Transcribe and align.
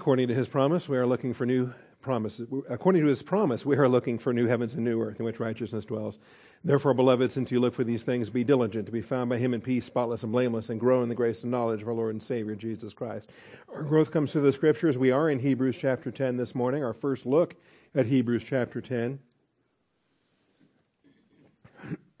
According 0.00 0.28
to 0.28 0.34
his 0.34 0.48
promise, 0.48 0.88
we 0.88 0.96
are 0.96 1.06
looking 1.06 1.34
for 1.34 1.44
new 1.44 1.74
promises. 2.00 2.48
According 2.70 3.02
to 3.02 3.08
his 3.08 3.22
promise, 3.22 3.66
we 3.66 3.76
are 3.76 3.86
looking 3.86 4.18
for 4.18 4.32
new 4.32 4.46
heavens 4.46 4.72
and 4.72 4.82
new 4.82 4.98
earth 5.02 5.18
in 5.18 5.26
which 5.26 5.38
righteousness 5.38 5.84
dwells. 5.84 6.18
Therefore, 6.64 6.94
beloved, 6.94 7.30
since 7.30 7.52
you 7.52 7.60
look 7.60 7.74
for 7.74 7.84
these 7.84 8.02
things, 8.02 8.30
be 8.30 8.42
diligent 8.42 8.86
to 8.86 8.92
be 8.92 9.02
found 9.02 9.28
by 9.28 9.36
him 9.36 9.52
in 9.52 9.60
peace, 9.60 9.84
spotless 9.84 10.22
and 10.22 10.32
blameless, 10.32 10.70
and 10.70 10.80
grow 10.80 11.02
in 11.02 11.10
the 11.10 11.14
grace 11.14 11.42
and 11.42 11.50
knowledge 11.50 11.82
of 11.82 11.88
our 11.88 11.92
Lord 11.92 12.14
and 12.14 12.22
Savior, 12.22 12.54
Jesus 12.54 12.94
Christ. 12.94 13.28
Our 13.74 13.82
growth 13.82 14.10
comes 14.10 14.32
through 14.32 14.40
the 14.40 14.52
scriptures. 14.54 14.96
We 14.96 15.10
are 15.10 15.28
in 15.28 15.40
Hebrews 15.40 15.76
chapter 15.78 16.10
10 16.10 16.38
this 16.38 16.54
morning, 16.54 16.82
our 16.82 16.94
first 16.94 17.26
look 17.26 17.56
at 17.94 18.06
Hebrews 18.06 18.46
chapter 18.48 18.80
10. 18.80 19.18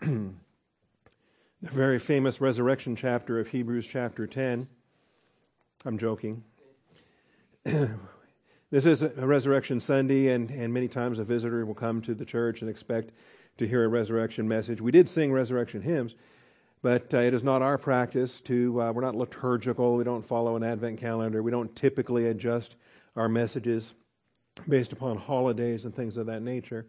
the 0.00 0.34
very 1.62 1.98
famous 1.98 2.42
resurrection 2.42 2.94
chapter 2.94 3.40
of 3.40 3.48
Hebrews 3.48 3.86
chapter 3.86 4.26
10. 4.26 4.68
I'm 5.86 5.96
joking. 5.96 6.44
this 8.70 8.86
is 8.86 9.02
a 9.02 9.26
Resurrection 9.26 9.80
Sunday, 9.80 10.28
and, 10.28 10.50
and 10.50 10.72
many 10.72 10.88
times 10.88 11.18
a 11.18 11.24
visitor 11.24 11.66
will 11.66 11.74
come 11.74 12.00
to 12.00 12.14
the 12.14 12.24
church 12.24 12.62
and 12.62 12.70
expect 12.70 13.10
to 13.58 13.68
hear 13.68 13.84
a 13.84 13.88
resurrection 13.88 14.48
message. 14.48 14.80
We 14.80 14.90
did 14.90 15.10
sing 15.10 15.30
resurrection 15.30 15.82
hymns, 15.82 16.14
but 16.80 17.12
uh, 17.12 17.18
it 17.18 17.34
is 17.34 17.44
not 17.44 17.60
our 17.60 17.76
practice 17.76 18.40
to, 18.42 18.80
uh, 18.80 18.92
we're 18.92 19.02
not 19.02 19.14
liturgical, 19.14 19.96
we 19.96 20.04
don't 20.04 20.26
follow 20.26 20.56
an 20.56 20.62
Advent 20.62 20.98
calendar, 20.98 21.42
we 21.42 21.50
don't 21.50 21.76
typically 21.76 22.28
adjust 22.28 22.76
our 23.14 23.28
messages 23.28 23.92
based 24.66 24.94
upon 24.94 25.18
holidays 25.18 25.84
and 25.84 25.94
things 25.94 26.16
of 26.16 26.24
that 26.26 26.40
nature. 26.40 26.86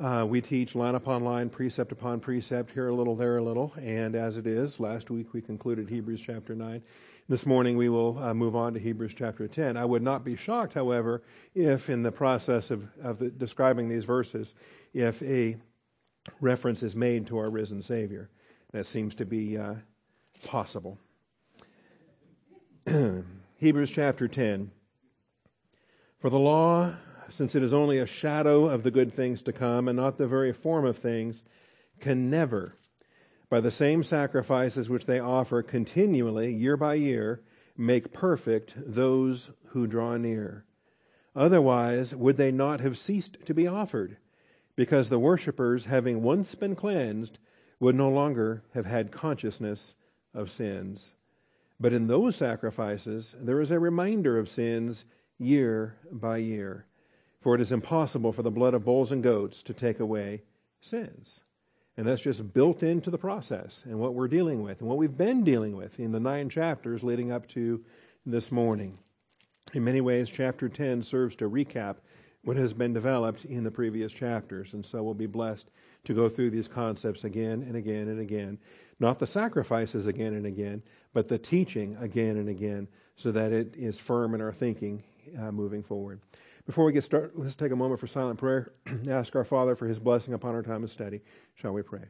Uh, 0.00 0.24
we 0.26 0.40
teach 0.40 0.74
line 0.74 0.94
upon 0.94 1.22
line, 1.24 1.50
precept 1.50 1.92
upon 1.92 2.20
precept, 2.20 2.70
here 2.72 2.88
a 2.88 2.94
little, 2.94 3.14
there 3.14 3.36
a 3.36 3.42
little, 3.42 3.74
and 3.76 4.14
as 4.14 4.38
it 4.38 4.46
is, 4.46 4.80
last 4.80 5.10
week 5.10 5.34
we 5.34 5.42
concluded 5.42 5.90
Hebrews 5.90 6.22
chapter 6.22 6.54
9. 6.54 6.82
This 7.28 7.44
morning 7.44 7.76
we 7.76 7.90
will 7.90 8.18
uh, 8.18 8.32
move 8.32 8.56
on 8.56 8.72
to 8.72 8.80
Hebrews 8.80 9.12
chapter 9.14 9.46
10. 9.46 9.76
I 9.76 9.84
would 9.84 10.02
not 10.02 10.24
be 10.24 10.36
shocked, 10.36 10.72
however, 10.72 11.22
if 11.54 11.90
in 11.90 12.02
the 12.02 12.10
process 12.10 12.70
of, 12.70 12.88
of 13.02 13.18
the, 13.18 13.28
describing 13.28 13.90
these 13.90 14.06
verses, 14.06 14.54
if 14.94 15.22
a 15.22 15.58
reference 16.40 16.82
is 16.82 16.96
made 16.96 17.26
to 17.26 17.36
our 17.36 17.50
risen 17.50 17.82
Savior. 17.82 18.30
That 18.72 18.86
seems 18.86 19.14
to 19.16 19.26
be 19.26 19.58
uh, 19.58 19.74
possible. 20.44 20.98
Hebrews 23.58 23.90
chapter 23.90 24.28
10. 24.28 24.70
For 26.20 26.30
the 26.30 26.38
law, 26.38 26.94
since 27.30 27.54
it 27.54 27.62
is 27.62 27.72
only 27.72 27.98
a 27.98 28.06
shadow 28.06 28.66
of 28.66 28.82
the 28.82 28.90
good 28.90 29.14
things 29.14 29.42
to 29.42 29.52
come 29.52 29.88
and 29.88 29.96
not 29.96 30.18
the 30.18 30.26
very 30.26 30.52
form 30.52 30.84
of 30.84 30.98
things, 30.98 31.44
can 32.00 32.28
never 32.28 32.76
by 33.50 33.60
the 33.60 33.70
same 33.70 34.02
sacrifices 34.02 34.88
which 34.88 35.06
they 35.06 35.18
offer 35.18 35.60
continually, 35.60 36.52
year 36.52 36.76
by 36.76 36.94
year, 36.94 37.42
make 37.76 38.12
perfect 38.12 38.74
those 38.76 39.50
who 39.70 39.88
draw 39.88 40.16
near. 40.16 40.64
Otherwise, 41.34 42.14
would 42.14 42.36
they 42.36 42.52
not 42.52 42.80
have 42.80 42.96
ceased 42.96 43.44
to 43.44 43.52
be 43.52 43.66
offered? 43.66 44.16
Because 44.76 45.08
the 45.08 45.18
worshippers, 45.18 45.86
having 45.86 46.22
once 46.22 46.54
been 46.54 46.76
cleansed, 46.76 47.38
would 47.80 47.96
no 47.96 48.08
longer 48.08 48.62
have 48.72 48.86
had 48.86 49.10
consciousness 49.10 49.96
of 50.32 50.50
sins. 50.50 51.14
But 51.80 51.92
in 51.92 52.06
those 52.06 52.36
sacrifices, 52.36 53.34
there 53.40 53.60
is 53.60 53.72
a 53.72 53.80
reminder 53.80 54.38
of 54.38 54.48
sins 54.48 55.04
year 55.38 55.96
by 56.12 56.36
year. 56.36 56.86
For 57.40 57.54
it 57.54 57.60
is 57.60 57.72
impossible 57.72 58.32
for 58.32 58.42
the 58.42 58.50
blood 58.50 58.74
of 58.74 58.84
bulls 58.84 59.12
and 59.12 59.22
goats 59.22 59.62
to 59.64 59.72
take 59.72 59.98
away 59.98 60.42
sins. 60.80 61.40
And 61.96 62.06
that's 62.06 62.22
just 62.22 62.52
built 62.52 62.82
into 62.82 63.10
the 63.10 63.18
process 63.18 63.82
and 63.86 63.98
what 63.98 64.14
we're 64.14 64.28
dealing 64.28 64.62
with 64.62 64.80
and 64.80 64.88
what 64.88 64.98
we've 64.98 65.16
been 65.16 65.44
dealing 65.44 65.76
with 65.76 65.98
in 65.98 66.12
the 66.12 66.20
nine 66.20 66.48
chapters 66.48 67.02
leading 67.02 67.32
up 67.32 67.46
to 67.48 67.84
this 68.24 68.52
morning. 68.52 68.98
In 69.74 69.84
many 69.84 70.00
ways, 70.00 70.30
chapter 70.30 70.68
10 70.68 71.02
serves 71.02 71.36
to 71.36 71.48
recap 71.48 71.96
what 72.42 72.56
has 72.56 72.72
been 72.72 72.92
developed 72.92 73.44
in 73.44 73.64
the 73.64 73.70
previous 73.70 74.12
chapters. 74.12 74.72
And 74.72 74.84
so 74.84 75.02
we'll 75.02 75.14
be 75.14 75.26
blessed 75.26 75.70
to 76.04 76.14
go 76.14 76.28
through 76.28 76.50
these 76.50 76.68
concepts 76.68 77.24
again 77.24 77.62
and 77.62 77.76
again 77.76 78.08
and 78.08 78.20
again. 78.20 78.58
Not 78.98 79.18
the 79.18 79.26
sacrifices 79.26 80.06
again 80.06 80.34
and 80.34 80.46
again, 80.46 80.82
but 81.12 81.28
the 81.28 81.38
teaching 81.38 81.96
again 82.00 82.36
and 82.36 82.48
again 82.48 82.88
so 83.16 83.30
that 83.32 83.52
it 83.52 83.74
is 83.76 83.98
firm 83.98 84.34
in 84.34 84.40
our 84.40 84.52
thinking 84.52 85.02
uh, 85.38 85.52
moving 85.52 85.82
forward. 85.82 86.20
Before 86.66 86.84
we 86.84 86.92
get 86.92 87.04
started, 87.04 87.32
let's 87.34 87.56
take 87.56 87.72
a 87.72 87.76
moment 87.76 88.00
for 88.00 88.06
silent 88.06 88.38
prayer. 88.38 88.72
And 88.86 89.08
ask 89.10 89.34
our 89.34 89.44
Father 89.44 89.74
for 89.74 89.86
his 89.86 89.98
blessing 89.98 90.34
upon 90.34 90.54
our 90.54 90.62
time 90.62 90.84
of 90.84 90.90
study. 90.90 91.20
Shall 91.54 91.72
we 91.72 91.82
pray? 91.82 92.04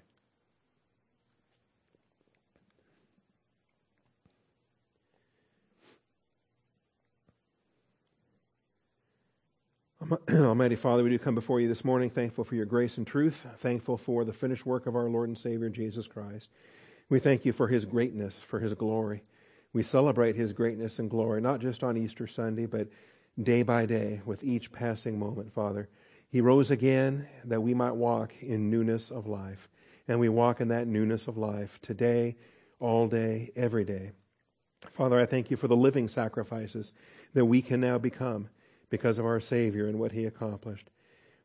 Almighty 10.31 10.77
Father, 10.77 11.05
we 11.05 11.11
do 11.11 11.19
come 11.19 11.34
before 11.34 11.61
you 11.61 11.69
this 11.69 11.84
morning 11.84 12.11
thankful 12.11 12.43
for 12.43 12.55
your 12.56 12.65
grace 12.65 12.99
and 12.99 13.06
truth, 13.06 13.47
thankful 13.59 13.97
for 13.97 14.25
the 14.25 14.32
finished 14.32 14.67
work 14.67 14.87
of 14.87 14.97
our 14.97 15.09
Lord 15.09 15.28
and 15.28 15.38
Savior 15.38 15.69
Jesus 15.69 16.06
Christ. 16.06 16.49
We 17.09 17.21
thank 17.21 17.44
you 17.44 17.53
for 17.53 17.69
his 17.69 17.84
greatness, 17.84 18.41
for 18.41 18.59
his 18.59 18.72
glory. 18.75 19.22
We 19.72 19.82
celebrate 19.84 20.37
his 20.37 20.53
greatness 20.53 20.99
and 20.99 21.09
glory, 21.09 21.41
not 21.41 21.61
just 21.61 21.84
on 21.84 21.97
Easter 21.97 22.27
Sunday, 22.27 22.67
but 22.67 22.88
day 23.43 23.63
by 23.63 23.87
day 23.87 24.21
with 24.25 24.45
each 24.45 24.73
passing 24.73 25.19
moment, 25.19 25.53
Father. 25.53 25.89
He 26.29 26.41
rose 26.41 26.71
again 26.71 27.27
that 27.45 27.63
we 27.63 27.75
might 27.75 27.97
walk 27.97 28.33
in 28.41 28.71
newness 28.71 29.11
of 29.11 29.27
life. 29.27 29.69
And 30.09 30.19
we 30.19 30.29
walk 30.29 30.61
in 30.61 30.69
that 30.69 30.87
newness 30.87 31.29
of 31.29 31.37
life 31.37 31.79
today, 31.83 32.37
all 32.81 33.07
day, 33.07 33.53
every 33.55 33.85
day. 33.85 34.13
Father, 34.93 35.19
I 35.19 35.27
thank 35.27 35.51
you 35.51 35.57
for 35.57 35.69
the 35.69 35.77
living 35.77 36.09
sacrifices 36.09 36.93
that 37.35 37.45
we 37.45 37.63
can 37.63 37.81
now 37.81 37.99
become 37.99 38.49
because 38.89 39.19
of 39.19 39.27
our 39.27 39.41
Savior 39.41 39.87
and 39.87 39.99
what 39.99 40.12
he 40.12 40.25
accomplished. 40.25 40.91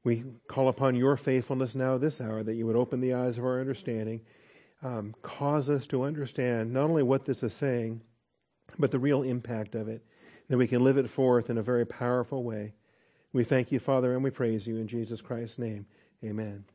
We 0.04 0.24
call 0.48 0.68
upon 0.68 0.96
your 0.96 1.18
faithfulness 1.18 1.76
now 1.76 1.98
this 1.98 2.22
hour 2.22 2.44
that 2.44 2.54
you 2.56 2.66
would 2.66 2.76
open 2.76 3.02
the 3.02 3.14
eyes 3.14 3.38
of 3.38 3.44
our 3.44 3.60
understanding, 3.60 4.22
um, 4.84 5.16
cause 5.22 5.70
us 5.70 5.88
to 5.88 6.04
understand 6.04 6.74
not 6.74 6.90
only 6.90 7.04
what 7.04 7.26
this 7.26 7.44
is 7.44 7.54
saying, 7.54 8.02
but 8.78 8.92
the 8.92 9.00
real 9.00 9.24
impact 9.24 9.76
of 9.76 9.88
it 9.88 10.04
that 10.48 10.58
we 10.58 10.68
can 10.68 10.84
live 10.84 10.98
it 10.98 11.10
forth 11.10 11.50
in 11.50 11.58
a 11.58 11.64
very 11.64 11.86
powerful 11.86 12.44
way. 12.44 12.74
We 13.34 13.44
thank 13.44 13.72
you, 13.72 13.80
Father, 13.80 14.14
and 14.14 14.24
we 14.24 14.30
praise 14.30 14.66
you 14.68 14.78
in 14.78 14.88
Jesus 14.88 15.22
Christ's 15.22 15.60
name. 15.60 15.86
Amen. 16.24 16.66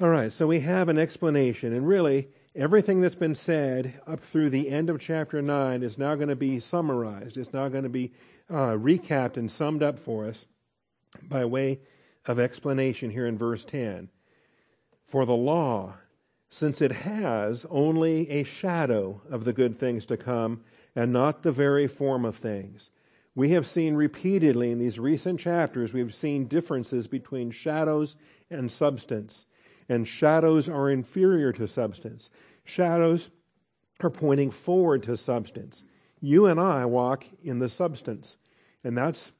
All 0.00 0.08
right, 0.08 0.32
so 0.32 0.46
we 0.46 0.60
have 0.60 0.88
an 0.88 0.98
explanation, 0.98 1.74
and 1.74 1.86
really, 1.86 2.28
everything 2.54 3.02
that's 3.02 3.14
been 3.14 3.34
said 3.34 4.00
up 4.06 4.20
through 4.20 4.48
the 4.48 4.70
end 4.70 4.88
of 4.88 4.98
chapter 4.98 5.42
9 5.42 5.82
is 5.82 5.98
now 5.98 6.14
going 6.14 6.28
to 6.28 6.36
be 6.36 6.58
summarized. 6.58 7.36
It's 7.36 7.52
now 7.52 7.68
going 7.68 7.82
to 7.82 7.90
be 7.90 8.12
uh, 8.48 8.76
recapped 8.76 9.36
and 9.36 9.50
summed 9.50 9.82
up 9.82 9.98
for 9.98 10.26
us 10.26 10.46
by 11.28 11.44
way 11.44 11.80
of 12.26 12.38
explanation 12.38 13.10
here 13.10 13.26
in 13.26 13.36
verse 13.36 13.64
10. 13.66 14.08
For 15.06 15.26
the 15.26 15.34
law, 15.34 15.96
since 16.48 16.80
it 16.80 16.92
has 16.92 17.66
only 17.68 18.28
a 18.30 18.44
shadow 18.44 19.20
of 19.30 19.44
the 19.44 19.52
good 19.52 19.78
things 19.78 20.06
to 20.06 20.16
come, 20.16 20.62
and 21.00 21.14
not 21.14 21.42
the 21.42 21.50
very 21.50 21.86
form 21.86 22.26
of 22.26 22.36
things. 22.36 22.90
We 23.34 23.48
have 23.50 23.66
seen 23.66 23.94
repeatedly 23.94 24.70
in 24.70 24.78
these 24.78 24.98
recent 24.98 25.40
chapters, 25.40 25.94
we've 25.94 26.14
seen 26.14 26.46
differences 26.46 27.06
between 27.06 27.52
shadows 27.52 28.16
and 28.50 28.70
substance. 28.70 29.46
And 29.88 30.06
shadows 30.06 30.68
are 30.68 30.90
inferior 30.90 31.52
to 31.54 31.66
substance. 31.66 32.28
Shadows 32.66 33.30
are 34.00 34.10
pointing 34.10 34.50
forward 34.50 35.02
to 35.04 35.16
substance. 35.16 35.84
You 36.20 36.44
and 36.44 36.60
I 36.60 36.84
walk 36.84 37.24
in 37.42 37.60
the 37.60 37.70
substance, 37.70 38.36
and 38.84 38.94
that's, 38.94 39.32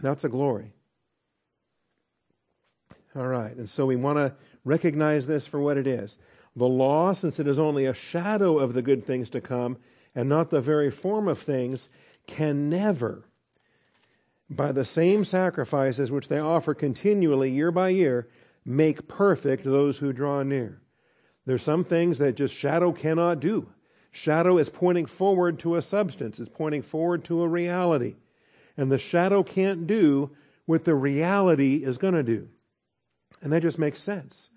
that's 0.00 0.22
a 0.22 0.28
glory. 0.28 0.72
All 3.16 3.26
right, 3.26 3.56
and 3.56 3.68
so 3.68 3.86
we 3.86 3.96
want 3.96 4.18
to 4.18 4.36
recognize 4.64 5.26
this 5.26 5.48
for 5.48 5.58
what 5.58 5.78
it 5.78 5.88
is. 5.88 6.20
The 6.54 6.68
law, 6.68 7.12
since 7.12 7.40
it 7.40 7.48
is 7.48 7.58
only 7.58 7.86
a 7.86 7.92
shadow 7.92 8.60
of 8.60 8.72
the 8.72 8.82
good 8.82 9.04
things 9.04 9.30
to 9.30 9.40
come, 9.40 9.78
and 10.14 10.28
not 10.28 10.50
the 10.50 10.60
very 10.60 10.90
form 10.90 11.28
of 11.28 11.38
things, 11.38 11.88
can 12.26 12.68
never, 12.68 13.24
by 14.48 14.72
the 14.72 14.84
same 14.84 15.24
sacrifices 15.24 16.10
which 16.10 16.28
they 16.28 16.38
offer 16.38 16.74
continually 16.74 17.50
year 17.50 17.72
by 17.72 17.88
year, 17.88 18.28
make 18.64 19.08
perfect 19.08 19.64
those 19.64 19.98
who 19.98 20.12
draw 20.12 20.42
near. 20.42 20.80
There's 21.46 21.62
some 21.62 21.84
things 21.84 22.18
that 22.18 22.36
just 22.36 22.54
shadow 22.54 22.92
cannot 22.92 23.40
do. 23.40 23.68
Shadow 24.12 24.58
is 24.58 24.68
pointing 24.68 25.06
forward 25.06 25.58
to 25.60 25.76
a 25.76 25.82
substance, 25.82 26.38
it's 26.38 26.50
pointing 26.50 26.82
forward 26.82 27.24
to 27.24 27.42
a 27.42 27.48
reality. 27.48 28.16
And 28.76 28.90
the 28.90 28.98
shadow 28.98 29.42
can't 29.42 29.86
do 29.86 30.30
what 30.66 30.84
the 30.84 30.94
reality 30.94 31.82
is 31.84 31.98
going 31.98 32.14
to 32.14 32.22
do. 32.22 32.48
And 33.40 33.52
that 33.52 33.62
just 33.62 33.78
makes 33.78 34.00
sense. 34.00 34.50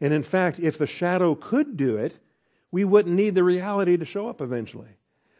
And 0.00 0.12
in 0.12 0.22
fact, 0.22 0.60
if 0.60 0.78
the 0.78 0.86
shadow 0.86 1.34
could 1.34 1.76
do 1.76 1.96
it, 1.96 2.18
we 2.70 2.84
wouldn't 2.84 3.14
need 3.14 3.34
the 3.34 3.44
reality 3.44 3.96
to 3.96 4.04
show 4.04 4.28
up 4.28 4.40
eventually. 4.40 4.96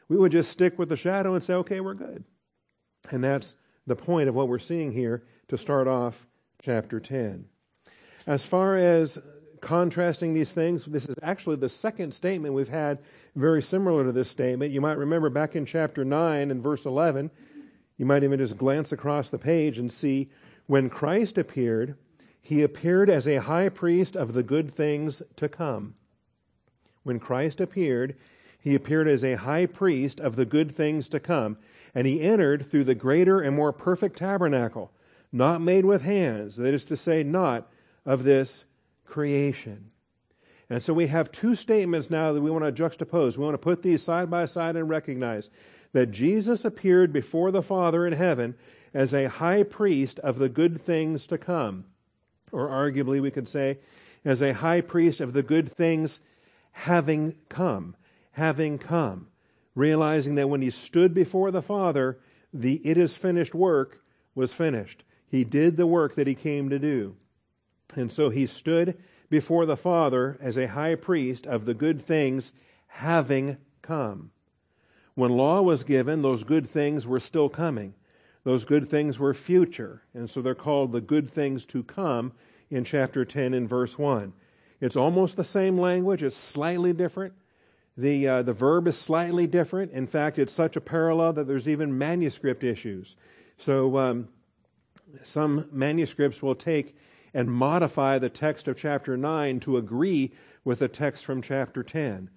We 0.08 0.16
would 0.16 0.32
just 0.32 0.50
stick 0.50 0.78
with 0.78 0.88
the 0.88 0.96
shadow 0.96 1.34
and 1.34 1.42
say, 1.42 1.54
okay, 1.54 1.80
we're 1.80 1.94
good. 1.94 2.24
And 3.10 3.22
that's 3.22 3.54
the 3.86 3.96
point 3.96 4.28
of 4.28 4.34
what 4.34 4.48
we're 4.48 4.58
seeing 4.58 4.92
here 4.92 5.24
to 5.48 5.58
start 5.58 5.86
off 5.86 6.26
chapter 6.62 7.00
10. 7.00 7.44
As 8.26 8.44
far 8.44 8.76
as 8.76 9.18
contrasting 9.60 10.34
these 10.34 10.52
things. 10.52 10.84
This 10.84 11.08
is 11.08 11.16
actually 11.22 11.56
the 11.56 11.68
second 11.68 12.12
statement 12.12 12.54
we've 12.54 12.68
had 12.68 12.98
very 13.34 13.62
similar 13.62 14.04
to 14.04 14.12
this 14.12 14.30
statement. 14.30 14.72
You 14.72 14.80
might 14.80 14.98
remember 14.98 15.30
back 15.30 15.56
in 15.56 15.66
chapter 15.66 16.04
9 16.04 16.50
and 16.50 16.62
verse 16.62 16.86
11, 16.86 17.30
you 17.96 18.06
might 18.06 18.24
even 18.24 18.38
just 18.38 18.56
glance 18.56 18.92
across 18.92 19.30
the 19.30 19.38
page 19.38 19.78
and 19.78 19.90
see 19.90 20.30
when 20.66 20.90
Christ 20.90 21.38
appeared, 21.38 21.96
he 22.40 22.62
appeared 22.62 23.10
as 23.10 23.26
a 23.26 23.36
high 23.36 23.68
priest 23.68 24.16
of 24.16 24.32
the 24.32 24.42
good 24.42 24.72
things 24.72 25.22
to 25.36 25.48
come. 25.48 25.94
When 27.08 27.18
Christ 27.18 27.58
appeared, 27.58 28.16
he 28.60 28.74
appeared 28.74 29.08
as 29.08 29.24
a 29.24 29.36
high 29.36 29.64
priest 29.64 30.20
of 30.20 30.36
the 30.36 30.44
good 30.44 30.76
things 30.76 31.08
to 31.08 31.18
come, 31.18 31.56
and 31.94 32.06
he 32.06 32.20
entered 32.20 32.66
through 32.66 32.84
the 32.84 32.94
greater 32.94 33.40
and 33.40 33.56
more 33.56 33.72
perfect 33.72 34.18
tabernacle, 34.18 34.92
not 35.32 35.62
made 35.62 35.86
with 35.86 36.02
hands, 36.02 36.58
that 36.58 36.74
is 36.74 36.84
to 36.84 36.98
say, 36.98 37.22
not 37.22 37.66
of 38.04 38.24
this 38.24 38.64
creation. 39.06 39.90
And 40.68 40.82
so 40.82 40.92
we 40.92 41.06
have 41.06 41.32
two 41.32 41.54
statements 41.54 42.10
now 42.10 42.34
that 42.34 42.42
we 42.42 42.50
want 42.50 42.64
to 42.66 42.82
juxtapose. 42.82 43.38
We 43.38 43.44
want 43.44 43.54
to 43.54 43.58
put 43.58 43.82
these 43.82 44.02
side 44.02 44.28
by 44.28 44.44
side 44.44 44.76
and 44.76 44.86
recognize 44.86 45.48
that 45.94 46.10
Jesus 46.10 46.62
appeared 46.66 47.10
before 47.10 47.50
the 47.50 47.62
Father 47.62 48.06
in 48.06 48.12
heaven 48.12 48.54
as 48.92 49.14
a 49.14 49.30
high 49.30 49.62
priest 49.62 50.18
of 50.18 50.38
the 50.38 50.50
good 50.50 50.78
things 50.78 51.26
to 51.28 51.38
come. 51.38 51.86
Or 52.52 52.68
arguably, 52.68 53.22
we 53.22 53.30
could 53.30 53.48
say, 53.48 53.78
as 54.26 54.42
a 54.42 54.52
high 54.52 54.82
priest 54.82 55.22
of 55.22 55.32
the 55.32 55.42
good 55.42 55.72
things 55.72 56.20
having 56.82 57.34
come. 57.48 57.96
Having 58.32 58.78
come. 58.78 59.26
Realizing 59.74 60.36
that 60.36 60.48
when 60.48 60.62
he 60.62 60.70
stood 60.70 61.12
before 61.12 61.50
the 61.50 61.62
Father, 61.62 62.20
the 62.52 62.76
it 62.84 62.96
is 62.96 63.16
finished 63.16 63.54
work 63.54 64.00
was 64.34 64.52
finished. 64.52 65.02
He 65.28 65.42
did 65.42 65.76
the 65.76 65.88
work 65.88 66.14
that 66.14 66.28
he 66.28 66.36
came 66.36 66.70
to 66.70 66.78
do. 66.78 67.16
And 67.96 68.12
so 68.12 68.30
he 68.30 68.46
stood 68.46 68.96
before 69.28 69.66
the 69.66 69.76
Father 69.76 70.38
as 70.40 70.56
a 70.56 70.68
high 70.68 70.94
priest 70.94 71.46
of 71.46 71.64
the 71.64 71.74
good 71.74 72.00
things 72.00 72.52
having 72.86 73.56
come. 73.82 74.30
When 75.14 75.32
law 75.32 75.60
was 75.60 75.82
given, 75.82 76.22
those 76.22 76.44
good 76.44 76.70
things 76.70 77.06
were 77.08 77.20
still 77.20 77.48
coming. 77.48 77.94
Those 78.44 78.64
good 78.64 78.88
things 78.88 79.18
were 79.18 79.34
future, 79.34 80.02
and 80.14 80.30
so 80.30 80.40
they're 80.40 80.54
called 80.54 80.92
the 80.92 81.00
good 81.00 81.28
things 81.28 81.64
to 81.66 81.82
come 81.82 82.32
in 82.70 82.84
chapter 82.84 83.24
10 83.24 83.52
and 83.52 83.68
verse 83.68 83.98
1. 83.98 84.32
It's 84.80 84.96
almost 84.96 85.36
the 85.36 85.44
same 85.44 85.78
language, 85.78 86.22
it's 86.22 86.36
slightly 86.36 86.92
different. 86.92 87.34
The, 87.96 88.28
uh, 88.28 88.42
the 88.42 88.52
verb 88.52 88.86
is 88.86 88.96
slightly 88.96 89.48
different. 89.48 89.90
In 89.90 90.06
fact, 90.06 90.38
it's 90.38 90.52
such 90.52 90.76
a 90.76 90.80
parallel 90.80 91.32
that 91.32 91.48
there's 91.48 91.68
even 91.68 91.98
manuscript 91.98 92.62
issues. 92.62 93.16
So 93.56 93.98
um, 93.98 94.28
some 95.24 95.68
manuscripts 95.72 96.40
will 96.40 96.54
take 96.54 96.96
and 97.34 97.50
modify 97.50 98.18
the 98.18 98.28
text 98.28 98.68
of 98.68 98.76
chapter 98.76 99.16
9 99.16 99.60
to 99.60 99.76
agree 99.76 100.32
with 100.64 100.78
the 100.78 100.88
text 100.88 101.24
from 101.24 101.42
chapter 101.42 101.82
10. 101.82 102.30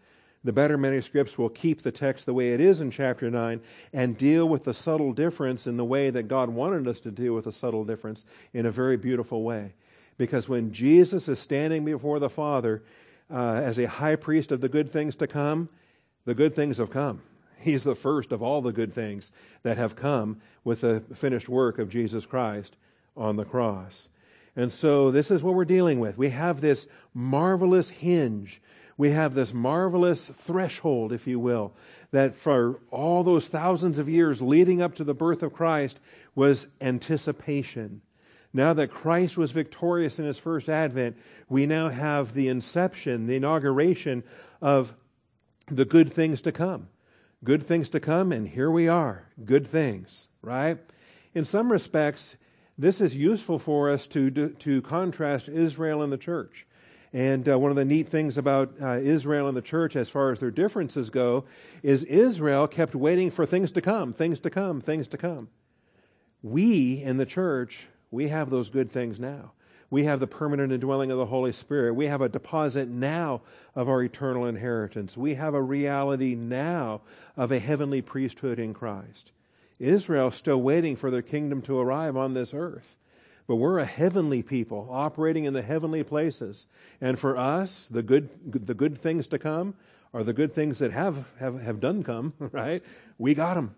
The 0.44 0.54
better 0.54 0.78
manuscripts 0.78 1.38
will 1.38 1.50
keep 1.50 1.84
the 1.84 1.92
text 1.92 2.26
the 2.26 2.34
way 2.34 2.54
it 2.54 2.60
is 2.60 2.82
in 2.82 2.90
chapter 2.90 3.30
9 3.30 3.62
and 3.94 4.18
deal 4.18 4.50
with 4.50 4.64
the 4.64 4.74
subtle 4.74 5.14
difference 5.14 5.68
in 5.68 5.78
the 5.78 5.86
way 5.86 6.10
that 6.10 6.28
God 6.28 6.50
wanted 6.50 6.88
us 6.88 7.00
to 7.02 7.12
deal 7.12 7.34
with 7.34 7.46
the 7.46 7.52
subtle 7.52 7.86
difference 7.86 8.26
in 8.52 8.66
a 8.66 8.72
very 8.72 8.98
beautiful 8.98 9.44
way. 9.44 9.76
Because 10.22 10.48
when 10.48 10.72
Jesus 10.72 11.28
is 11.28 11.40
standing 11.40 11.84
before 11.84 12.20
the 12.20 12.30
Father 12.30 12.84
uh, 13.34 13.54
as 13.54 13.80
a 13.80 13.88
high 13.88 14.16
priest 14.16 14.52
of 14.52 14.62
the 14.62 14.70
good 14.70 14.92
things 14.92 15.16
to 15.16 15.26
come, 15.26 15.68
the 16.26 16.36
good 16.36 16.56
things 16.56 16.78
have 16.78 16.92
come. 16.92 17.24
He's 17.58 17.84
the 17.84 17.96
first 17.96 18.32
of 18.32 18.44
all 18.44 18.62
the 18.62 18.72
good 18.72 18.94
things 18.94 19.32
that 19.64 19.78
have 19.78 19.96
come 19.96 20.40
with 20.64 20.82
the 20.82 21.02
finished 21.16 21.50
work 21.50 21.80
of 21.80 21.90
Jesus 21.90 22.28
Christ 22.28 22.76
on 23.18 23.36
the 23.36 23.46
cross. 23.46 24.10
And 24.56 24.72
so 24.72 25.10
this 25.10 25.32
is 25.32 25.42
what 25.42 25.56
we're 25.56 25.66
dealing 25.66 26.00
with. 26.00 26.20
We 26.20 26.30
have 26.30 26.62
this 26.62 26.88
marvelous 27.16 27.90
hinge. 27.90 28.62
We 28.98 29.10
have 29.10 29.34
this 29.34 29.56
marvelous 29.56 30.28
threshold, 30.28 31.14
if 31.14 31.26
you 31.26 31.40
will, 31.40 31.74
that 32.12 32.36
for 32.36 32.80
all 32.92 33.24
those 33.24 33.48
thousands 33.48 33.98
of 33.98 34.08
years 34.08 34.40
leading 34.40 34.84
up 34.84 34.94
to 34.98 35.04
the 35.04 35.16
birth 35.16 35.42
of 35.42 35.52
Christ 35.52 36.00
was 36.36 36.68
anticipation. 36.80 38.04
Now 38.54 38.74
that 38.74 38.92
Christ 38.92 39.38
was 39.38 39.52
victorious 39.52 40.20
in 40.20 40.26
his 40.26 40.38
first 40.38 40.68
advent, 40.68 41.18
we 41.48 41.66
now 41.66 41.90
have 41.90 42.34
the 42.34 42.50
inception, 42.50 43.28
the 43.28 43.36
inauguration 43.36 44.24
of 44.62 44.94
the 45.68 45.86
good 45.86 46.12
things 46.12 46.42
to 46.42 46.52
come. 46.52 46.88
Good 47.44 47.66
things 47.66 47.90
to 47.90 48.00
come, 48.00 48.32
and 48.32 48.48
here 48.48 48.70
we 48.70 48.88
are. 48.88 49.28
Good 49.44 49.66
things, 49.66 50.28
right? 50.42 50.78
In 51.34 51.46
some 51.46 51.72
respects, 51.72 52.36
this 52.78 53.02
is 53.02 53.16
useful 53.16 53.58
for 53.58 53.90
us 53.90 54.06
to, 54.08 54.30
to 54.30 54.82
contrast 54.82 55.48
Israel 55.48 56.02
and 56.02 56.12
the 56.12 56.18
church. 56.18 56.68
And 57.14 57.48
uh, 57.50 57.60
one 57.60 57.72
of 57.72 57.78
the 57.78 57.86
neat 57.86 58.10
things 58.10 58.38
about 58.38 58.74
uh, 58.82 58.98
Israel 58.98 59.48
and 59.48 59.58
the 59.58 59.62
church, 59.62 59.96
as 59.96 60.10
far 60.10 60.32
as 60.32 60.40
their 60.40 60.52
differences 60.52 61.10
go, 61.10 61.46
is 61.84 62.04
Israel 62.04 62.68
kept 62.68 62.96
waiting 62.96 63.32
for 63.32 63.46
things 63.46 63.72
to 63.72 63.82
come, 63.82 64.14
things 64.14 64.40
to 64.42 64.50
come, 64.50 64.80
things 64.80 65.08
to 65.10 65.18
come. 65.18 65.50
We 66.42 67.04
in 67.04 67.18
the 67.18 67.26
church, 67.26 67.88
we 68.12 68.28
have 68.28 68.50
those 68.50 68.70
good 68.70 68.92
things 68.92 69.20
now. 69.20 69.54
We 69.90 70.06
have 70.06 70.20
the 70.22 70.28
permanent 70.28 70.72
indwelling 70.72 71.12
of 71.12 71.18
the 71.18 71.26
Holy 71.26 71.52
Spirit. 71.52 71.94
We 71.94 72.08
have 72.08 72.22
a 72.22 72.30
deposit 72.30 72.88
now 72.88 73.42
of 73.76 73.90
our 73.90 74.04
eternal 74.04 74.46
inheritance. 74.46 75.18
We 75.18 75.34
have 75.36 75.54
a 75.54 75.62
reality 75.62 76.36
now 76.36 77.02
of 77.36 77.52
a 77.52 77.60
heavenly 77.60 78.02
priesthood 78.02 78.58
in 78.58 78.74
Christ. 78.74 79.32
Israel's 79.80 80.36
still 80.36 80.62
waiting 80.62 80.96
for 80.96 81.12
their 81.12 81.22
kingdom 81.22 81.62
to 81.64 81.80
arrive 81.80 82.16
on 82.16 82.34
this 82.34 82.54
earth. 82.54 82.96
But 83.48 83.58
we're 83.58 83.80
a 83.80 83.86
heavenly 83.86 84.44
people 84.44 84.88
operating 84.90 85.44
in 85.44 85.54
the 85.54 85.62
heavenly 85.62 86.04
places. 86.04 86.68
And 87.02 87.20
for 87.20 87.36
us, 87.36 87.88
the 87.92 88.04
good, 88.04 88.30
the 88.46 88.74
good 88.74 89.02
things 89.02 89.28
to 89.28 89.40
come 89.40 89.74
are 90.14 90.24
the 90.24 90.34
good 90.34 90.54
things 90.54 90.80
that 90.80 90.92
have, 90.92 91.26
have, 91.40 91.62
have 91.62 91.82
done 91.82 92.04
come, 92.04 92.34
right? 92.40 92.82
We 93.18 93.34
got 93.34 93.56
them. 93.56 93.76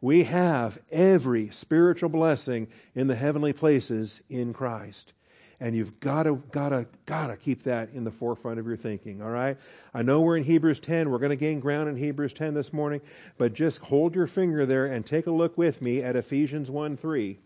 We 0.00 0.24
have 0.24 0.78
every 0.90 1.50
spiritual 1.50 2.08
blessing 2.08 2.68
in 2.94 3.06
the 3.06 3.14
heavenly 3.14 3.52
places 3.52 4.20
in 4.28 4.52
Christ. 4.52 5.12
And 5.60 5.74
you've 5.74 6.00
got 6.00 6.24
to, 6.24 6.42
got 6.52 6.70
to, 6.70 6.86
got 7.06 7.28
to 7.28 7.36
keep 7.36 7.62
that 7.62 7.90
in 7.94 8.04
the 8.04 8.10
forefront 8.10 8.58
of 8.58 8.66
your 8.66 8.76
thinking, 8.76 9.22
all 9.22 9.30
right? 9.30 9.56
I 9.94 10.02
know 10.02 10.20
we're 10.20 10.36
in 10.36 10.44
Hebrews 10.44 10.80
10. 10.80 11.10
We're 11.10 11.18
going 11.18 11.30
to 11.30 11.36
gain 11.36 11.60
ground 11.60 11.88
in 11.88 11.96
Hebrews 11.96 12.32
10 12.32 12.54
this 12.54 12.72
morning, 12.72 13.00
but 13.38 13.54
just 13.54 13.78
hold 13.78 14.14
your 14.14 14.26
finger 14.26 14.66
there 14.66 14.86
and 14.86 15.06
take 15.06 15.26
a 15.26 15.30
look 15.30 15.56
with 15.56 15.80
me 15.80 16.02
at 16.02 16.16
Ephesians 16.16 16.70
1 16.70 16.96
3. 16.96 17.38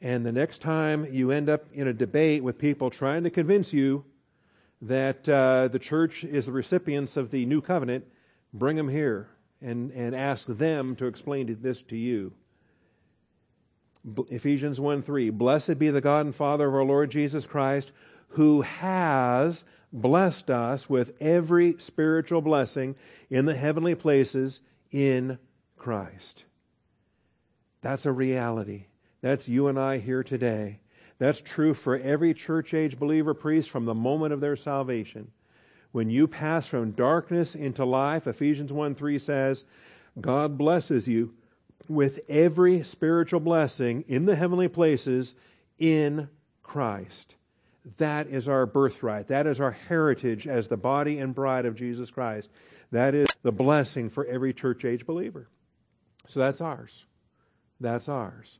And 0.00 0.24
the 0.24 0.32
next 0.32 0.62
time 0.62 1.06
you 1.12 1.30
end 1.30 1.48
up 1.48 1.66
in 1.72 1.86
a 1.86 1.92
debate 1.92 2.42
with 2.42 2.58
people 2.58 2.88
trying 2.88 3.24
to 3.24 3.30
convince 3.30 3.72
you 3.72 4.04
that 4.80 5.28
uh, 5.28 5.68
the 5.68 5.78
church 5.78 6.24
is 6.24 6.46
the 6.46 6.52
recipients 6.52 7.16
of 7.16 7.30
the 7.30 7.44
new 7.46 7.60
covenant, 7.60 8.06
bring 8.52 8.76
them 8.76 8.88
here 8.88 9.28
and, 9.60 9.90
and 9.92 10.14
ask 10.14 10.46
them 10.46 10.96
to 10.96 11.06
explain 11.06 11.58
this 11.60 11.82
to 11.82 11.96
you. 11.96 12.32
Ephesians 14.30 14.80
1 14.80 15.02
3. 15.02 15.30
Blessed 15.30 15.78
be 15.78 15.90
the 15.90 16.00
God 16.00 16.26
and 16.26 16.34
Father 16.34 16.68
of 16.68 16.74
our 16.74 16.84
Lord 16.84 17.10
Jesus 17.10 17.44
Christ, 17.44 17.92
who 18.30 18.62
has 18.62 19.64
blessed 19.92 20.50
us 20.50 20.88
with 20.88 21.12
every 21.20 21.76
spiritual 21.78 22.40
blessing 22.40 22.94
in 23.30 23.46
the 23.46 23.54
heavenly 23.54 23.94
places 23.94 24.60
in 24.90 25.38
Christ. 25.76 26.44
That's 27.80 28.06
a 28.06 28.12
reality. 28.12 28.86
That's 29.20 29.48
you 29.48 29.68
and 29.68 29.78
I 29.78 29.98
here 29.98 30.22
today. 30.22 30.80
That's 31.18 31.40
true 31.40 31.74
for 31.74 31.96
every 31.98 32.32
church 32.34 32.74
age 32.74 32.98
believer 32.98 33.34
priest 33.34 33.70
from 33.70 33.84
the 33.84 33.94
moment 33.94 34.32
of 34.32 34.40
their 34.40 34.56
salvation. 34.56 35.32
When 35.92 36.10
you 36.10 36.28
pass 36.28 36.66
from 36.66 36.92
darkness 36.92 37.54
into 37.54 37.84
life, 37.84 38.26
Ephesians 38.26 38.72
1 38.72 38.94
3 38.94 39.18
says, 39.18 39.64
God 40.20 40.58
blesses 40.58 41.08
you 41.08 41.34
with 41.88 42.20
every 42.28 42.82
spiritual 42.82 43.40
blessing 43.40 44.04
in 44.08 44.26
the 44.26 44.36
heavenly 44.36 44.68
places 44.68 45.34
in 45.78 46.28
Christ. 46.62 47.36
That 47.96 48.26
is 48.26 48.48
our 48.48 48.66
birthright. 48.66 49.28
That 49.28 49.46
is 49.46 49.60
our 49.60 49.70
heritage 49.70 50.46
as 50.46 50.68
the 50.68 50.76
body 50.76 51.18
and 51.18 51.34
bride 51.34 51.64
of 51.64 51.76
Jesus 51.76 52.10
Christ. 52.10 52.50
That 52.92 53.14
is 53.14 53.28
the 53.42 53.52
blessing 53.52 54.10
for 54.10 54.26
every 54.26 54.52
church 54.52 54.84
age 54.84 55.06
believer. 55.06 55.48
So 56.26 56.40
that's 56.40 56.60
ours. 56.60 57.06
That's 57.80 58.08
ours. 58.08 58.58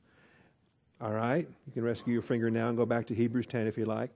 All 1.00 1.12
right? 1.12 1.46
You 1.66 1.72
can 1.72 1.82
rescue 1.82 2.14
your 2.14 2.22
finger 2.22 2.50
now 2.50 2.68
and 2.68 2.76
go 2.76 2.86
back 2.86 3.06
to 3.08 3.14
Hebrews 3.14 3.46
10 3.46 3.66
if 3.66 3.76
you 3.76 3.84
like. 3.84 4.10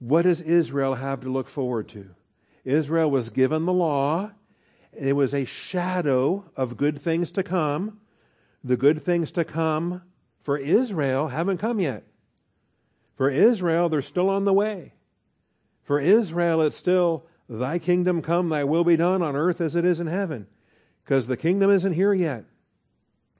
What 0.00 0.22
does 0.22 0.40
Israel 0.40 0.96
have 0.96 1.20
to 1.20 1.30
look 1.30 1.48
forward 1.48 1.88
to? 1.90 2.10
Israel 2.64 3.10
was 3.10 3.30
given 3.30 3.64
the 3.64 3.72
law, 3.72 4.32
it 4.92 5.14
was 5.14 5.32
a 5.32 5.44
shadow 5.44 6.44
of 6.56 6.76
good 6.76 7.00
things 7.00 7.30
to 7.32 7.42
come. 7.42 8.00
The 8.62 8.76
good 8.76 9.02
things 9.02 9.30
to 9.32 9.44
come 9.44 10.02
for 10.42 10.58
Israel 10.58 11.28
haven't 11.28 11.58
come 11.58 11.80
yet. 11.80 12.04
For 13.16 13.30
Israel, 13.30 13.88
they're 13.88 14.02
still 14.02 14.28
on 14.28 14.44
the 14.44 14.52
way. 14.52 14.94
For 15.84 16.00
Israel, 16.00 16.62
it's 16.62 16.76
still, 16.76 17.26
Thy 17.48 17.78
kingdom 17.78 18.22
come, 18.22 18.48
Thy 18.48 18.64
will 18.64 18.84
be 18.84 18.96
done 18.96 19.22
on 19.22 19.36
earth 19.36 19.60
as 19.60 19.74
it 19.74 19.84
is 19.84 20.00
in 20.00 20.06
heaven. 20.06 20.46
Because 21.04 21.26
the 21.26 21.36
kingdom 21.36 21.70
isn't 21.70 21.92
here 21.92 22.14
yet. 22.14 22.44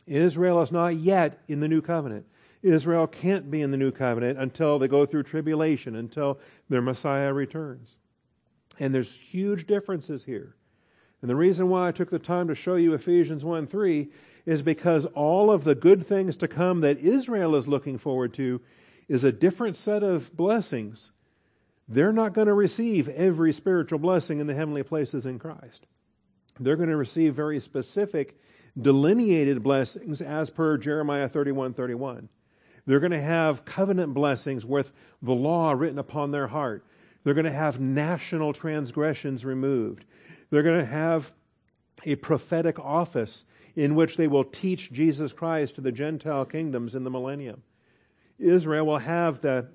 Israel 0.06 0.60
is 0.62 0.72
not 0.72 0.96
yet 0.96 1.40
in 1.48 1.60
the 1.60 1.68
new 1.68 1.80
covenant. 1.80 2.26
Israel 2.62 3.06
can't 3.06 3.50
be 3.50 3.62
in 3.62 3.70
the 3.70 3.76
new 3.76 3.90
covenant 3.90 4.38
until 4.38 4.78
they 4.78 4.88
go 4.88 5.06
through 5.06 5.22
tribulation, 5.22 5.96
until 5.96 6.38
their 6.68 6.82
Messiah 6.82 7.32
returns. 7.32 7.96
And 8.78 8.94
there's 8.94 9.18
huge 9.18 9.66
differences 9.66 10.24
here. 10.24 10.56
And 11.22 11.30
the 11.30 11.36
reason 11.36 11.68
why 11.68 11.88
I 11.88 11.92
took 11.92 12.10
the 12.10 12.18
time 12.18 12.48
to 12.48 12.54
show 12.54 12.76
you 12.76 12.94
Ephesians 12.94 13.44
1 13.44 13.66
3 13.66 14.08
is 14.46 14.62
because 14.62 15.04
all 15.06 15.50
of 15.50 15.64
the 15.64 15.74
good 15.74 16.06
things 16.06 16.36
to 16.38 16.48
come 16.48 16.80
that 16.80 16.98
Israel 16.98 17.54
is 17.54 17.68
looking 17.68 17.98
forward 17.98 18.32
to 18.34 18.60
is 19.08 19.24
a 19.24 19.32
different 19.32 19.76
set 19.76 20.02
of 20.02 20.34
blessings. 20.36 21.10
They're 21.88 22.12
not 22.12 22.32
going 22.32 22.46
to 22.46 22.54
receive 22.54 23.08
every 23.08 23.52
spiritual 23.52 23.98
blessing 23.98 24.40
in 24.40 24.46
the 24.46 24.54
heavenly 24.54 24.82
places 24.82 25.26
in 25.26 25.38
Christ. 25.38 25.86
They're 26.58 26.76
going 26.76 26.88
to 26.88 26.96
receive 26.96 27.34
very 27.34 27.60
specific, 27.60 28.38
delineated 28.80 29.62
blessings 29.62 30.22
as 30.22 30.50
per 30.50 30.78
Jeremiah 30.78 31.28
31 31.28 31.74
31. 31.74 32.28
They're 32.86 33.00
going 33.00 33.12
to 33.12 33.20
have 33.20 33.64
covenant 33.64 34.14
blessings 34.14 34.64
with 34.64 34.92
the 35.22 35.34
law 35.34 35.72
written 35.72 35.98
upon 35.98 36.30
their 36.30 36.48
heart. 36.48 36.84
They're 37.22 37.34
going 37.34 37.44
to 37.44 37.52
have 37.52 37.80
national 37.80 38.52
transgressions 38.52 39.44
removed. 39.44 40.04
They're 40.50 40.62
going 40.62 40.80
to 40.80 40.86
have 40.86 41.32
a 42.04 42.16
prophetic 42.16 42.78
office 42.78 43.44
in 43.76 43.94
which 43.94 44.16
they 44.16 44.26
will 44.26 44.44
teach 44.44 44.92
Jesus 44.92 45.32
Christ 45.32 45.76
to 45.76 45.80
the 45.80 45.92
Gentile 45.92 46.44
kingdoms 46.44 46.94
in 46.94 47.04
the 47.04 47.10
millennium. 47.10 47.62
Israel 48.38 48.86
will 48.86 48.98
have 48.98 49.40
the 49.40 49.68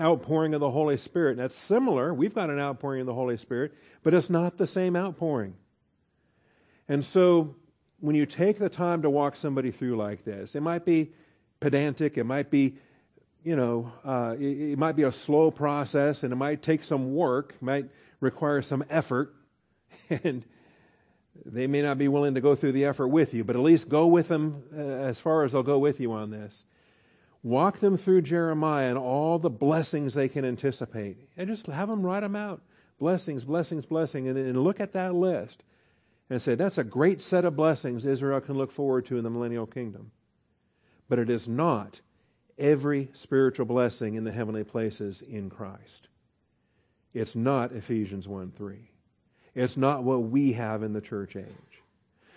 outpouring 0.00 0.54
of 0.54 0.60
the 0.60 0.70
Holy 0.70 0.96
Spirit. 0.96 1.32
And 1.32 1.40
that's 1.40 1.54
similar. 1.54 2.14
We've 2.14 2.34
got 2.34 2.50
an 2.50 2.58
outpouring 2.58 3.00
of 3.00 3.06
the 3.06 3.14
Holy 3.14 3.36
Spirit, 3.36 3.74
but 4.02 4.14
it's 4.14 4.30
not 4.30 4.56
the 4.56 4.66
same 4.66 4.96
outpouring. 4.96 5.54
And 6.88 7.04
so 7.04 7.56
when 8.00 8.16
you 8.16 8.26
take 8.26 8.58
the 8.58 8.68
time 8.68 9.02
to 9.02 9.10
walk 9.10 9.36
somebody 9.36 9.70
through 9.70 9.96
like 9.96 10.24
this, 10.24 10.54
it 10.54 10.60
might 10.60 10.84
be 10.84 11.12
pedantic, 11.62 12.18
it 12.18 12.24
might 12.24 12.50
be, 12.50 12.74
you 13.44 13.56
know, 13.56 13.90
uh, 14.04 14.34
it, 14.38 14.72
it 14.72 14.78
might 14.78 14.96
be 14.96 15.04
a 15.04 15.12
slow 15.12 15.50
process 15.50 16.24
and 16.24 16.32
it 16.32 16.36
might 16.36 16.60
take 16.60 16.84
some 16.84 17.14
work, 17.14 17.56
might 17.62 17.86
require 18.20 18.60
some 18.60 18.84
effort, 18.90 19.34
and 20.10 20.44
they 21.46 21.66
may 21.66 21.80
not 21.80 21.96
be 21.96 22.08
willing 22.08 22.34
to 22.34 22.40
go 22.40 22.54
through 22.54 22.72
the 22.72 22.84
effort 22.84 23.08
with 23.08 23.32
you, 23.32 23.44
but 23.44 23.56
at 23.56 23.62
least 23.62 23.88
go 23.88 24.06
with 24.06 24.28
them 24.28 24.64
uh, 24.76 24.80
as 24.80 25.20
far 25.20 25.44
as 25.44 25.52
they'll 25.52 25.62
go 25.62 25.78
with 25.78 26.00
you 26.00 26.12
on 26.12 26.30
this. 26.30 26.64
Walk 27.42 27.78
them 27.78 27.96
through 27.96 28.22
Jeremiah 28.22 28.88
and 28.88 28.98
all 28.98 29.38
the 29.38 29.50
blessings 29.50 30.14
they 30.14 30.28
can 30.28 30.44
anticipate. 30.44 31.16
And 31.36 31.48
just 31.48 31.66
have 31.66 31.88
them 31.88 32.02
write 32.02 32.20
them 32.20 32.36
out. 32.36 32.60
Blessings, 32.98 33.44
blessings, 33.44 33.86
blessings. 33.86 34.28
And, 34.28 34.38
and 34.38 34.62
look 34.62 34.78
at 34.78 34.92
that 34.92 35.14
list 35.14 35.64
and 36.30 36.40
say, 36.40 36.54
that's 36.54 36.78
a 36.78 36.84
great 36.84 37.20
set 37.20 37.44
of 37.44 37.56
blessings 37.56 38.06
Israel 38.06 38.40
can 38.40 38.56
look 38.56 38.70
forward 38.70 39.06
to 39.06 39.16
in 39.16 39.24
the 39.24 39.30
millennial 39.30 39.66
kingdom. 39.66 40.12
But 41.12 41.18
it 41.18 41.28
is 41.28 41.46
not 41.46 42.00
every 42.56 43.10
spiritual 43.12 43.66
blessing 43.66 44.14
in 44.14 44.24
the 44.24 44.32
heavenly 44.32 44.64
places 44.64 45.20
in 45.20 45.50
Christ. 45.50 46.08
It's 47.12 47.36
not 47.36 47.72
Ephesians 47.72 48.26
1 48.26 48.52
3. 48.56 48.88
It's 49.54 49.76
not 49.76 50.04
what 50.04 50.22
we 50.22 50.54
have 50.54 50.82
in 50.82 50.94
the 50.94 51.02
church 51.02 51.36
age. 51.36 51.82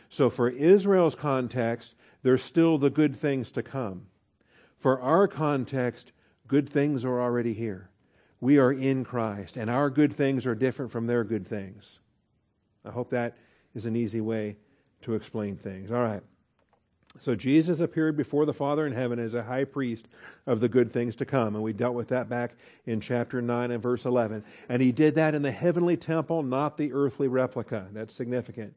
So, 0.10 0.29
for 0.29 0.50
Israel's 0.50 1.15
context, 1.15 1.96
there's 2.22 2.44
still 2.44 2.77
the 2.77 2.89
good 2.89 3.15
things 3.15 3.50
to 3.51 3.63
come. 3.63 4.08
For 4.77 5.00
our 5.00 5.29
context, 5.29 6.12
good 6.46 6.70
things 6.70 7.05
are 7.05 7.22
already 7.22 7.53
here. 7.53 7.89
We 8.41 8.58
are 8.58 8.74
in 8.74 9.05
Christ, 9.05 9.55
and 9.55 9.70
our 9.70 9.89
good 9.89 10.17
things 10.17 10.46
are 10.46 10.53
different 10.53 10.91
from 10.91 11.08
their 11.08 11.24
good 11.24 11.48
things. 11.48 12.00
I 12.84 12.91
hope 12.91 13.10
that 13.12 13.38
is 13.74 13.86
an 13.86 13.96
easy 13.96 14.20
way 14.20 14.58
to 15.03 15.13
explain 15.13 15.55
things. 15.55 15.91
All 15.91 16.03
right. 16.03 16.24
So 17.19 17.36
Jesus 17.36 17.79
appeared 17.79 18.17
before 18.17 18.45
the 18.45 18.53
Father 18.53 18.86
in 18.86 18.93
heaven 18.93 19.19
as 19.19 19.34
a 19.34 19.43
high 19.43 19.63
priest 19.63 20.07
of 20.45 20.60
the 20.60 20.69
good 20.69 20.91
things 20.91 21.15
to 21.17 21.25
come. 21.25 21.55
And 21.55 21.63
we 21.63 21.74
dealt 21.74 21.95
with 21.95 22.10
that 22.10 22.29
back 22.29 22.51
in 22.86 23.00
chapter 23.00 23.41
9 23.41 23.72
and 23.72 23.81
verse 23.81 24.05
11. 24.05 24.43
And 24.67 24.81
he 24.81 24.91
did 24.91 25.15
that 25.15 25.34
in 25.34 25.41
the 25.41 25.51
heavenly 25.51 25.98
temple, 25.98 26.43
not 26.43 26.77
the 26.77 26.91
earthly 26.93 27.27
replica. 27.27 27.88
That's 27.93 28.13
significant. 28.13 28.75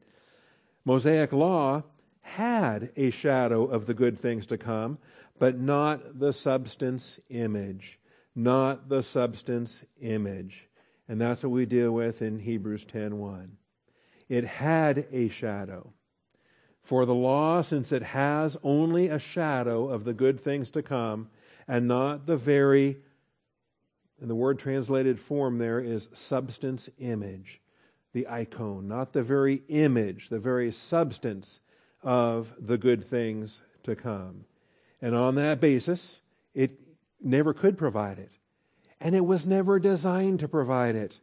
Mosaic 0.85 1.33
law 1.33 1.83
had 2.21 2.91
a 2.95 3.09
shadow 3.09 3.65
of 3.65 3.85
the 3.85 3.93
good 3.93 4.19
things 4.19 4.45
to 4.47 4.57
come, 4.57 4.97
but 5.37 5.59
not 5.59 6.19
the 6.19 6.33
substance 6.33 7.19
image. 7.29 7.99
Not 8.35 8.87
the 8.87 9.03
substance 9.03 9.83
image. 9.99 10.67
And 11.07 11.19
that's 11.19 11.43
what 11.43 11.51
we 11.51 11.65
deal 11.65 11.91
with 11.91 12.21
in 12.21 12.39
Hebrews 12.39 12.85
10:1. 12.85 13.57
It 14.29 14.45
had 14.45 15.07
a 15.11 15.29
shadow. 15.29 15.91
For 16.89 17.05
the 17.05 17.13
law, 17.13 17.61
since 17.61 17.91
it 17.91 18.01
has 18.01 18.57
only 18.63 19.09
a 19.09 19.19
shadow 19.19 19.89
of 19.89 20.05
the 20.05 20.13
good 20.13 20.39
things 20.39 20.71
to 20.71 20.81
come, 20.81 21.29
and 21.67 21.87
not 21.87 22.25
the 22.25 22.35
very, 22.35 22.97
and 24.19 24.27
the 24.27 24.33
word 24.33 24.57
translated 24.57 25.19
form 25.19 25.59
there 25.59 25.79
is 25.79 26.09
substance 26.13 26.89
image, 26.97 27.61
the 28.11 28.27
icon, 28.27 28.87
not 28.87 29.13
the 29.13 29.21
very 29.21 29.61
image, 29.67 30.29
the 30.29 30.39
very 30.39 30.71
substance 30.71 31.59
of 32.01 32.51
the 32.59 32.79
good 32.79 33.05
things 33.05 33.61
to 33.83 33.95
come. 33.95 34.45
And 34.99 35.13
on 35.13 35.35
that 35.35 35.61
basis, 35.61 36.21
it 36.55 36.71
never 37.21 37.53
could 37.53 37.77
provide 37.77 38.17
it. 38.17 38.31
And 38.99 39.13
it 39.13 39.27
was 39.27 39.45
never 39.45 39.77
designed 39.77 40.39
to 40.39 40.47
provide 40.47 40.95
it. 40.95 41.19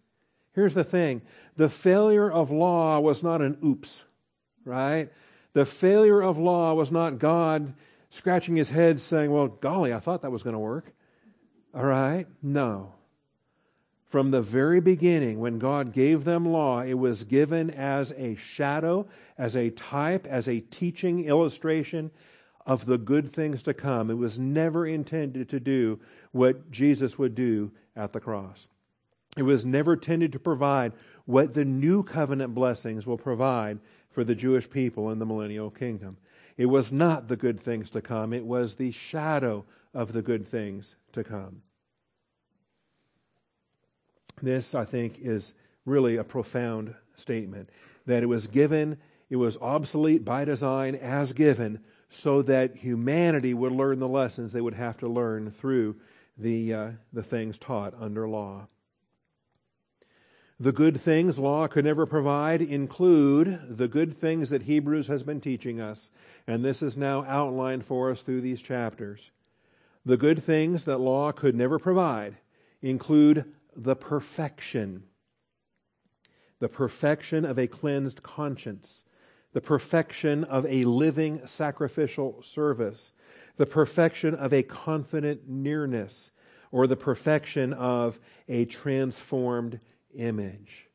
Here's 0.54 0.74
the 0.74 0.84
thing 0.84 1.22
the 1.56 1.68
failure 1.68 2.30
of 2.30 2.52
law 2.52 3.00
was 3.00 3.24
not 3.24 3.42
an 3.42 3.58
oops, 3.64 4.04
right? 4.64 5.10
The 5.56 5.64
failure 5.64 6.22
of 6.22 6.36
law 6.36 6.74
was 6.74 6.92
not 6.92 7.18
God 7.18 7.72
scratching 8.10 8.56
his 8.56 8.68
head 8.68 9.00
saying, 9.00 9.32
Well, 9.32 9.48
golly, 9.48 9.90
I 9.90 10.00
thought 10.00 10.20
that 10.20 10.30
was 10.30 10.42
going 10.42 10.52
to 10.52 10.58
work. 10.60 10.92
All 11.72 11.86
right? 11.86 12.26
No. 12.42 12.92
From 14.04 14.32
the 14.32 14.42
very 14.42 14.82
beginning, 14.82 15.40
when 15.40 15.58
God 15.58 15.94
gave 15.94 16.24
them 16.24 16.44
law, 16.44 16.82
it 16.82 16.98
was 16.98 17.24
given 17.24 17.70
as 17.70 18.12
a 18.18 18.34
shadow, 18.34 19.08
as 19.38 19.56
a 19.56 19.70
type, 19.70 20.26
as 20.26 20.46
a 20.46 20.60
teaching 20.60 21.24
illustration 21.24 22.10
of 22.66 22.84
the 22.84 22.98
good 22.98 23.32
things 23.32 23.62
to 23.62 23.72
come. 23.72 24.10
It 24.10 24.18
was 24.18 24.38
never 24.38 24.86
intended 24.86 25.48
to 25.48 25.58
do 25.58 25.98
what 26.32 26.70
Jesus 26.70 27.18
would 27.18 27.34
do 27.34 27.70
at 27.96 28.12
the 28.12 28.20
cross. 28.20 28.68
It 29.38 29.44
was 29.44 29.64
never 29.64 29.94
intended 29.94 30.32
to 30.32 30.38
provide 30.38 30.92
what 31.24 31.54
the 31.54 31.64
new 31.64 32.02
covenant 32.02 32.54
blessings 32.54 33.06
will 33.06 33.16
provide 33.16 33.78
for 34.16 34.24
the 34.24 34.34
Jewish 34.34 34.70
people 34.70 35.10
in 35.10 35.18
the 35.18 35.26
millennial 35.26 35.68
kingdom. 35.68 36.16
It 36.56 36.64
was 36.64 36.90
not 36.90 37.28
the 37.28 37.36
good 37.36 37.60
things 37.60 37.90
to 37.90 38.00
come, 38.00 38.32
it 38.32 38.46
was 38.46 38.76
the 38.76 38.90
shadow 38.90 39.66
of 39.92 40.14
the 40.14 40.22
good 40.22 40.48
things 40.48 40.96
to 41.12 41.22
come. 41.22 41.60
This, 44.40 44.74
I 44.74 44.86
think, 44.86 45.18
is 45.20 45.52
really 45.84 46.16
a 46.16 46.24
profound 46.24 46.94
statement 47.16 47.68
that 48.06 48.22
it 48.22 48.26
was 48.26 48.46
given, 48.46 48.96
it 49.28 49.36
was 49.36 49.58
obsolete 49.58 50.24
by 50.24 50.46
design 50.46 50.94
as 50.94 51.34
given 51.34 51.80
so 52.08 52.40
that 52.40 52.74
humanity 52.74 53.52
would 53.52 53.72
learn 53.72 53.98
the 53.98 54.08
lessons 54.08 54.50
they 54.50 54.62
would 54.62 54.72
have 54.72 54.96
to 55.00 55.08
learn 55.08 55.50
through 55.50 55.94
the, 56.38 56.72
uh, 56.72 56.90
the 57.12 57.22
things 57.22 57.58
taught 57.58 57.92
under 58.00 58.26
law. 58.26 58.66
The 60.58 60.72
good 60.72 60.98
things 60.98 61.38
law 61.38 61.68
could 61.68 61.84
never 61.84 62.06
provide 62.06 62.62
include 62.62 63.76
the 63.76 63.88
good 63.88 64.16
things 64.16 64.48
that 64.48 64.62
Hebrews 64.62 65.06
has 65.08 65.22
been 65.22 65.40
teaching 65.40 65.82
us, 65.82 66.10
and 66.46 66.64
this 66.64 66.80
is 66.80 66.96
now 66.96 67.24
outlined 67.24 67.84
for 67.84 68.10
us 68.10 68.22
through 68.22 68.40
these 68.40 68.62
chapters. 68.62 69.30
The 70.06 70.16
good 70.16 70.42
things 70.42 70.86
that 70.86 70.98
law 70.98 71.30
could 71.32 71.54
never 71.54 71.78
provide 71.78 72.36
include 72.80 73.52
the 73.76 73.96
perfection, 73.96 75.02
the 76.58 76.70
perfection 76.70 77.44
of 77.44 77.58
a 77.58 77.66
cleansed 77.66 78.22
conscience, 78.22 79.04
the 79.52 79.60
perfection 79.60 80.44
of 80.44 80.64
a 80.64 80.84
living 80.84 81.42
sacrificial 81.46 82.42
service, 82.42 83.12
the 83.58 83.66
perfection 83.66 84.34
of 84.34 84.54
a 84.54 84.62
confident 84.62 85.46
nearness, 85.46 86.30
or 86.72 86.86
the 86.86 86.96
perfection 86.96 87.74
of 87.74 88.18
a 88.48 88.64
transformed 88.64 89.80
image. 90.14 90.88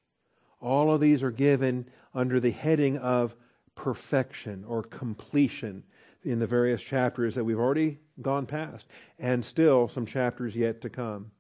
All 0.59 0.93
of 0.93 1.01
these 1.01 1.23
are 1.23 1.31
given 1.31 1.85
under 2.13 2.39
the 2.39 2.51
heading 2.51 2.97
of 2.97 3.35
perfection 3.75 4.63
or 4.67 4.83
completion 4.83 5.83
in 6.23 6.39
the 6.39 6.47
various 6.47 6.83
chapters 6.83 7.35
that 7.35 7.43
we've 7.43 7.59
already 7.59 7.99
gone 8.21 8.45
past, 8.45 8.85
and 9.17 9.43
still 9.43 9.87
some 9.87 10.05
chapters 10.05 10.55
yet 10.55 10.81
to 10.81 10.89
come. 10.89 11.31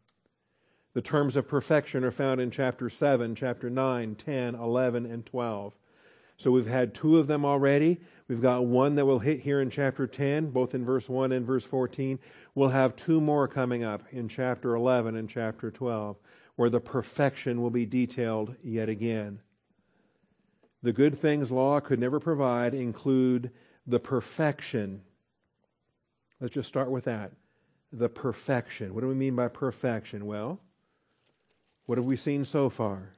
The 0.93 1.01
terms 1.01 1.35
of 1.35 1.47
perfection 1.47 2.03
are 2.03 2.11
found 2.11 2.41
in 2.41 2.51
chapter 2.51 2.89
7, 2.89 3.35
chapter 3.35 3.69
9, 3.69 4.15
10, 4.15 4.55
11, 4.55 5.05
and 5.05 5.25
12. 5.25 5.73
So 6.37 6.51
we've 6.51 6.65
had 6.65 6.93
two 6.93 7.19
of 7.19 7.27
them 7.27 7.45
already. 7.45 8.01
We've 8.27 8.41
got 8.41 8.65
one 8.65 8.95
that 8.95 9.05
we'll 9.05 9.19
hit 9.19 9.41
here 9.41 9.61
in 9.61 9.69
chapter 9.69 10.07
10, 10.07 10.49
both 10.49 10.73
in 10.73 10.83
verse 10.83 11.07
1 11.07 11.31
and 11.31 11.45
verse 11.45 11.63
14. 11.63 12.17
We'll 12.55 12.69
have 12.69 12.95
two 12.95 13.21
more 13.21 13.47
coming 13.47 13.83
up 13.83 14.01
in 14.11 14.27
chapter 14.27 14.73
11 14.75 15.15
and 15.15 15.29
chapter 15.29 15.69
12, 15.69 16.17
where 16.61 16.69
the 16.69 16.79
perfection 16.79 17.59
will 17.59 17.71
be 17.71 17.87
detailed 17.87 18.55
yet 18.61 18.87
again. 18.87 19.39
The 20.83 20.93
good 20.93 21.17
things 21.17 21.49
law 21.49 21.79
could 21.79 21.99
never 21.99 22.19
provide 22.19 22.75
include 22.75 23.49
the 23.87 23.99
perfection, 23.99 25.01
Let's 26.39 26.53
just 26.53 26.69
start 26.69 26.91
with 26.91 27.05
that. 27.05 27.31
The 27.91 28.09
perfection. 28.09 28.93
What 28.93 29.01
do 29.01 29.07
we 29.07 29.15
mean 29.15 29.35
by 29.35 29.47
perfection? 29.47 30.27
Well, 30.27 30.59
what 31.87 31.97
have 31.97 32.05
we 32.05 32.15
seen 32.15 32.45
so 32.45 32.69
far? 32.69 33.13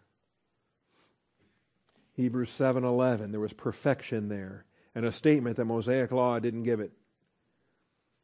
Hebrews 2.14 2.50
7:11 2.50 3.32
there 3.32 3.42
was 3.42 3.52
perfection 3.52 4.30
there 4.30 4.64
and 4.96 5.04
a 5.06 5.12
statement 5.12 5.58
that 5.58 5.66
Mosaic 5.66 6.14
law 6.14 6.40
didn't 6.40 6.64
give 6.64 6.80
it. 6.80 6.94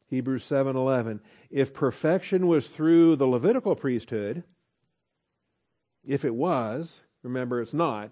Hebrews 0.06 0.44
7:11 0.44 1.20
If 1.50 1.74
perfection 1.74 2.46
was 2.46 2.68
through 2.68 3.16
the 3.16 3.26
Levitical 3.26 3.76
priesthood, 3.76 4.44
if 6.04 6.24
it 6.24 6.34
was, 6.34 7.00
remember 7.22 7.60
it's 7.60 7.74
not, 7.74 8.10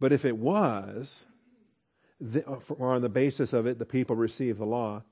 but 0.00 0.12
if 0.12 0.24
it 0.24 0.36
was, 0.36 1.24
the, 2.20 2.46
uh, 2.48 2.58
or 2.70 2.94
on 2.94 3.02
the 3.02 3.08
basis 3.08 3.52
of 3.52 3.66
it 3.66 3.78
the 3.78 3.86
people 3.86 4.16
received 4.16 4.58
the 4.58 4.64
law, 4.64 5.02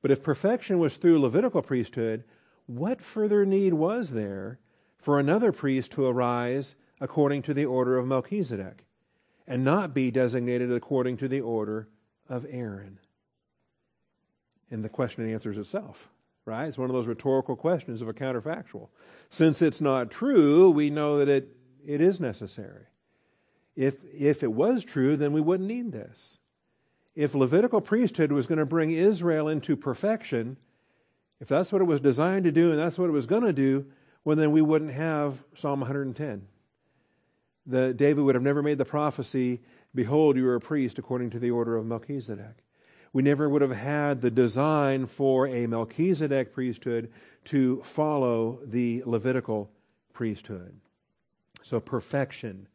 but 0.00 0.10
if 0.10 0.22
perfection 0.22 0.78
was 0.78 0.96
through 0.96 1.20
Levitical 1.20 1.62
priesthood, 1.62 2.24
what 2.66 3.00
further 3.00 3.44
need 3.44 3.74
was 3.74 4.10
there 4.10 4.58
for 4.98 5.18
another 5.18 5.52
priest 5.52 5.92
to 5.92 6.06
arise 6.06 6.74
according 7.00 7.42
to 7.42 7.54
the 7.54 7.64
order 7.64 7.96
of 7.96 8.06
Melchizedek 8.06 8.84
and 9.46 9.64
not 9.64 9.94
be 9.94 10.10
designated 10.10 10.70
according 10.70 11.16
to 11.18 11.28
the 11.28 11.40
order 11.40 11.88
of 12.28 12.46
Aaron? 12.50 12.98
And 14.70 14.84
the 14.84 14.88
question 14.88 15.28
answers 15.32 15.56
itself, 15.56 16.10
right? 16.48 16.66
It's 16.66 16.78
one 16.78 16.88
of 16.88 16.96
those 16.96 17.06
rhetorical 17.06 17.54
questions 17.54 18.00
of 18.00 18.08
a 18.08 18.14
counterfactual. 18.14 18.88
Since 19.30 19.60
it's 19.60 19.80
not 19.80 20.10
true, 20.10 20.70
we 20.70 20.88
know 20.88 21.18
that 21.18 21.28
it, 21.28 21.54
it 21.86 22.00
is 22.00 22.18
necessary. 22.18 22.86
If, 23.76 23.94
if 24.12 24.42
it 24.42 24.52
was 24.52 24.84
true, 24.84 25.16
then 25.16 25.32
we 25.32 25.42
wouldn't 25.42 25.68
need 25.68 25.92
this. 25.92 26.38
If 27.14 27.34
Levitical 27.34 27.80
priesthood 27.80 28.32
was 28.32 28.46
going 28.46 28.58
to 28.58 28.66
bring 28.66 28.90
Israel 28.90 29.48
into 29.48 29.76
perfection, 29.76 30.56
if 31.40 31.48
that's 31.48 31.70
what 31.70 31.82
it 31.82 31.86
was 31.86 32.00
designed 32.00 32.44
to 32.44 32.52
do 32.52 32.70
and 32.70 32.78
that's 32.78 32.98
what 32.98 33.08
it 33.08 33.12
was 33.12 33.26
going 33.26 33.44
to 33.44 33.52
do, 33.52 33.86
well, 34.24 34.36
then 34.36 34.50
we 34.50 34.62
wouldn't 34.62 34.92
have 34.92 35.38
Psalm 35.54 35.80
110. 35.80 36.48
The, 37.66 37.92
David 37.92 38.24
would 38.24 38.34
have 38.34 38.42
never 38.42 38.62
made 38.62 38.78
the 38.78 38.84
prophecy, 38.84 39.60
Behold, 39.94 40.36
you 40.36 40.48
are 40.48 40.54
a 40.54 40.60
priest 40.60 40.98
according 40.98 41.30
to 41.30 41.38
the 41.38 41.50
order 41.50 41.76
of 41.76 41.84
Melchizedek. 41.84 42.64
We 43.12 43.22
never 43.22 43.48
would 43.48 43.62
have 43.62 43.70
had 43.72 44.20
the 44.20 44.30
design 44.30 45.06
for 45.06 45.46
a 45.46 45.66
Melchizedek 45.66 46.52
priesthood 46.52 47.10
to 47.46 47.82
follow 47.84 48.60
the 48.64 49.02
Levitical 49.06 49.70
priesthood. 50.12 50.78
So 51.62 51.80
perfection 51.80 52.68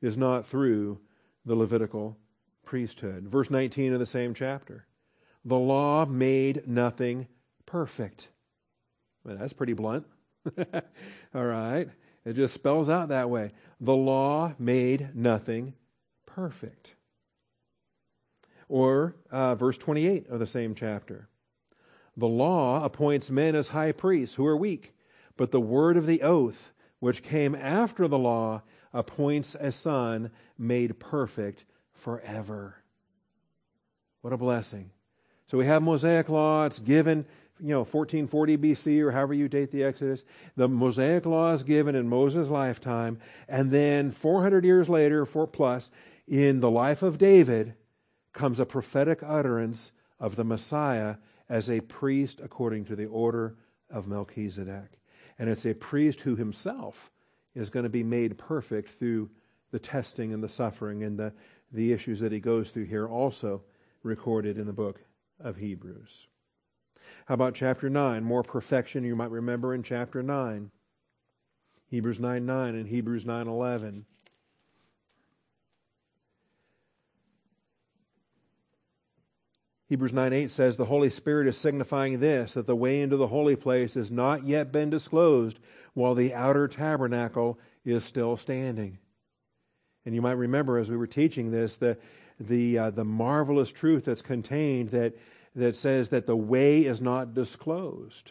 is 0.00 0.16
not 0.16 0.46
through 0.46 0.98
the 1.44 1.54
Levitical 1.54 2.16
priesthood. 2.64 3.28
Verse 3.28 3.50
19 3.50 3.92
of 3.92 3.98
the 3.98 4.06
same 4.06 4.34
chapter. 4.34 4.86
The 5.44 5.58
law 5.58 6.04
made 6.04 6.68
nothing 6.68 7.26
perfect. 7.66 8.28
Well, 9.24 9.36
that's 9.36 9.52
pretty 9.52 9.72
blunt. 9.72 10.06
All 11.34 11.46
right. 11.46 11.88
It 12.24 12.34
just 12.34 12.54
spells 12.54 12.88
out 12.88 13.08
that 13.08 13.30
way. 13.30 13.52
The 13.80 13.94
law 13.94 14.54
made 14.58 15.14
nothing 15.14 15.74
perfect. 16.26 16.94
Or 18.70 19.16
uh, 19.32 19.56
verse 19.56 19.76
28 19.76 20.28
of 20.28 20.38
the 20.38 20.46
same 20.46 20.76
chapter. 20.76 21.28
The 22.16 22.28
law 22.28 22.84
appoints 22.84 23.28
men 23.28 23.56
as 23.56 23.68
high 23.68 23.90
priests 23.90 24.36
who 24.36 24.46
are 24.46 24.56
weak, 24.56 24.94
but 25.36 25.50
the 25.50 25.60
word 25.60 25.96
of 25.96 26.06
the 26.06 26.22
oath, 26.22 26.70
which 27.00 27.24
came 27.24 27.56
after 27.56 28.06
the 28.06 28.18
law, 28.18 28.62
appoints 28.92 29.56
a 29.58 29.72
son 29.72 30.30
made 30.56 31.00
perfect 31.00 31.64
forever. 31.92 32.76
What 34.20 34.32
a 34.32 34.36
blessing. 34.36 34.92
So 35.48 35.58
we 35.58 35.66
have 35.66 35.82
Mosaic 35.82 36.28
law. 36.28 36.64
It's 36.64 36.78
given 36.78 37.26
you 37.58 37.70
know, 37.70 37.80
1440 37.80 38.56
BC 38.56 39.00
or 39.00 39.10
however 39.10 39.34
you 39.34 39.48
date 39.48 39.72
the 39.72 39.82
Exodus. 39.82 40.22
The 40.54 40.68
Mosaic 40.68 41.26
law 41.26 41.52
is 41.54 41.64
given 41.64 41.96
in 41.96 42.08
Moses' 42.08 42.48
lifetime. 42.48 43.18
And 43.48 43.72
then 43.72 44.12
400 44.12 44.64
years 44.64 44.88
later, 44.88 45.26
four 45.26 45.48
plus, 45.48 45.90
in 46.28 46.60
the 46.60 46.70
life 46.70 47.02
of 47.02 47.18
David, 47.18 47.74
comes 48.32 48.60
a 48.60 48.66
prophetic 48.66 49.20
utterance 49.22 49.92
of 50.18 50.36
the 50.36 50.44
Messiah 50.44 51.16
as 51.48 51.68
a 51.68 51.80
priest 51.80 52.40
according 52.42 52.84
to 52.86 52.96
the 52.96 53.06
order 53.06 53.56
of 53.90 54.06
Melchizedek. 54.06 55.00
And 55.38 55.48
it's 55.48 55.66
a 55.66 55.74
priest 55.74 56.20
who 56.20 56.36
himself 56.36 57.10
is 57.54 57.70
going 57.70 57.84
to 57.84 57.90
be 57.90 58.02
made 58.02 58.38
perfect 58.38 58.98
through 58.98 59.30
the 59.72 59.78
testing 59.78 60.32
and 60.32 60.42
the 60.42 60.48
suffering 60.48 61.02
and 61.02 61.18
the, 61.18 61.32
the 61.72 61.92
issues 61.92 62.20
that 62.20 62.32
he 62.32 62.40
goes 62.40 62.70
through 62.70 62.86
here, 62.86 63.08
also 63.08 63.62
recorded 64.02 64.58
in 64.58 64.66
the 64.66 64.72
book 64.72 65.00
of 65.38 65.56
Hebrews. 65.56 66.26
How 67.26 67.34
about 67.34 67.54
chapter 67.54 67.88
9? 67.88 68.22
More 68.22 68.42
perfection 68.42 69.04
you 69.04 69.16
might 69.16 69.30
remember 69.30 69.74
in 69.74 69.82
chapter 69.82 70.22
9. 70.22 70.70
Hebrews 71.88 72.20
9 72.20 72.46
9 72.46 72.74
and 72.74 72.88
Hebrews 72.88 73.26
9 73.26 73.48
11. 73.48 74.06
Hebrews 79.90 80.12
9 80.12 80.32
8 80.32 80.50
says, 80.50 80.76
The 80.76 80.84
Holy 80.84 81.10
Spirit 81.10 81.48
is 81.48 81.58
signifying 81.58 82.20
this, 82.20 82.54
that 82.54 82.66
the 82.66 82.76
way 82.76 83.02
into 83.02 83.16
the 83.16 83.26
holy 83.26 83.56
place 83.56 83.94
has 83.94 84.10
not 84.10 84.46
yet 84.46 84.70
been 84.72 84.88
disclosed, 84.88 85.58
while 85.94 86.14
the 86.14 86.32
outer 86.32 86.68
tabernacle 86.68 87.58
is 87.84 88.04
still 88.04 88.36
standing. 88.36 88.98
And 90.06 90.14
you 90.14 90.22
might 90.22 90.32
remember 90.32 90.78
as 90.78 90.88
we 90.88 90.96
were 90.96 91.08
teaching 91.08 91.50
this, 91.50 91.74
the, 91.76 91.98
the, 92.38 92.78
uh, 92.78 92.90
the 92.90 93.04
marvelous 93.04 93.72
truth 93.72 94.04
that's 94.04 94.22
contained 94.22 94.90
that 94.90 95.18
that 95.56 95.74
says 95.74 96.10
that 96.10 96.26
the 96.26 96.36
way 96.36 96.84
is 96.84 97.00
not 97.00 97.34
disclosed. 97.34 98.30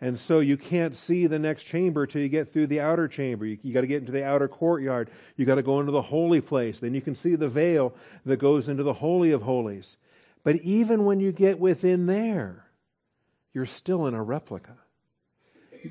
And 0.00 0.18
so 0.18 0.40
you 0.40 0.56
can't 0.56 0.96
see 0.96 1.28
the 1.28 1.38
next 1.38 1.62
chamber 1.62 2.04
till 2.04 2.22
you 2.22 2.28
get 2.28 2.52
through 2.52 2.66
the 2.66 2.80
outer 2.80 3.06
chamber. 3.06 3.46
You, 3.46 3.58
you 3.62 3.72
got 3.72 3.82
to 3.82 3.86
get 3.86 4.00
into 4.00 4.12
the 4.12 4.24
outer 4.24 4.48
courtyard. 4.48 5.08
You 5.36 5.44
got 5.44 5.54
to 5.54 5.62
go 5.62 5.78
into 5.78 5.92
the 5.92 6.02
holy 6.02 6.40
place. 6.40 6.80
Then 6.80 6.94
you 6.94 7.00
can 7.00 7.14
see 7.14 7.36
the 7.36 7.48
veil 7.48 7.94
that 8.24 8.38
goes 8.38 8.68
into 8.68 8.82
the 8.82 8.94
holy 8.94 9.30
of 9.30 9.42
holies. 9.42 9.96
But 10.42 10.56
even 10.56 11.04
when 11.04 11.20
you 11.20 11.32
get 11.32 11.58
within 11.58 12.06
there, 12.06 12.64
you're 13.52 13.66
still 13.66 14.06
in 14.06 14.14
a 14.14 14.22
replica. 14.22 14.76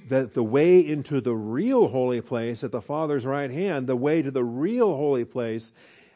That 0.10 0.34
the 0.34 0.44
way 0.44 0.80
into 0.80 1.20
the 1.20 1.36
real 1.36 1.88
holy 1.88 2.22
place 2.22 2.64
at 2.64 2.72
the 2.72 2.82
Father's 2.82 3.26
right 3.26 3.50
hand, 3.50 3.88
the 3.88 3.96
way 3.96 4.22
to 4.22 4.30
the 4.30 4.44
real 4.44 4.96
holy 4.96 5.26
place, 5.26 5.72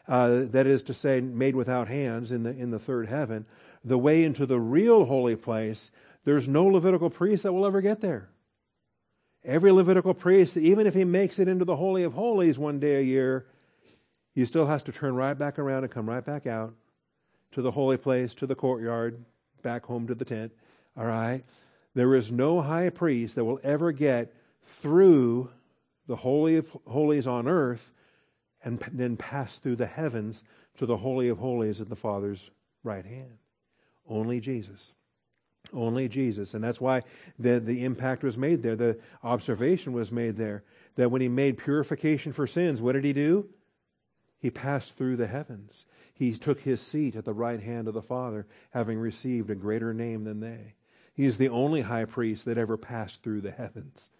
uh, 0.06 0.42
that 0.50 0.66
is 0.66 0.82
to 0.84 0.94
say, 0.94 1.20
made 1.20 1.56
without 1.56 1.88
hands 1.88 2.30
in 2.30 2.44
the 2.44 2.50
in 2.50 2.70
the 2.70 2.78
third 2.78 3.08
heaven, 3.08 3.46
the 3.84 3.98
way 3.98 4.22
into 4.22 4.46
the 4.46 4.60
real 4.60 5.06
holy 5.06 5.34
place, 5.34 5.90
there's 6.24 6.46
no 6.46 6.64
Levitical 6.64 7.10
priest 7.10 7.42
that 7.42 7.52
will 7.52 7.66
ever 7.66 7.80
get 7.80 8.00
there. 8.00 8.28
Every 9.44 9.72
Levitical 9.72 10.14
priest, 10.14 10.56
even 10.56 10.86
if 10.86 10.94
he 10.94 11.04
makes 11.04 11.38
it 11.38 11.48
into 11.48 11.64
the 11.64 11.76
Holy 11.76 12.04
of 12.04 12.14
Holies 12.14 12.58
one 12.58 12.78
day 12.78 12.96
a 12.96 13.02
year, 13.02 13.46
he 14.34 14.44
still 14.44 14.66
has 14.66 14.82
to 14.84 14.92
turn 14.92 15.16
right 15.16 15.36
back 15.36 15.58
around 15.58 15.82
and 15.82 15.92
come 15.92 16.08
right 16.08 16.24
back 16.24 16.46
out 16.46 16.74
to 17.54 17.62
the 17.62 17.70
holy 17.70 17.96
place, 17.96 18.34
to 18.34 18.46
the 18.46 18.54
courtyard, 18.54 19.24
back 19.62 19.86
home 19.86 20.06
to 20.06 20.14
the 20.14 20.24
tent. 20.24 20.52
All 20.96 21.06
right? 21.06 21.42
There 21.94 22.14
is 22.14 22.30
no 22.30 22.60
high 22.60 22.90
priest 22.90 23.36
that 23.36 23.44
will 23.44 23.60
ever 23.62 23.92
get 23.92 24.32
through 24.64 25.50
the 26.06 26.16
Holy 26.16 26.56
of 26.56 26.68
Holies 26.86 27.26
on 27.26 27.48
earth 27.48 27.92
and 28.62 28.82
then 28.92 29.16
pass 29.16 29.58
through 29.58 29.76
the 29.76 29.86
heavens 29.86 30.42
to 30.78 30.86
the 30.86 30.96
Holy 30.96 31.28
of 31.28 31.38
Holies 31.38 31.80
at 31.80 31.88
the 31.88 31.96
Father's 31.96 32.50
right 32.82 33.04
hand. 33.04 33.38
Only 34.08 34.40
Jesus. 34.40 34.92
Only 35.72 36.08
Jesus. 36.08 36.54
And 36.54 36.62
that's 36.62 36.80
why 36.80 37.02
the, 37.38 37.60
the 37.60 37.84
impact 37.84 38.22
was 38.22 38.36
made 38.36 38.62
there. 38.62 38.76
The 38.76 38.98
observation 39.22 39.92
was 39.92 40.12
made 40.12 40.36
there 40.36 40.62
that 40.96 41.10
when 41.10 41.22
he 41.22 41.28
made 41.28 41.58
purification 41.58 42.32
for 42.32 42.46
sins, 42.46 42.82
what 42.82 42.92
did 42.92 43.04
he 43.04 43.12
do? 43.12 43.48
He 44.38 44.50
passed 44.50 44.96
through 44.96 45.16
the 45.16 45.26
heavens. 45.26 45.86
He 46.14 46.32
took 46.36 46.60
his 46.60 46.80
seat 46.80 47.16
at 47.16 47.24
the 47.24 47.34
right 47.34 47.60
hand 47.60 47.88
of 47.88 47.94
the 47.94 48.02
Father, 48.02 48.46
having 48.70 48.98
received 48.98 49.50
a 49.50 49.56
greater 49.56 49.92
name 49.92 50.24
than 50.24 50.40
they. 50.40 50.74
He 51.12 51.24
is 51.26 51.38
the 51.38 51.48
only 51.48 51.82
high 51.82 52.04
priest 52.04 52.44
that 52.44 52.58
ever 52.58 52.76
passed 52.76 53.22
through 53.22 53.40
the 53.40 53.50
heavens. 53.50 54.10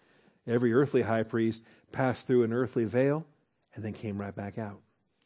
Every 0.45 0.73
earthly 0.73 1.01
high 1.01 1.23
priest 1.23 1.63
passed 1.91 2.27
through 2.27 2.43
an 2.43 2.53
earthly 2.53 2.85
veil 2.85 3.25
and 3.73 3.83
then 3.83 3.93
came 3.93 4.19
right 4.19 4.35
back 4.35 4.57
out, 4.57 4.81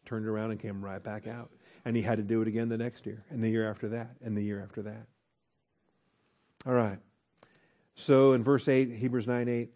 turned 0.06 0.28
around 0.28 0.52
and 0.52 0.60
came 0.60 0.84
right 0.84 1.04
back 1.04 1.28
out. 1.28 1.52
And 1.86 1.96
he 1.96 2.02
had 2.02 2.18
to 2.18 2.24
do 2.24 2.42
it 2.42 2.48
again 2.48 2.70
the 2.70 2.78
next 2.78 3.06
year, 3.06 3.24
and 3.30 3.44
the 3.44 3.50
year 3.50 3.70
after 3.70 3.90
that, 3.90 4.16
and 4.24 4.38
the 4.38 4.44
year 4.44 4.62
after 4.62 4.82
that. 4.84 5.08
All 6.66 6.74
right. 6.74 7.00
So 7.96 8.34
in 8.34 8.44
verse 8.44 8.68
8, 8.68 8.92
Hebrews 8.92 9.28
9 9.28 9.48
8, 9.48 9.74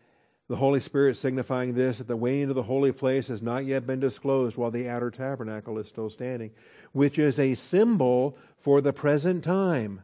the 0.53 0.57
Holy 0.57 0.81
Spirit 0.81 1.17
signifying 1.17 1.73
this 1.73 1.97
that 1.97 2.07
the 2.07 2.15
way 2.15 2.39
into 2.39 2.53
the 2.53 2.61
holy 2.61 2.91
place 2.91 3.27
has 3.27 3.41
not 3.41 3.65
yet 3.65 3.87
been 3.87 3.99
disclosed 3.99 4.55
while 4.55 4.69
the 4.69 4.87
outer 4.87 5.09
tabernacle 5.09 5.79
is 5.79 5.87
still 5.87 6.11
standing, 6.11 6.51
which 6.91 7.17
is 7.17 7.39
a 7.39 7.55
symbol 7.55 8.37
for 8.59 8.79
the 8.79 8.93
present 8.93 9.43
time. 9.43 10.03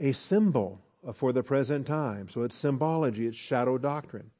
A 0.00 0.12
symbol 0.12 0.80
for 1.12 1.34
the 1.34 1.42
present 1.42 1.86
time. 1.86 2.30
So 2.30 2.44
it's 2.44 2.56
symbology, 2.56 3.26
it's 3.26 3.36
shadow 3.36 3.76
doctrine. 3.76 4.30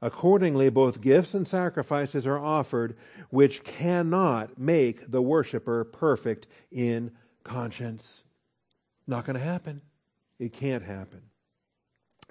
Accordingly, 0.00 0.70
both 0.70 1.02
gifts 1.02 1.34
and 1.34 1.46
sacrifices 1.46 2.26
are 2.26 2.38
offered, 2.38 2.96
which 3.28 3.62
cannot 3.62 4.58
make 4.58 5.10
the 5.10 5.20
worshiper 5.20 5.84
perfect 5.84 6.46
in 6.72 7.10
conscience. 7.42 8.24
Not 9.06 9.26
going 9.26 9.38
to 9.38 9.44
happen. 9.44 9.82
It 10.38 10.54
can't 10.54 10.82
happen. 10.82 11.20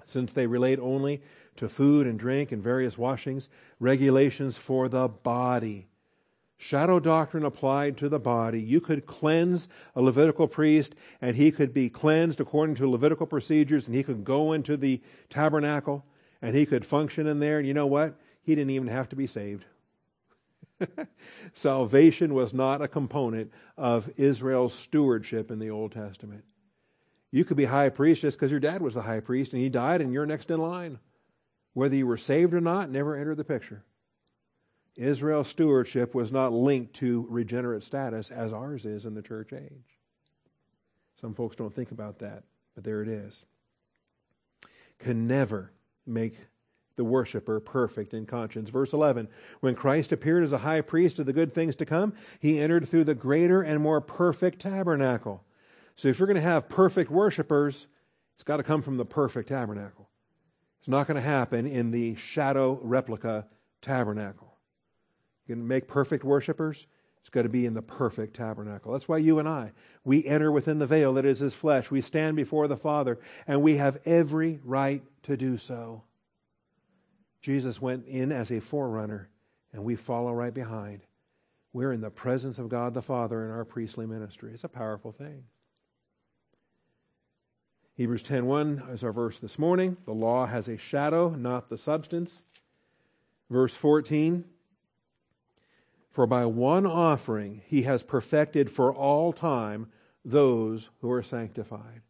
Since 0.04 0.32
they 0.32 0.48
relate 0.48 0.80
only 0.80 1.22
to 1.56 1.68
food 1.68 2.06
and 2.06 2.18
drink 2.18 2.52
and 2.52 2.62
various 2.62 2.98
washings, 2.98 3.48
regulations 3.78 4.56
for 4.56 4.88
the 4.88 5.08
body. 5.08 5.88
Shadow 6.56 7.00
doctrine 7.00 7.44
applied 7.44 7.96
to 7.98 8.08
the 8.08 8.18
body. 8.18 8.60
You 8.60 8.80
could 8.80 9.06
cleanse 9.06 9.68
a 9.94 10.00
Levitical 10.00 10.48
priest, 10.48 10.94
and 11.20 11.36
he 11.36 11.50
could 11.50 11.74
be 11.74 11.90
cleansed 11.90 12.40
according 12.40 12.76
to 12.76 12.88
Levitical 12.88 13.26
procedures, 13.26 13.86
and 13.86 13.94
he 13.94 14.02
could 14.02 14.24
go 14.24 14.52
into 14.52 14.76
the 14.76 15.00
tabernacle, 15.28 16.04
and 16.40 16.54
he 16.54 16.64
could 16.64 16.84
function 16.84 17.26
in 17.26 17.40
there. 17.40 17.58
And 17.58 17.66
you 17.66 17.74
know 17.74 17.86
what? 17.86 18.14
He 18.42 18.54
didn't 18.54 18.70
even 18.70 18.88
have 18.88 19.08
to 19.10 19.16
be 19.16 19.26
saved. 19.26 19.64
Salvation 21.54 22.34
was 22.34 22.52
not 22.52 22.82
a 22.82 22.88
component 22.88 23.52
of 23.76 24.10
Israel's 24.16 24.74
stewardship 24.74 25.50
in 25.50 25.58
the 25.58 25.70
Old 25.70 25.92
Testament. 25.92 26.44
You 27.30 27.44
could 27.44 27.56
be 27.56 27.64
high 27.64 27.88
priest 27.88 28.22
just 28.22 28.38
because 28.38 28.50
your 28.50 28.60
dad 28.60 28.80
was 28.80 28.94
the 28.94 29.02
high 29.02 29.20
priest 29.20 29.52
and 29.52 29.60
he 29.60 29.68
died 29.68 30.00
and 30.00 30.12
you're 30.12 30.26
next 30.26 30.50
in 30.50 30.60
line. 30.60 30.98
Whether 31.74 31.96
you 31.96 32.06
were 32.06 32.16
saved 32.16 32.54
or 32.54 32.60
not 32.60 32.90
never 32.90 33.16
entered 33.16 33.36
the 33.36 33.44
picture. 33.44 33.84
Israel's 34.96 35.48
stewardship 35.48 36.14
was 36.14 36.30
not 36.30 36.52
linked 36.52 36.94
to 36.94 37.26
regenerate 37.28 37.82
status 37.82 38.30
as 38.30 38.52
ours 38.52 38.86
is 38.86 39.04
in 39.04 39.14
the 39.14 39.22
church 39.22 39.52
age. 39.52 39.98
Some 41.20 41.34
folks 41.34 41.56
don't 41.56 41.74
think 41.74 41.90
about 41.90 42.20
that, 42.20 42.44
but 42.74 42.84
there 42.84 43.02
it 43.02 43.08
is. 43.08 43.44
Can 44.98 45.26
never 45.26 45.72
make 46.06 46.38
the 46.96 47.04
worshiper 47.04 47.58
perfect 47.60 48.14
in 48.14 48.26
conscience. 48.26 48.70
Verse 48.70 48.92
11 48.92 49.28
When 49.60 49.74
Christ 49.74 50.12
appeared 50.12 50.44
as 50.44 50.52
a 50.52 50.58
high 50.58 50.80
priest 50.80 51.18
of 51.18 51.26
the 51.26 51.32
good 51.32 51.52
things 51.52 51.76
to 51.76 51.86
come, 51.86 52.14
he 52.38 52.60
entered 52.60 52.88
through 52.88 53.04
the 53.04 53.14
greater 53.14 53.62
and 53.62 53.82
more 53.82 54.00
perfect 54.00 54.60
tabernacle. 54.60 55.42
So 55.96 56.08
if 56.08 56.18
you're 56.18 56.26
going 56.26 56.36
to 56.36 56.40
have 56.40 56.68
perfect 56.68 57.10
worshipers, 57.10 57.86
it's 58.34 58.44
got 58.44 58.58
to 58.58 58.62
come 58.62 58.82
from 58.82 58.96
the 58.96 59.04
perfect 59.04 59.48
tabernacle. 59.48 60.08
It's 60.84 60.88
not 60.90 61.06
going 61.06 61.14
to 61.14 61.26
happen 61.26 61.66
in 61.66 61.92
the 61.92 62.14
shadow 62.16 62.78
replica 62.82 63.46
tabernacle. 63.80 64.54
You 65.46 65.54
can 65.54 65.66
make 65.66 65.88
perfect 65.88 66.24
worshipers, 66.24 66.86
it's 67.20 67.30
got 67.30 67.44
to 67.44 67.48
be 67.48 67.64
in 67.64 67.72
the 67.72 67.80
perfect 67.80 68.36
tabernacle. 68.36 68.92
That's 68.92 69.08
why 69.08 69.16
you 69.16 69.38
and 69.38 69.48
I, 69.48 69.72
we 70.04 70.26
enter 70.26 70.52
within 70.52 70.78
the 70.78 70.86
veil 70.86 71.14
that 71.14 71.24
is 71.24 71.38
his 71.38 71.54
flesh. 71.54 71.90
We 71.90 72.02
stand 72.02 72.36
before 72.36 72.68
the 72.68 72.76
Father, 72.76 73.18
and 73.46 73.62
we 73.62 73.78
have 73.78 73.98
every 74.04 74.60
right 74.62 75.02
to 75.22 75.38
do 75.38 75.56
so. 75.56 76.02
Jesus 77.40 77.80
went 77.80 78.04
in 78.04 78.30
as 78.30 78.50
a 78.50 78.60
forerunner, 78.60 79.30
and 79.72 79.84
we 79.84 79.96
follow 79.96 80.34
right 80.34 80.52
behind. 80.52 81.00
We're 81.72 81.92
in 81.92 82.02
the 82.02 82.10
presence 82.10 82.58
of 82.58 82.68
God 82.68 82.92
the 82.92 83.00
Father 83.00 83.42
in 83.42 83.50
our 83.52 83.64
priestly 83.64 84.04
ministry. 84.04 84.50
It's 84.52 84.64
a 84.64 84.68
powerful 84.68 85.12
thing. 85.12 85.44
Hebrews 87.96 88.24
10:1 88.24 88.92
is 88.92 89.04
our 89.04 89.12
verse 89.12 89.38
this 89.38 89.56
morning. 89.56 89.96
The 90.04 90.12
law 90.12 90.46
has 90.46 90.66
a 90.66 90.76
shadow, 90.76 91.30
not 91.30 91.68
the 91.68 91.78
substance. 91.78 92.44
Verse 93.48 93.76
14 93.76 94.44
For 96.10 96.26
by 96.26 96.44
one 96.44 96.86
offering 96.86 97.62
he 97.66 97.82
has 97.82 98.02
perfected 98.02 98.68
for 98.68 98.92
all 98.92 99.32
time 99.32 99.92
those 100.24 100.90
who 101.02 101.10
are 101.12 101.22
sanctified. 101.22 102.02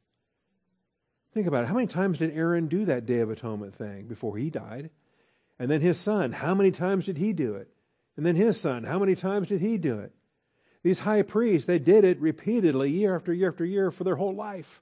Think 1.34 1.46
about 1.46 1.64
it. 1.64 1.66
How 1.66 1.74
many 1.74 1.86
times 1.86 2.16
did 2.16 2.34
Aaron 2.34 2.66
do 2.66 2.86
that 2.86 3.04
Day 3.04 3.18
of 3.18 3.28
Atonement 3.28 3.74
thing 3.74 4.06
before 4.06 4.38
he 4.38 4.48
died? 4.48 4.88
And 5.58 5.70
then 5.70 5.82
his 5.82 5.98
son, 5.98 6.32
how 6.32 6.54
many 6.54 6.70
times 6.70 7.04
did 7.04 7.18
he 7.18 7.34
do 7.34 7.56
it? 7.56 7.68
And 8.16 8.24
then 8.24 8.36
his 8.36 8.58
son, 8.58 8.84
how 8.84 8.98
many 8.98 9.14
times 9.14 9.48
did 9.48 9.60
he 9.60 9.76
do 9.76 9.98
it? 9.98 10.14
These 10.82 11.00
high 11.00 11.22
priests, 11.22 11.66
they 11.66 11.78
did 11.78 12.04
it 12.04 12.20
repeatedly, 12.20 12.90
year 12.90 13.14
after 13.14 13.34
year 13.34 13.50
after 13.50 13.66
year, 13.66 13.90
for 13.90 14.04
their 14.04 14.16
whole 14.16 14.34
life. 14.34 14.80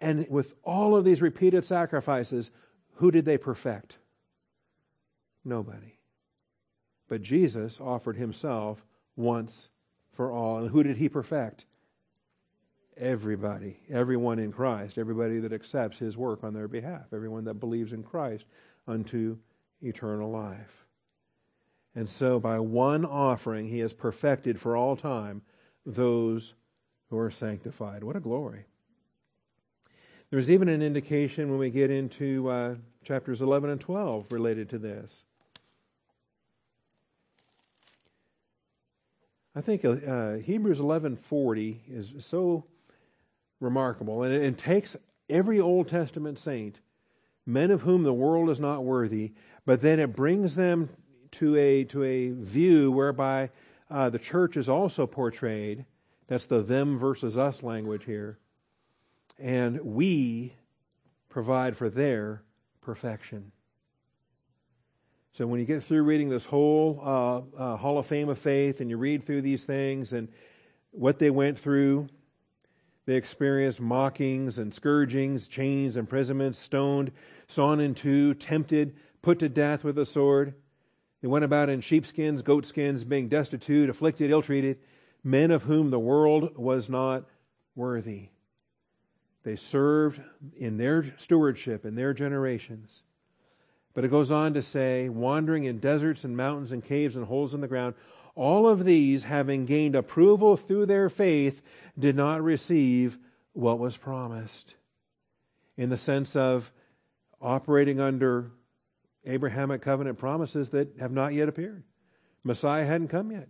And 0.00 0.26
with 0.28 0.54
all 0.62 0.96
of 0.96 1.04
these 1.04 1.20
repeated 1.20 1.64
sacrifices, 1.64 2.50
who 2.94 3.10
did 3.10 3.24
they 3.24 3.38
perfect? 3.38 3.98
Nobody. 5.44 5.98
But 7.08 7.22
Jesus 7.22 7.80
offered 7.80 8.16
himself 8.16 8.84
once 9.16 9.70
for 10.12 10.30
all. 10.32 10.58
And 10.58 10.70
who 10.70 10.82
did 10.82 10.96
he 10.96 11.08
perfect? 11.08 11.66
Everybody. 12.96 13.80
Everyone 13.90 14.38
in 14.38 14.52
Christ. 14.52 14.96
Everybody 14.96 15.40
that 15.40 15.52
accepts 15.52 15.98
his 15.98 16.16
work 16.16 16.44
on 16.44 16.54
their 16.54 16.68
behalf. 16.68 17.12
Everyone 17.12 17.44
that 17.44 17.54
believes 17.54 17.92
in 17.92 18.02
Christ 18.02 18.44
unto 18.86 19.36
eternal 19.82 20.30
life. 20.30 20.86
And 21.94 22.08
so, 22.08 22.38
by 22.38 22.60
one 22.60 23.04
offering, 23.04 23.68
he 23.68 23.80
has 23.80 23.92
perfected 23.92 24.60
for 24.60 24.76
all 24.76 24.96
time 24.96 25.42
those 25.84 26.54
who 27.08 27.18
are 27.18 27.30
sanctified. 27.30 28.04
What 28.04 28.16
a 28.16 28.20
glory. 28.20 28.66
There's 30.30 30.50
even 30.50 30.68
an 30.68 30.80
indication 30.80 31.50
when 31.50 31.58
we 31.58 31.70
get 31.70 31.90
into 31.90 32.48
uh, 32.48 32.74
chapters 33.04 33.42
11 33.42 33.70
and 33.70 33.80
12 33.80 34.30
related 34.30 34.68
to 34.70 34.78
this. 34.78 35.24
I 39.56 39.60
think 39.60 39.84
uh, 39.84 40.34
Hebrews 40.34 40.78
11:40 40.78 41.78
is 41.90 42.12
so 42.20 42.64
remarkable, 43.58 44.22
and 44.22 44.32
it, 44.32 44.42
it 44.42 44.58
takes 44.58 44.96
every 45.28 45.58
Old 45.58 45.88
Testament 45.88 46.38
saint 46.38 46.80
men 47.44 47.72
of 47.72 47.82
whom 47.82 48.04
the 48.04 48.12
world 48.12 48.48
is 48.48 48.60
not 48.60 48.84
worthy, 48.84 49.32
but 49.66 49.80
then 49.80 49.98
it 49.98 50.14
brings 50.14 50.54
them 50.54 50.88
to 51.32 51.56
a, 51.56 51.84
to 51.84 52.04
a 52.04 52.30
view 52.30 52.92
whereby 52.92 53.50
uh, 53.90 54.08
the 54.08 54.18
church 54.18 54.56
is 54.56 54.68
also 54.68 55.06
portrayed. 55.06 55.84
That's 56.28 56.46
the 56.46 56.62
them 56.62 56.96
versus 56.96 57.36
us 57.36 57.62
language 57.62 58.04
here. 58.04 58.38
And 59.40 59.80
we 59.80 60.54
provide 61.28 61.76
for 61.76 61.88
their 61.88 62.42
perfection. 62.82 63.52
So 65.32 65.46
when 65.46 65.60
you 65.60 65.66
get 65.66 65.82
through 65.82 66.02
reading 66.02 66.28
this 66.28 66.44
whole 66.44 67.00
uh, 67.02 67.40
uh, 67.56 67.76
Hall 67.76 67.98
of 67.98 68.06
Fame 68.06 68.28
of 68.28 68.38
Faith 68.38 68.80
and 68.80 68.90
you 68.90 68.98
read 68.98 69.24
through 69.24 69.42
these 69.42 69.64
things 69.64 70.12
and 70.12 70.28
what 70.90 71.18
they 71.18 71.30
went 71.30 71.58
through, 71.58 72.08
they 73.06 73.14
experienced 73.14 73.80
mockings 73.80 74.58
and 74.58 74.74
scourgings, 74.74 75.48
chains, 75.48 75.96
imprisonments, 75.96 76.58
stoned, 76.58 77.12
sawn 77.48 77.80
in 77.80 77.94
two, 77.94 78.34
tempted, 78.34 78.94
put 79.22 79.38
to 79.38 79.48
death 79.48 79.84
with 79.84 79.98
a 79.98 80.04
sword. 80.04 80.54
They 81.22 81.28
went 81.28 81.44
about 81.44 81.68
in 81.68 81.80
sheepskins, 81.80 82.42
goatskins, 82.42 83.04
being 83.04 83.28
destitute, 83.28 83.88
afflicted, 83.88 84.30
ill 84.30 84.42
treated, 84.42 84.78
men 85.22 85.50
of 85.50 85.62
whom 85.62 85.90
the 85.90 85.98
world 85.98 86.56
was 86.56 86.88
not 86.88 87.24
worthy. 87.74 88.28
They 89.42 89.56
served 89.56 90.20
in 90.56 90.76
their 90.76 91.14
stewardship 91.16 91.84
in 91.86 91.94
their 91.94 92.12
generations. 92.12 93.02
But 93.94 94.04
it 94.04 94.10
goes 94.10 94.30
on 94.30 94.54
to 94.54 94.62
say, 94.62 95.08
wandering 95.08 95.64
in 95.64 95.78
deserts 95.78 96.24
and 96.24 96.36
mountains 96.36 96.72
and 96.72 96.84
caves 96.84 97.16
and 97.16 97.26
holes 97.26 97.54
in 97.54 97.60
the 97.60 97.68
ground, 97.68 97.94
all 98.34 98.68
of 98.68 98.84
these, 98.84 99.24
having 99.24 99.66
gained 99.66 99.96
approval 99.96 100.56
through 100.56 100.86
their 100.86 101.08
faith, 101.08 101.62
did 101.98 102.14
not 102.14 102.42
receive 102.42 103.18
what 103.52 103.78
was 103.78 103.96
promised. 103.96 104.76
In 105.76 105.90
the 105.90 105.96
sense 105.96 106.36
of 106.36 106.70
operating 107.40 108.00
under 108.00 108.52
Abrahamic 109.24 109.82
covenant 109.82 110.18
promises 110.18 110.70
that 110.70 110.96
have 111.00 111.12
not 111.12 111.34
yet 111.34 111.48
appeared. 111.48 111.82
Messiah 112.44 112.84
hadn't 112.84 113.08
come 113.08 113.32
yet. 113.32 113.48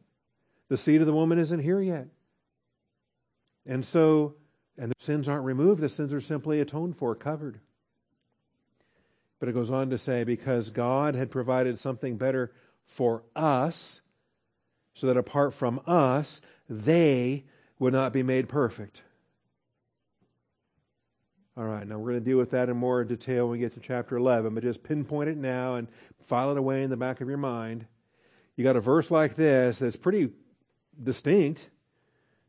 The 0.68 0.76
seed 0.76 1.00
of 1.00 1.06
the 1.06 1.12
woman 1.12 1.38
isn't 1.38 1.60
here 1.60 1.80
yet. 1.80 2.08
And 3.66 3.84
so, 3.84 4.34
and 4.78 4.90
the 4.90 4.94
sins 4.98 5.28
aren't 5.28 5.44
removed, 5.44 5.80
the 5.80 5.88
sins 5.88 6.12
are 6.12 6.20
simply 6.20 6.60
atoned 6.60 6.96
for, 6.96 7.14
covered. 7.14 7.60
But 9.38 9.48
it 9.48 9.52
goes 9.52 9.70
on 9.70 9.90
to 9.90 9.98
say, 9.98 10.24
because 10.24 10.70
God 10.70 11.14
had 11.14 11.30
provided 11.30 11.78
something 11.78 12.16
better 12.16 12.52
for 12.84 13.22
us, 13.34 14.00
so 14.94 15.06
that 15.06 15.16
apart 15.16 15.54
from 15.54 15.80
us, 15.86 16.40
they 16.68 17.44
would 17.78 17.92
not 17.92 18.12
be 18.12 18.22
made 18.22 18.48
perfect. 18.48 19.02
All 21.56 21.64
right, 21.64 21.86
now 21.86 21.98
we're 21.98 22.12
going 22.12 22.24
to 22.24 22.30
deal 22.30 22.38
with 22.38 22.50
that 22.52 22.68
in 22.68 22.76
more 22.76 23.04
detail 23.04 23.44
when 23.44 23.52
we 23.52 23.58
get 23.58 23.74
to 23.74 23.80
chapter 23.80 24.16
11, 24.16 24.54
but 24.54 24.62
just 24.62 24.82
pinpoint 24.82 25.30
it 25.30 25.36
now 25.36 25.74
and 25.76 25.88
file 26.26 26.52
it 26.52 26.58
away 26.58 26.82
in 26.82 26.90
the 26.90 26.96
back 26.96 27.20
of 27.20 27.28
your 27.28 27.38
mind. 27.38 27.86
You 28.56 28.64
got 28.64 28.76
a 28.76 28.80
verse 28.80 29.10
like 29.10 29.36
this 29.36 29.78
that's 29.78 29.96
pretty 29.96 30.30
distinct. 31.02 31.68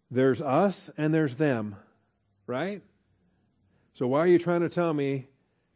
There's 0.10 0.42
us 0.42 0.90
and 0.98 1.14
there's 1.14 1.36
them, 1.36 1.78
right? 2.52 2.82
So 3.94 4.08
why 4.08 4.20
are 4.20 4.28
you 4.28 4.38
trying 4.38 4.60
to 4.60 4.68
tell 4.68 4.94
me 4.94 5.28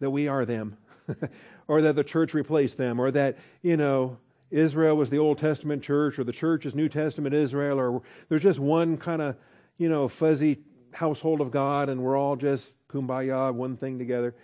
that 0.01 0.09
we 0.09 0.27
are 0.27 0.43
them? 0.43 0.75
or 1.69 1.81
that 1.81 1.95
the 1.95 2.03
church 2.03 2.33
replaced 2.33 2.77
them? 2.77 2.99
Or 2.99 3.11
that, 3.11 3.37
you 3.61 3.77
know, 3.77 4.17
Israel 4.51 4.97
was 4.97 5.09
the 5.09 5.17
Old 5.17 5.37
Testament 5.37 5.83
church, 5.83 6.19
or 6.19 6.25
the 6.25 6.33
church 6.33 6.65
is 6.65 6.75
New 6.75 6.89
Testament 6.89 7.33
Israel, 7.33 7.79
or 7.79 8.01
there's 8.27 8.43
just 8.43 8.59
one 8.59 8.97
kind 8.97 9.21
of, 9.21 9.37
you 9.77 9.87
know, 9.87 10.09
fuzzy 10.09 10.59
household 10.91 11.39
of 11.39 11.49
God, 11.49 11.87
and 11.87 12.01
we're 12.01 12.17
all 12.17 12.35
just 12.35 12.73
kumbaya, 12.89 13.53
one 13.53 13.77
thing 13.77 13.97
together. 13.97 14.35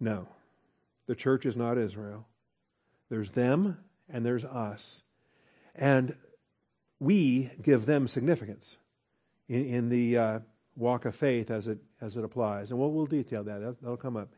No, 0.00 0.26
the 1.06 1.14
church 1.14 1.46
is 1.46 1.56
not 1.56 1.78
Israel. 1.78 2.26
There's 3.08 3.30
them 3.30 3.78
and 4.08 4.26
there's 4.26 4.44
us. 4.44 5.02
And 5.76 6.16
we 6.98 7.52
give 7.62 7.86
them 7.86 8.08
significance 8.08 8.78
in, 9.48 9.64
in 9.64 9.88
the 9.90 10.18
uh, 10.18 10.38
walk 10.76 11.06
of 11.06 11.14
faith 11.14 11.50
as 11.50 11.66
it, 11.66 11.78
as 12.00 12.16
it 12.16 12.24
applies. 12.24 12.70
And 12.70 12.78
we'll, 12.78 12.92
we'll 12.92 13.06
detail 13.06 13.42
that. 13.44 13.60
that. 13.60 13.80
That'll 13.80 13.96
come 13.96 14.16
up 14.16 14.28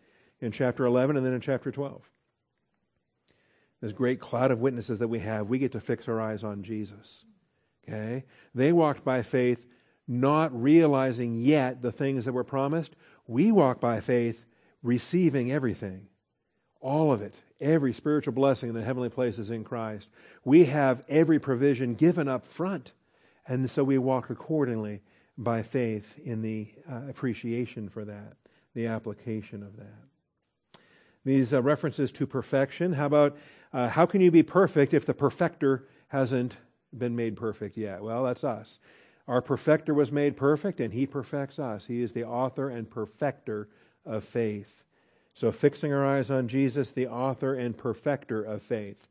in 0.40 0.52
chapter 0.52 0.84
11 0.84 1.16
and 1.16 1.26
then 1.26 1.34
in 1.34 1.40
chapter 1.40 1.70
12. 1.70 2.08
This 3.80 3.92
great 3.92 4.20
cloud 4.20 4.50
of 4.50 4.60
witnesses 4.60 4.98
that 5.00 5.08
we 5.08 5.20
have, 5.20 5.48
we 5.48 5.58
get 5.58 5.72
to 5.72 5.80
fix 5.80 6.08
our 6.08 6.20
eyes 6.20 6.42
on 6.42 6.62
Jesus. 6.62 7.24
Okay? 7.86 8.24
They 8.54 8.72
walked 8.72 9.04
by 9.04 9.22
faith, 9.22 9.66
not 10.06 10.60
realizing 10.60 11.38
yet 11.38 11.82
the 11.82 11.92
things 11.92 12.24
that 12.24 12.32
were 12.32 12.44
promised. 12.44 12.94
We 13.26 13.52
walk 13.52 13.80
by 13.80 14.00
faith, 14.00 14.44
receiving 14.82 15.52
everything. 15.52 16.08
All 16.80 17.12
of 17.12 17.22
it. 17.22 17.34
Every 17.60 17.92
spiritual 17.92 18.32
blessing 18.32 18.68
in 18.68 18.74
the 18.74 18.84
heavenly 18.84 19.08
places 19.08 19.50
in 19.50 19.64
Christ. 19.64 20.08
We 20.44 20.66
have 20.66 21.04
every 21.08 21.38
provision 21.38 21.94
given 21.94 22.28
up 22.28 22.46
front. 22.46 22.92
And 23.46 23.68
so 23.70 23.82
we 23.82 23.98
walk 23.98 24.30
accordingly 24.30 25.02
by 25.38 25.62
faith 25.62 26.18
in 26.24 26.42
the 26.42 26.68
uh, 26.90 27.02
appreciation 27.08 27.88
for 27.88 28.04
that, 28.04 28.36
the 28.74 28.86
application 28.86 29.62
of 29.62 29.76
that. 29.76 30.80
These 31.24 31.54
uh, 31.54 31.62
references 31.62 32.10
to 32.12 32.26
perfection. 32.26 32.92
How 32.92 33.06
about 33.06 33.38
uh, 33.72 33.88
how 33.88 34.06
can 34.06 34.20
you 34.20 34.30
be 34.30 34.42
perfect 34.42 34.94
if 34.94 35.06
the 35.06 35.14
perfecter 35.14 35.86
hasn't 36.08 36.56
been 36.96 37.14
made 37.14 37.36
perfect 37.36 37.76
yet? 37.76 38.02
Well, 38.02 38.24
that's 38.24 38.44
us. 38.44 38.80
Our 39.28 39.42
perfecter 39.42 39.92
was 39.92 40.10
made 40.10 40.36
perfect, 40.36 40.80
and 40.80 40.92
he 40.92 41.06
perfects 41.06 41.58
us. 41.58 41.84
He 41.84 42.00
is 42.02 42.12
the 42.12 42.24
author 42.24 42.70
and 42.70 42.90
perfecter 42.90 43.68
of 44.06 44.24
faith. 44.24 44.82
So, 45.34 45.52
fixing 45.52 45.92
our 45.92 46.04
eyes 46.04 46.30
on 46.30 46.48
Jesus, 46.48 46.92
the 46.92 47.06
author 47.06 47.54
and 47.54 47.76
perfecter 47.76 48.42
of 48.42 48.62
faith. 48.62 49.06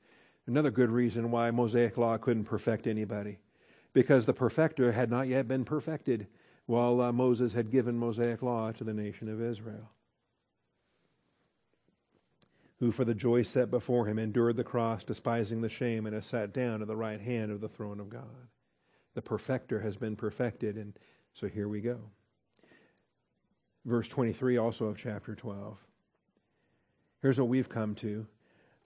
Another 0.47 0.71
good 0.71 0.89
reason 0.89 1.29
why 1.29 1.51
Mosaic 1.51 1.97
law 1.97 2.17
couldn't 2.17 2.45
perfect 2.45 2.87
anybody, 2.87 3.37
because 3.97 4.27
the 4.27 4.33
perfecter 4.33 4.91
had 4.91 5.09
not 5.09 5.27
yet 5.27 5.47
been 5.47 5.65
perfected 5.65 6.27
while 6.67 7.01
uh, 7.01 7.11
Moses 7.11 7.53
had 7.53 7.71
given 7.71 7.97
Mosaic 7.97 8.43
law 8.43 8.71
to 8.73 8.83
the 8.83 8.93
nation 8.93 9.27
of 9.27 9.41
Israel 9.41 9.89
who 12.79 12.91
for 12.91 13.03
the 13.03 13.15
joy 13.15 13.41
set 13.41 13.71
before 13.71 14.05
him 14.05 14.19
endured 14.19 14.55
the 14.55 14.63
cross, 14.63 15.03
despising 15.03 15.61
the 15.61 15.67
shame, 15.67 16.05
and 16.05 16.13
has 16.13 16.27
sat 16.27 16.53
down 16.53 16.83
at 16.83 16.87
the 16.87 16.95
right 16.95 17.19
hand 17.19 17.51
of 17.51 17.59
the 17.59 17.67
throne 17.67 17.99
of 17.99 18.07
God. 18.07 18.21
The 19.15 19.21
perfecter 19.23 19.79
has 19.79 19.97
been 19.97 20.15
perfected, 20.15 20.75
and 20.75 20.93
so 21.33 21.47
here 21.47 21.67
we 21.67 21.81
go. 21.81 21.97
Verse 23.83 24.07
23 24.07 24.57
also 24.57 24.85
of 24.85 24.97
chapter 24.99 25.33
12. 25.33 25.75
Here's 27.23 27.39
what 27.39 27.49
we've 27.49 27.67
come 27.67 27.95
to. 27.95 28.27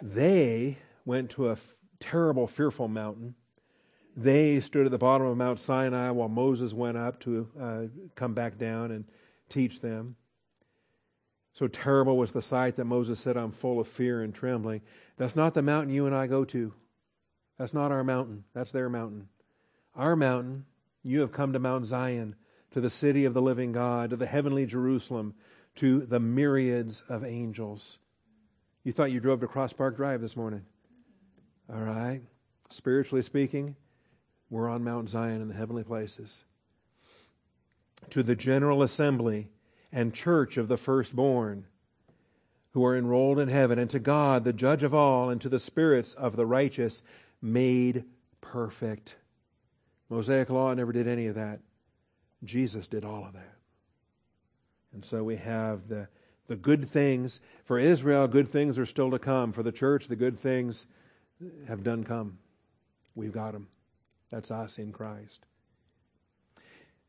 They 0.01 0.77
went 1.03 1.31
to 1.31 1.49
a 1.49 1.51
f- 1.51 1.75
terrible, 1.99 2.47
fearful 2.47 2.87
mountain. 2.87 3.35
They 4.15 4.59
stood 4.59 4.85
at 4.85 4.91
the 4.91 4.97
bottom 4.97 5.27
of 5.27 5.37
Mount 5.37 5.59
Sinai 5.59 6.09
while 6.11 6.27
Moses 6.27 6.73
went 6.73 6.97
up 6.97 7.19
to 7.21 7.49
uh, 7.59 7.81
come 8.15 8.33
back 8.33 8.57
down 8.57 8.91
and 8.91 9.05
teach 9.49 9.79
them. 9.79 10.15
So 11.53 11.67
terrible 11.67 12.17
was 12.17 12.31
the 12.31 12.41
sight 12.41 12.75
that 12.77 12.85
Moses 12.85 13.19
said, 13.19 13.37
I'm 13.37 13.51
full 13.51 13.79
of 13.79 13.87
fear 13.87 14.21
and 14.21 14.33
trembling. 14.33 14.81
That's 15.17 15.35
not 15.35 15.53
the 15.53 15.61
mountain 15.61 15.93
you 15.93 16.05
and 16.05 16.15
I 16.15 16.27
go 16.27 16.45
to. 16.45 16.73
That's 17.57 17.73
not 17.73 17.91
our 17.91 18.03
mountain. 18.03 18.43
That's 18.53 18.71
their 18.71 18.89
mountain. 18.89 19.27
Our 19.95 20.15
mountain, 20.15 20.65
you 21.03 21.19
have 21.21 21.31
come 21.31 21.53
to 21.53 21.59
Mount 21.59 21.85
Zion, 21.85 22.35
to 22.71 22.81
the 22.81 22.89
city 22.89 23.25
of 23.25 23.33
the 23.33 23.41
living 23.41 23.73
God, 23.73 24.11
to 24.11 24.15
the 24.15 24.25
heavenly 24.25 24.65
Jerusalem, 24.65 25.33
to 25.75 26.05
the 26.05 26.19
myriads 26.19 27.03
of 27.09 27.25
angels. 27.25 27.97
You 28.83 28.93
thought 28.93 29.11
you 29.11 29.19
drove 29.19 29.41
to 29.41 29.47
Cross 29.47 29.73
Park 29.73 29.95
Drive 29.97 30.21
this 30.21 30.35
morning. 30.35 30.63
All 31.71 31.81
right. 31.81 32.21
Spiritually 32.69 33.21
speaking, 33.21 33.75
we're 34.51 34.69
on 34.69 34.83
Mount 34.83 35.09
Zion 35.09 35.41
in 35.41 35.47
the 35.47 35.55
heavenly 35.55 35.83
places. 35.83 36.43
To 38.11 38.21
the 38.21 38.35
general 38.35 38.83
assembly 38.83 39.47
and 39.91 40.13
church 40.13 40.57
of 40.57 40.67
the 40.67 40.77
firstborn 40.77 41.65
who 42.73 42.85
are 42.85 42.95
enrolled 42.95 43.39
in 43.39 43.47
heaven, 43.47 43.79
and 43.79 43.89
to 43.89 43.99
God, 43.99 44.43
the 44.43 44.53
judge 44.53 44.83
of 44.83 44.93
all, 44.93 45.29
and 45.29 45.41
to 45.41 45.49
the 45.49 45.59
spirits 45.59 46.13
of 46.13 46.35
the 46.35 46.45
righteous 46.45 47.01
made 47.41 48.03
perfect. 48.39 49.15
Mosaic 50.09 50.49
law 50.49 50.73
never 50.73 50.91
did 50.91 51.07
any 51.07 51.27
of 51.27 51.35
that. 51.35 51.59
Jesus 52.43 52.87
did 52.87 53.05
all 53.05 53.25
of 53.25 53.33
that. 53.33 53.55
And 54.93 55.05
so 55.05 55.23
we 55.23 55.37
have 55.37 55.87
the, 55.87 56.07
the 56.47 56.55
good 56.55 56.89
things. 56.89 57.39
For 57.63 57.79
Israel, 57.79 58.27
good 58.27 58.49
things 58.49 58.77
are 58.77 58.85
still 58.85 59.11
to 59.11 59.19
come. 59.19 59.53
For 59.53 59.63
the 59.63 59.71
church, 59.71 60.07
the 60.07 60.15
good 60.15 60.39
things 60.39 60.87
have 61.67 61.83
done 61.83 62.03
come. 62.03 62.37
We've 63.15 63.31
got 63.31 63.53
them. 63.53 63.67
That's 64.31 64.49
us 64.49 64.79
in 64.79 64.91
Christ. 64.91 65.45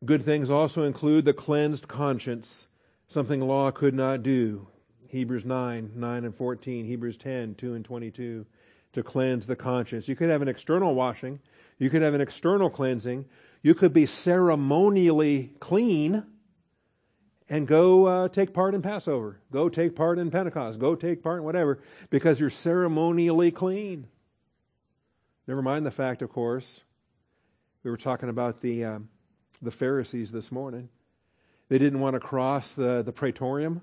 Good 0.05 0.25
things 0.25 0.51
also 0.51 0.83
include 0.83 1.25
the 1.25 1.33
cleansed 1.33 1.87
conscience 1.87 2.67
something 3.07 3.41
law 3.41 3.71
could 3.71 3.95
not 3.95 4.23
do. 4.23 4.67
Hebrews 5.09 5.45
9, 5.45 5.93
9 5.95 6.25
and 6.25 6.35
14, 6.35 6.85
Hebrews 6.87 7.19
10, 7.19 7.55
2 7.55 7.75
and 7.75 7.85
22, 7.85 8.47
to 8.95 9.03
cleanse 9.03 9.47
the 9.47 9.55
conscience. 9.55 10.09
You 10.09 10.17
could 10.17 10.31
have 10.31 10.43
an 10.43 10.49
external 10.49 10.95
washing, 10.95 11.39
you 11.79 11.91
could 11.91 12.03
have 12.03 12.15
an 12.15 12.21
external 12.21 12.71
cleansing, 12.71 13.27
you 13.63 13.75
could 13.75 13.93
be 13.93 14.07
ceremonially 14.07 15.53
clean 15.61 16.25
and 17.49 17.67
go 17.67 18.07
uh, 18.07 18.29
take 18.29 18.55
part 18.55 18.75
in 18.75 18.81
Passover, 18.81 19.39
go 19.53 19.69
take 19.69 19.95
part 19.95 20.19
in 20.19 20.31
Pentecost, 20.31 20.79
go 20.79 20.95
take 20.95 21.23
part 21.23 21.41
in 21.41 21.45
whatever, 21.45 21.81
because 22.09 22.41
you're 22.41 22.51
ceremonially 22.51 23.51
clean. 23.51 24.09
Never 25.47 25.61
mind 25.61 25.85
the 25.85 25.91
fact, 25.91 26.23
of 26.23 26.31
course, 26.31 26.83
we 27.83 27.91
were 27.91 27.97
talking 27.97 28.29
about 28.29 28.61
the, 28.61 28.85
uh, 28.85 28.99
the 29.61 29.71
Pharisees 29.71 30.31
this 30.33 30.53
morning. 30.53 30.89
They 31.69 31.79
didn't 31.79 32.01
want 32.01 32.15
to 32.15 32.21
cross 32.21 32.73
the, 32.73 33.03
the 33.03 33.13
praetorium. 33.13 33.83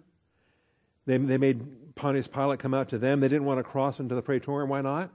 They, 1.06 1.18
they 1.18 1.38
made 1.38 1.96
Pontius 1.96 2.28
Pilate 2.28 2.60
come 2.60 2.74
out 2.74 2.90
to 2.90 2.98
them. 2.98 3.20
They 3.20 3.28
didn't 3.28 3.46
want 3.46 3.60
to 3.60 3.64
cross 3.64 4.00
into 4.00 4.16
the 4.16 4.22
praetorium. 4.22 4.70
Why 4.70 4.82
not? 4.82 5.10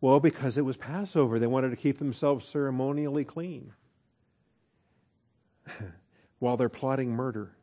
Well, 0.00 0.20
because 0.20 0.56
it 0.56 0.64
was 0.64 0.76
Passover. 0.76 1.38
They 1.38 1.46
wanted 1.46 1.70
to 1.70 1.76
keep 1.76 1.98
themselves 1.98 2.46
ceremonially 2.46 3.24
clean 3.24 3.72
while 6.38 6.56
they're 6.56 6.68
plotting 6.68 7.10
murder, 7.10 7.56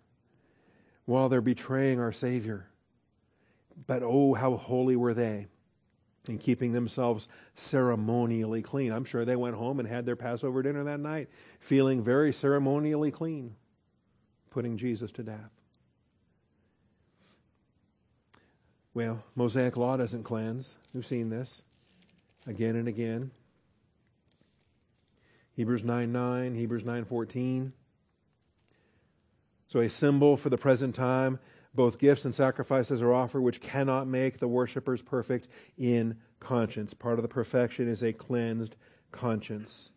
while 1.05 1.29
they're 1.29 1.41
betraying 1.41 1.99
our 1.99 2.11
Savior. 2.11 2.67
But 3.87 4.03
oh, 4.03 4.33
how 4.33 4.57
holy 4.57 4.95
were 4.95 5.13
they 5.13 5.47
in 6.27 6.37
keeping 6.37 6.71
themselves 6.71 7.27
ceremonially 7.55 8.61
clean. 8.61 8.91
I'm 8.91 9.05
sure 9.05 9.25
they 9.25 9.35
went 9.35 9.55
home 9.55 9.79
and 9.79 9.87
had 9.87 10.05
their 10.05 10.15
Passover 10.15 10.61
dinner 10.61 10.83
that 10.83 10.99
night 10.99 11.29
feeling 11.59 12.03
very 12.03 12.31
ceremonially 12.31 13.11
clean 13.11 13.55
putting 14.51 14.77
Jesus 14.77 15.11
to 15.13 15.23
death. 15.23 15.49
Well, 18.93 19.23
Mosaic 19.35 19.77
law 19.77 19.97
doesn't 19.97 20.23
cleanse. 20.23 20.75
We've 20.93 21.05
seen 21.05 21.29
this 21.29 21.63
again 22.45 22.75
and 22.75 22.87
again. 22.87 23.31
Hebrews 25.53 25.83
9 25.83 26.11
9, 26.11 26.55
Hebrews 26.55 26.85
9 26.85 27.05
14. 27.05 27.73
So, 29.67 29.79
a 29.79 29.89
symbol 29.89 30.35
for 30.35 30.49
the 30.49 30.57
present 30.57 30.93
time, 30.93 31.39
both 31.73 31.99
gifts 31.99 32.25
and 32.25 32.35
sacrifices 32.35 33.01
are 33.01 33.13
offered, 33.13 33.41
which 33.41 33.61
cannot 33.61 34.07
make 34.07 34.39
the 34.39 34.47
worshippers 34.47 35.01
perfect 35.01 35.47
in 35.77 36.17
conscience. 36.39 36.93
Part 36.93 37.17
of 37.17 37.23
the 37.23 37.29
perfection 37.29 37.87
is 37.87 38.03
a 38.03 38.13
cleansed 38.13 38.75
conscience. 39.11 39.91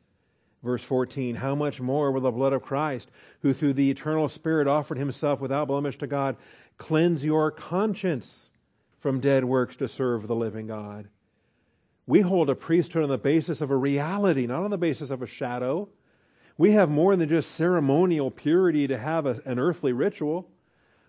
Verse 0.62 0.84
14, 0.84 1.36
how 1.36 1.54
much 1.54 1.80
more 1.80 2.10
will 2.10 2.22
the 2.22 2.30
blood 2.30 2.52
of 2.52 2.62
Christ, 2.62 3.10
who 3.42 3.52
through 3.52 3.74
the 3.74 3.90
eternal 3.90 4.28
Spirit 4.28 4.66
offered 4.66 4.96
himself 4.96 5.40
without 5.40 5.68
blemish 5.68 5.98
to 5.98 6.06
God, 6.06 6.36
cleanse 6.78 7.24
your 7.24 7.50
conscience 7.50 8.50
from 8.98 9.20
dead 9.20 9.44
works 9.44 9.76
to 9.76 9.88
serve 9.88 10.26
the 10.26 10.34
living 10.34 10.66
God? 10.66 11.08
We 12.06 12.20
hold 12.20 12.48
a 12.48 12.54
priesthood 12.54 13.02
on 13.02 13.08
the 13.08 13.18
basis 13.18 13.60
of 13.60 13.70
a 13.70 13.76
reality, 13.76 14.46
not 14.46 14.62
on 14.62 14.70
the 14.70 14.78
basis 14.78 15.10
of 15.10 15.22
a 15.22 15.26
shadow. 15.26 15.88
We 16.56 16.72
have 16.72 16.88
more 16.88 17.16
than 17.16 17.28
just 17.28 17.50
ceremonial 17.50 18.30
purity 18.30 18.86
to 18.86 18.96
have 18.96 19.26
a, 19.26 19.42
an 19.44 19.58
earthly 19.58 19.92
ritual. 19.92 20.48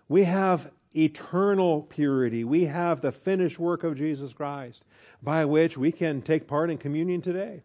We 0.08 0.24
have 0.24 0.70
eternal 0.96 1.82
purity. 1.82 2.44
We 2.44 2.66
have 2.66 3.00
the 3.00 3.12
finished 3.12 3.58
work 3.58 3.84
of 3.84 3.96
Jesus 3.96 4.32
Christ 4.32 4.84
by 5.22 5.44
which 5.44 5.76
we 5.76 5.92
can 5.92 6.22
take 6.22 6.46
part 6.46 6.70
in 6.70 6.78
communion 6.78 7.20
today. 7.20 7.62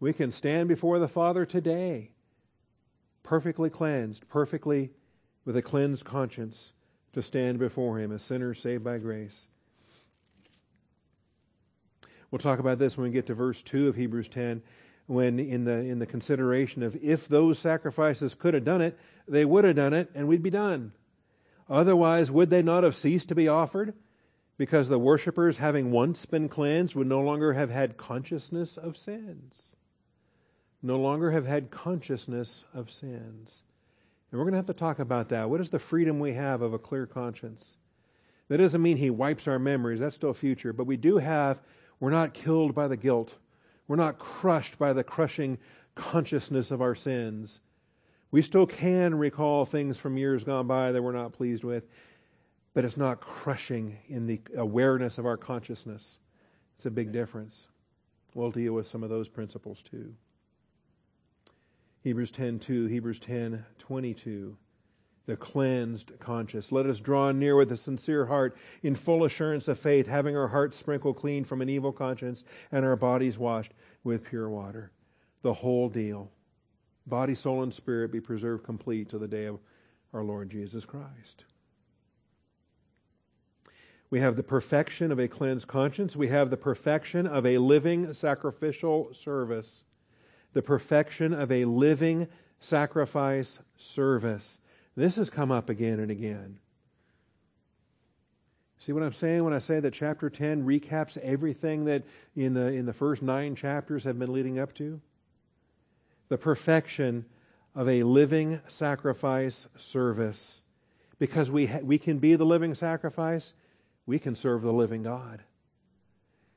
We 0.00 0.12
can 0.12 0.30
stand 0.30 0.68
before 0.68 0.98
the 0.98 1.08
Father 1.08 1.44
today, 1.44 2.10
perfectly 3.22 3.70
cleansed, 3.70 4.28
perfectly 4.28 4.90
with 5.44 5.56
a 5.56 5.62
cleansed 5.62 6.04
conscience, 6.04 6.72
to 7.14 7.22
stand 7.22 7.58
before 7.58 7.98
Him 7.98 8.12
as 8.12 8.22
sinners 8.22 8.60
saved 8.60 8.84
by 8.84 8.98
grace. 8.98 9.46
We'll 12.30 12.38
talk 12.38 12.58
about 12.58 12.78
this 12.78 12.96
when 12.96 13.04
we 13.04 13.10
get 13.10 13.26
to 13.26 13.34
verse 13.34 13.62
2 13.62 13.88
of 13.88 13.96
Hebrews 13.96 14.28
10, 14.28 14.62
when 15.06 15.38
in 15.40 15.64
the, 15.64 15.72
in 15.72 15.98
the 15.98 16.06
consideration 16.06 16.82
of 16.82 16.96
if 17.02 17.26
those 17.26 17.58
sacrifices 17.58 18.34
could 18.34 18.52
have 18.52 18.64
done 18.64 18.82
it, 18.82 18.98
they 19.26 19.46
would 19.46 19.64
have 19.64 19.76
done 19.76 19.94
it, 19.94 20.10
and 20.14 20.28
we'd 20.28 20.42
be 20.42 20.50
done. 20.50 20.92
Otherwise, 21.68 22.30
would 22.30 22.50
they 22.50 22.62
not 22.62 22.84
have 22.84 22.96
ceased 22.96 23.28
to 23.28 23.34
be 23.34 23.48
offered? 23.48 23.94
Because 24.56 24.88
the 24.88 24.98
worshippers, 24.98 25.58
having 25.58 25.90
once 25.90 26.26
been 26.26 26.48
cleansed, 26.48 26.94
would 26.94 27.06
no 27.06 27.20
longer 27.20 27.52
have 27.52 27.70
had 27.70 27.96
consciousness 27.96 28.76
of 28.76 28.96
sins 28.96 29.76
no 30.82 30.98
longer 30.98 31.30
have 31.30 31.46
had 31.46 31.70
consciousness 31.70 32.64
of 32.72 32.90
sins. 32.90 33.62
And 34.30 34.38
we're 34.38 34.44
going 34.44 34.52
to 34.52 34.58
have 34.58 34.66
to 34.66 34.74
talk 34.74 34.98
about 34.98 35.30
that. 35.30 35.50
What 35.50 35.60
is 35.60 35.70
the 35.70 35.78
freedom 35.78 36.20
we 36.20 36.34
have 36.34 36.62
of 36.62 36.72
a 36.72 36.78
clear 36.78 37.06
conscience? 37.06 37.76
That 38.48 38.58
doesn't 38.58 38.82
mean 38.82 38.96
He 38.96 39.10
wipes 39.10 39.48
our 39.48 39.58
memories, 39.58 40.00
that's 40.00 40.16
still 40.16 40.34
future. 40.34 40.72
But 40.72 40.86
we 40.86 40.96
do 40.96 41.18
have, 41.18 41.60
we're 42.00 42.10
not 42.10 42.34
killed 42.34 42.74
by 42.74 42.88
the 42.88 42.96
guilt, 42.96 43.34
we're 43.86 43.96
not 43.96 44.18
crushed 44.18 44.78
by 44.78 44.92
the 44.92 45.04
crushing 45.04 45.58
consciousness 45.94 46.70
of 46.70 46.80
our 46.80 46.94
sins. 46.94 47.60
We 48.30 48.42
still 48.42 48.66
can 48.66 49.14
recall 49.14 49.64
things 49.64 49.96
from 49.96 50.18
years 50.18 50.44
gone 50.44 50.66
by 50.66 50.92
that 50.92 51.02
we're 51.02 51.12
not 51.12 51.32
pleased 51.32 51.64
with, 51.64 51.86
but 52.74 52.84
it's 52.84 52.96
not 52.96 53.20
crushing 53.20 53.96
in 54.08 54.26
the 54.26 54.40
awareness 54.56 55.18
of 55.18 55.26
our 55.26 55.36
consciousness. 55.36 56.18
It's 56.76 56.86
a 56.86 56.90
big 56.90 57.10
difference. 57.10 57.68
We'll 58.34 58.50
deal 58.50 58.74
with 58.74 58.86
some 58.86 59.02
of 59.02 59.10
those 59.10 59.28
principles 59.28 59.82
too. 59.82 60.14
Hebrews 62.02 62.30
10:2, 62.30 62.88
Hebrews 62.88 63.18
10:22. 63.18 64.56
The 65.26 65.36
cleansed 65.36 66.12
conscience. 66.20 66.72
Let 66.72 66.86
us 66.86 67.00
draw 67.00 67.32
near 67.32 67.56
with 67.56 67.70
a 67.72 67.76
sincere 67.76 68.26
heart 68.26 68.56
in 68.82 68.94
full 68.94 69.24
assurance 69.24 69.68
of 69.68 69.78
faith, 69.78 70.06
having 70.06 70.36
our 70.36 70.48
hearts 70.48 70.78
sprinkled 70.78 71.16
clean 71.16 71.44
from 71.44 71.60
an 71.60 71.68
evil 71.68 71.92
conscience 71.92 72.44
and 72.72 72.84
our 72.84 72.96
bodies 72.96 73.36
washed 73.36 73.74
with 74.04 74.24
pure 74.24 74.48
water. 74.48 74.90
The 75.42 75.54
whole 75.54 75.88
deal. 75.90 76.30
Body, 77.08 77.34
soul, 77.34 77.62
and 77.62 77.72
spirit 77.72 78.12
be 78.12 78.20
preserved 78.20 78.64
complete 78.64 79.08
to 79.10 79.18
the 79.18 79.28
day 79.28 79.46
of 79.46 79.58
our 80.12 80.22
Lord 80.22 80.50
Jesus 80.50 80.84
Christ. 80.84 81.44
We 84.10 84.20
have 84.20 84.36
the 84.36 84.42
perfection 84.42 85.12
of 85.12 85.18
a 85.18 85.28
cleansed 85.28 85.68
conscience. 85.68 86.16
We 86.16 86.28
have 86.28 86.50
the 86.50 86.56
perfection 86.56 87.26
of 87.26 87.44
a 87.44 87.58
living 87.58 88.14
sacrificial 88.14 89.12
service 89.12 89.84
the 90.52 90.62
perfection 90.62 91.32
of 91.32 91.52
a 91.52 91.64
living 91.64 92.28
sacrifice 92.60 93.58
service. 93.76 94.58
This 94.96 95.16
has 95.16 95.30
come 95.30 95.50
up 95.50 95.68
again 95.68 96.00
and 96.00 96.10
again. 96.10 96.58
See 98.78 98.92
what 98.92 99.02
I'm 99.02 99.12
saying 99.12 99.44
when 99.44 99.52
I 99.52 99.58
say 99.58 99.80
that 99.80 99.92
chapter 99.92 100.30
10 100.30 100.64
recaps 100.64 101.16
everything 101.18 101.84
that 101.86 102.04
in 102.36 102.54
the, 102.54 102.66
in 102.66 102.86
the 102.86 102.92
first 102.92 103.22
nine 103.22 103.54
chapters 103.54 104.04
have 104.04 104.18
been 104.18 104.32
leading 104.32 104.58
up 104.58 104.74
to? 104.74 105.00
The 106.28 106.38
perfection 106.38 107.24
of 107.74 107.88
a 107.88 108.02
living 108.02 108.60
sacrifice 108.68 109.68
service. 109.76 110.62
Because 111.18 111.50
we, 111.50 111.66
ha- 111.66 111.80
we 111.82 111.98
can 111.98 112.18
be 112.18 112.34
the 112.34 112.46
living 112.46 112.74
sacrifice, 112.74 113.54
we 114.06 114.18
can 114.18 114.34
serve 114.34 114.62
the 114.62 114.72
living 114.72 115.02
God. 115.02 115.42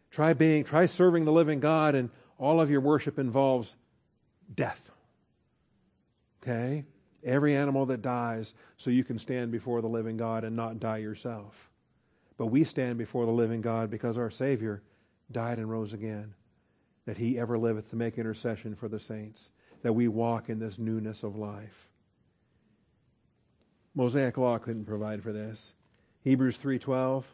Try 0.10 0.34
being, 0.34 0.64
try 0.64 0.86
serving 0.86 1.26
the 1.26 1.32
living 1.32 1.60
God, 1.60 1.96
and 1.96 2.10
all 2.38 2.60
of 2.60 2.70
your 2.70 2.82
worship 2.82 3.18
involves 3.18 3.76
death. 4.54 4.82
Okay? 6.42 6.86
Every 7.24 7.56
animal 7.56 7.86
that 7.88 8.02
dies, 8.02 8.54
so 8.78 8.90
you 8.90 9.04
can 9.04 9.20
stand 9.20 9.52
before 9.52 9.82
the 9.82 9.88
living 9.88 10.18
God 10.18 10.44
and 10.44 10.56
not 10.56 10.80
die 10.80 10.98
yourself. 10.98 11.70
But 12.38 12.48
we 12.48 12.64
stand 12.64 12.98
before 12.98 13.26
the 13.26 13.32
living 13.32 13.62
God 13.62 13.92
because 13.92 14.18
our 14.18 14.32
Savior 14.32 14.82
died 15.32 15.60
and 15.60 15.70
rose 15.70 15.94
again, 15.94 16.34
that 17.06 17.18
He 17.18 17.38
ever 17.38 17.58
liveth 17.58 17.90
to 17.92 17.96
make 17.96 18.18
intercession 18.18 18.76
for 18.76 18.88
the 18.88 19.00
saints, 19.00 19.52
that 19.82 19.94
we 19.94 20.08
walk 20.08 20.50
in 20.50 20.60
this 20.60 20.78
newness 20.78 21.24
of 21.24 21.36
life. 21.36 21.90
Mosaic 23.94 24.38
law 24.38 24.58
couldn't 24.58 24.86
provide 24.86 25.22
for 25.22 25.34
this. 25.34 25.74
Hebrews 26.24 26.58
3:12 26.58 27.26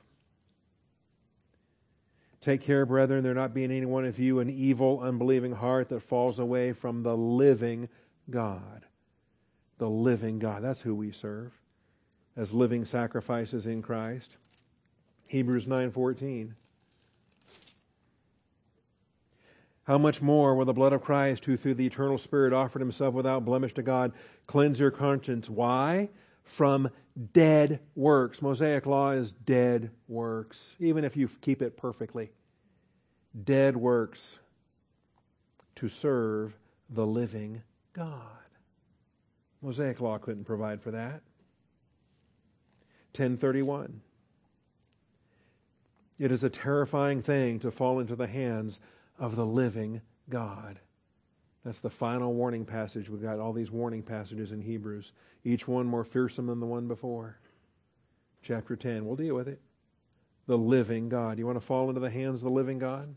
Take 2.39 2.61
care, 2.61 2.85
brethren, 2.85 3.23
there 3.23 3.33
not 3.33 3.53
be 3.53 3.63
in 3.63 3.71
any 3.71 3.85
one 3.85 4.05
of 4.05 4.19
you 4.19 4.39
an 4.39 4.49
evil, 4.49 5.01
unbelieving 5.01 5.53
heart 5.53 5.89
that 5.89 6.01
falls 6.01 6.39
away 6.39 6.71
from 6.71 7.03
the 7.03 7.17
living 7.17 7.89
God. 8.29 8.85
The 9.79 9.89
living 9.89 10.39
God. 10.39 10.63
That's 10.63 10.81
who 10.81 10.95
we 10.95 11.11
serve 11.11 11.51
as 12.35 12.53
living 12.53 12.85
sacrifices 12.85 13.65
in 13.67 13.81
Christ. 13.81 14.37
Hebrews 15.25 15.65
9:14. 15.67 16.55
How 19.87 19.97
much 19.97 20.21
more 20.21 20.53
will 20.53 20.65
the 20.65 20.73
blood 20.73 20.91
of 20.91 21.01
Christ, 21.01 21.45
who 21.45 21.55
through 21.55 21.75
the 21.75 21.85
eternal 21.85 22.17
Spirit 22.17 22.51
offered 22.51 22.81
himself 22.81 23.13
without 23.13 23.45
blemish 23.45 23.73
to 23.75 23.81
God, 23.81 24.11
cleanse 24.45 24.81
your 24.81 24.91
conscience? 24.91 25.49
Why? 25.49 26.09
From 26.43 26.89
dead 27.31 27.79
works. 27.95 28.41
Mosaic 28.41 28.85
law 28.85 29.11
is 29.11 29.31
dead 29.31 29.91
works, 30.09 30.75
even 30.79 31.05
if 31.05 31.15
you 31.15 31.29
keep 31.39 31.61
it 31.61 31.77
perfectly. 31.77 32.31
Dead 33.45 33.77
works 33.77 34.39
to 35.75 35.87
serve 35.87 36.57
the 36.89 37.05
living 37.05 37.61
God. 37.93 38.11
Mosaic 39.61 40.01
law 40.01 40.17
couldn't 40.17 40.43
provide 40.43 40.81
for 40.81 40.91
that. 40.91 41.21
1031. 43.15 44.01
It 46.19 46.31
is 46.31 46.43
a 46.43 46.49
terrifying 46.49 47.21
thing 47.21 47.59
to 47.59 47.71
fall 47.71 48.01
into 48.01 48.17
the 48.17 48.27
hands 48.27 48.81
of 49.17 49.35
the 49.35 49.45
living 49.45 50.01
God. 50.29 50.79
That's 51.63 51.81
the 51.81 51.89
final 51.89 52.33
warning 52.33 52.65
passage. 52.65 53.09
We've 53.09 53.21
got 53.21 53.39
all 53.39 53.53
these 53.53 53.71
warning 53.71 54.03
passages 54.03 54.51
in 54.51 54.61
Hebrews, 54.61 55.11
each 55.43 55.67
one 55.67 55.85
more 55.85 56.03
fearsome 56.03 56.47
than 56.47 56.59
the 56.59 56.65
one 56.65 56.87
before. 56.87 57.39
Chapter 58.41 58.75
10, 58.75 59.05
we'll 59.05 59.15
deal 59.15 59.35
with 59.35 59.47
it. 59.47 59.59
The 60.45 60.57
living 60.57 61.09
God. 61.09 61.37
You 61.37 61.45
want 61.45 61.59
to 61.59 61.65
fall 61.65 61.89
into 61.89 61.99
the 61.99 62.09
hands 62.09 62.41
of 62.41 62.45
the 62.45 62.55
living 62.55 62.79
God? 62.79 63.13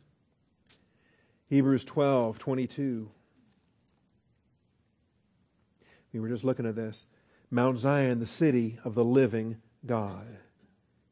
Hebrews 1.49 1.85
12, 1.85 2.39
22. 2.39 3.11
We 6.13 6.21
were 6.21 6.29
just 6.29 6.45
looking 6.45 6.67
at 6.67 6.75
this. 6.75 7.07
Mount 7.51 7.79
Zion, 7.79 8.19
the 8.19 8.27
city 8.27 8.79
of 8.85 8.95
the 8.95 9.05
living 9.05 9.59
God. 9.87 10.27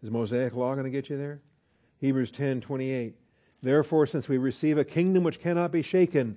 Is 0.02 0.10
Mosaic 0.10 0.54
law 0.54 0.74
going 0.74 0.84
to 0.84 0.90
get 0.90 1.08
you 1.08 1.16
there? 1.16 1.40
Hebrews 2.00 2.30
10, 2.30 2.60
28. 2.60 3.14
Therefore, 3.62 4.06
since 4.06 4.28
we 4.28 4.38
receive 4.38 4.78
a 4.78 4.84
kingdom 4.84 5.24
which 5.24 5.40
cannot 5.40 5.72
be 5.72 5.82
shaken, 5.82 6.36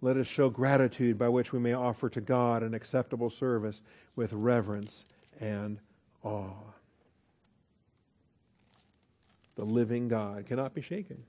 let 0.00 0.16
us 0.16 0.26
show 0.26 0.50
gratitude 0.50 1.18
by 1.18 1.28
which 1.28 1.52
we 1.52 1.58
may 1.58 1.72
offer 1.72 2.10
to 2.10 2.20
God 2.20 2.62
an 2.62 2.74
acceptable 2.74 3.30
service 3.30 3.80
with 4.16 4.32
reverence 4.32 5.06
and 5.40 5.78
awe. 6.22 6.52
The 9.56 9.64
living 9.64 10.08
God 10.08 10.44
cannot 10.46 10.74
be 10.74 10.82
shaken. 10.82 11.24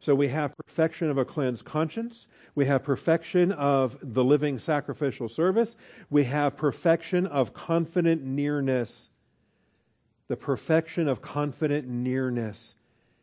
So 0.00 0.14
we 0.14 0.28
have 0.28 0.56
perfection 0.56 1.10
of 1.10 1.18
a 1.18 1.24
cleansed 1.26 1.64
conscience. 1.64 2.26
We 2.54 2.64
have 2.64 2.82
perfection 2.82 3.52
of 3.52 3.98
the 4.02 4.24
living 4.24 4.58
sacrificial 4.58 5.28
service. 5.28 5.76
We 6.08 6.24
have 6.24 6.56
perfection 6.56 7.26
of 7.26 7.52
confident 7.52 8.22
nearness. 8.22 9.10
The 10.28 10.36
perfection 10.36 11.06
of 11.06 11.20
confident 11.20 11.86
nearness. 11.86 12.74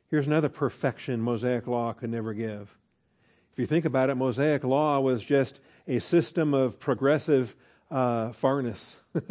Here's 0.10 0.28
another 0.28 0.50
perfection 0.50 1.22
Mosaic 1.22 1.68
law 1.68 1.94
could 1.94 2.10
never 2.10 2.34
give 2.34 2.78
if 3.58 3.62
you 3.62 3.66
think 3.66 3.86
about 3.86 4.12
it, 4.12 4.16
Mosaic 4.16 4.64
law 4.64 5.00
was 5.00 5.24
just 5.26 5.60
a 5.88 5.98
system 5.98 6.54
of 6.54 6.80
progressive 6.80 7.56
uh, 7.90 8.30
farness, 8.30 8.98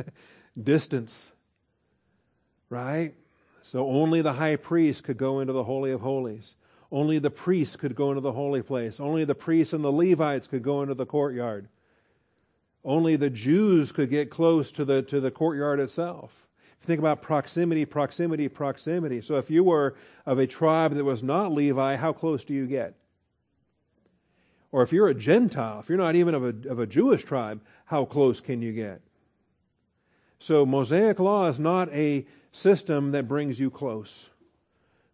distance, 0.60 1.30
right? 2.68 3.14
So 3.62 3.86
only 3.86 4.22
the 4.22 4.32
high 4.32 4.56
priest 4.56 5.04
could 5.04 5.16
go 5.16 5.38
into 5.38 5.52
the 5.52 5.62
Holy 5.62 5.92
of 5.92 6.00
Holies. 6.00 6.56
Only 6.90 7.20
the 7.20 7.30
priests 7.30 7.76
could 7.76 7.94
go 7.94 8.08
into 8.10 8.20
the 8.20 8.32
holy 8.32 8.62
place. 8.62 8.98
Only 8.98 9.24
the 9.24 9.36
priests 9.36 9.72
and 9.72 9.84
the 9.84 9.92
Levites 9.92 10.48
could 10.48 10.64
go 10.64 10.82
into 10.82 10.94
the 10.94 11.06
courtyard. 11.06 11.68
Only 12.84 13.14
the 13.14 13.30
Jews 13.30 13.92
could 13.92 14.10
get 14.10 14.28
close 14.28 14.72
to 14.72 14.84
the, 14.84 15.02
to 15.02 15.20
the 15.20 15.30
courtyard 15.30 15.78
itself. 15.78 16.45
If 16.78 16.84
you 16.84 16.86
think 16.86 17.00
about 17.00 17.22
proximity, 17.22 17.84
proximity, 17.84 18.48
proximity. 18.48 19.20
So 19.20 19.36
if 19.36 19.50
you 19.50 19.64
were 19.64 19.96
of 20.24 20.38
a 20.38 20.46
tribe 20.46 20.94
that 20.94 21.04
was 21.04 21.22
not 21.22 21.52
Levi, 21.52 21.96
how 21.96 22.12
close 22.12 22.44
do 22.44 22.54
you 22.54 22.66
get? 22.66 22.94
Or 24.72 24.82
if 24.82 24.92
you're 24.92 25.08
a 25.08 25.14
Gentile, 25.14 25.80
if 25.80 25.88
you're 25.88 25.98
not 25.98 26.16
even 26.16 26.34
of 26.34 26.44
a, 26.44 26.68
of 26.68 26.78
a 26.78 26.86
Jewish 26.86 27.24
tribe, 27.24 27.62
how 27.86 28.04
close 28.04 28.40
can 28.40 28.62
you 28.62 28.72
get? 28.72 29.00
So, 30.38 30.66
Mosaic 30.66 31.18
law 31.18 31.48
is 31.48 31.58
not 31.58 31.88
a 31.94 32.26
system 32.52 33.12
that 33.12 33.26
brings 33.26 33.58
you 33.58 33.70
close. 33.70 34.28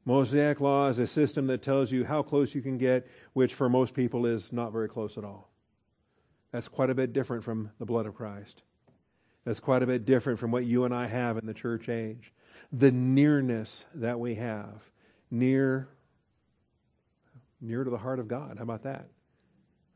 Mosaic 0.04 0.60
law 0.60 0.88
is 0.88 0.98
a 0.98 1.06
system 1.06 1.46
that 1.46 1.62
tells 1.62 1.92
you 1.92 2.04
how 2.04 2.22
close 2.22 2.54
you 2.54 2.60
can 2.60 2.76
get, 2.76 3.06
which 3.34 3.54
for 3.54 3.68
most 3.68 3.94
people 3.94 4.26
is 4.26 4.52
not 4.52 4.72
very 4.72 4.88
close 4.88 5.16
at 5.16 5.24
all. 5.24 5.48
That's 6.50 6.68
quite 6.68 6.90
a 6.90 6.94
bit 6.94 7.12
different 7.12 7.44
from 7.44 7.70
the 7.78 7.86
blood 7.86 8.06
of 8.06 8.14
Christ. 8.14 8.62
That's 9.44 9.60
quite 9.60 9.82
a 9.82 9.86
bit 9.86 10.04
different 10.04 10.38
from 10.38 10.50
what 10.50 10.64
you 10.64 10.84
and 10.84 10.94
I 10.94 11.06
have 11.06 11.36
in 11.36 11.46
the 11.46 11.54
church 11.54 11.88
age. 11.88 12.32
The 12.72 12.92
nearness 12.92 13.84
that 13.94 14.20
we 14.20 14.36
have, 14.36 14.82
near, 15.30 15.88
near 17.60 17.84
to 17.84 17.90
the 17.90 17.98
heart 17.98 18.18
of 18.18 18.28
God. 18.28 18.56
How 18.56 18.62
about 18.62 18.84
that? 18.84 19.08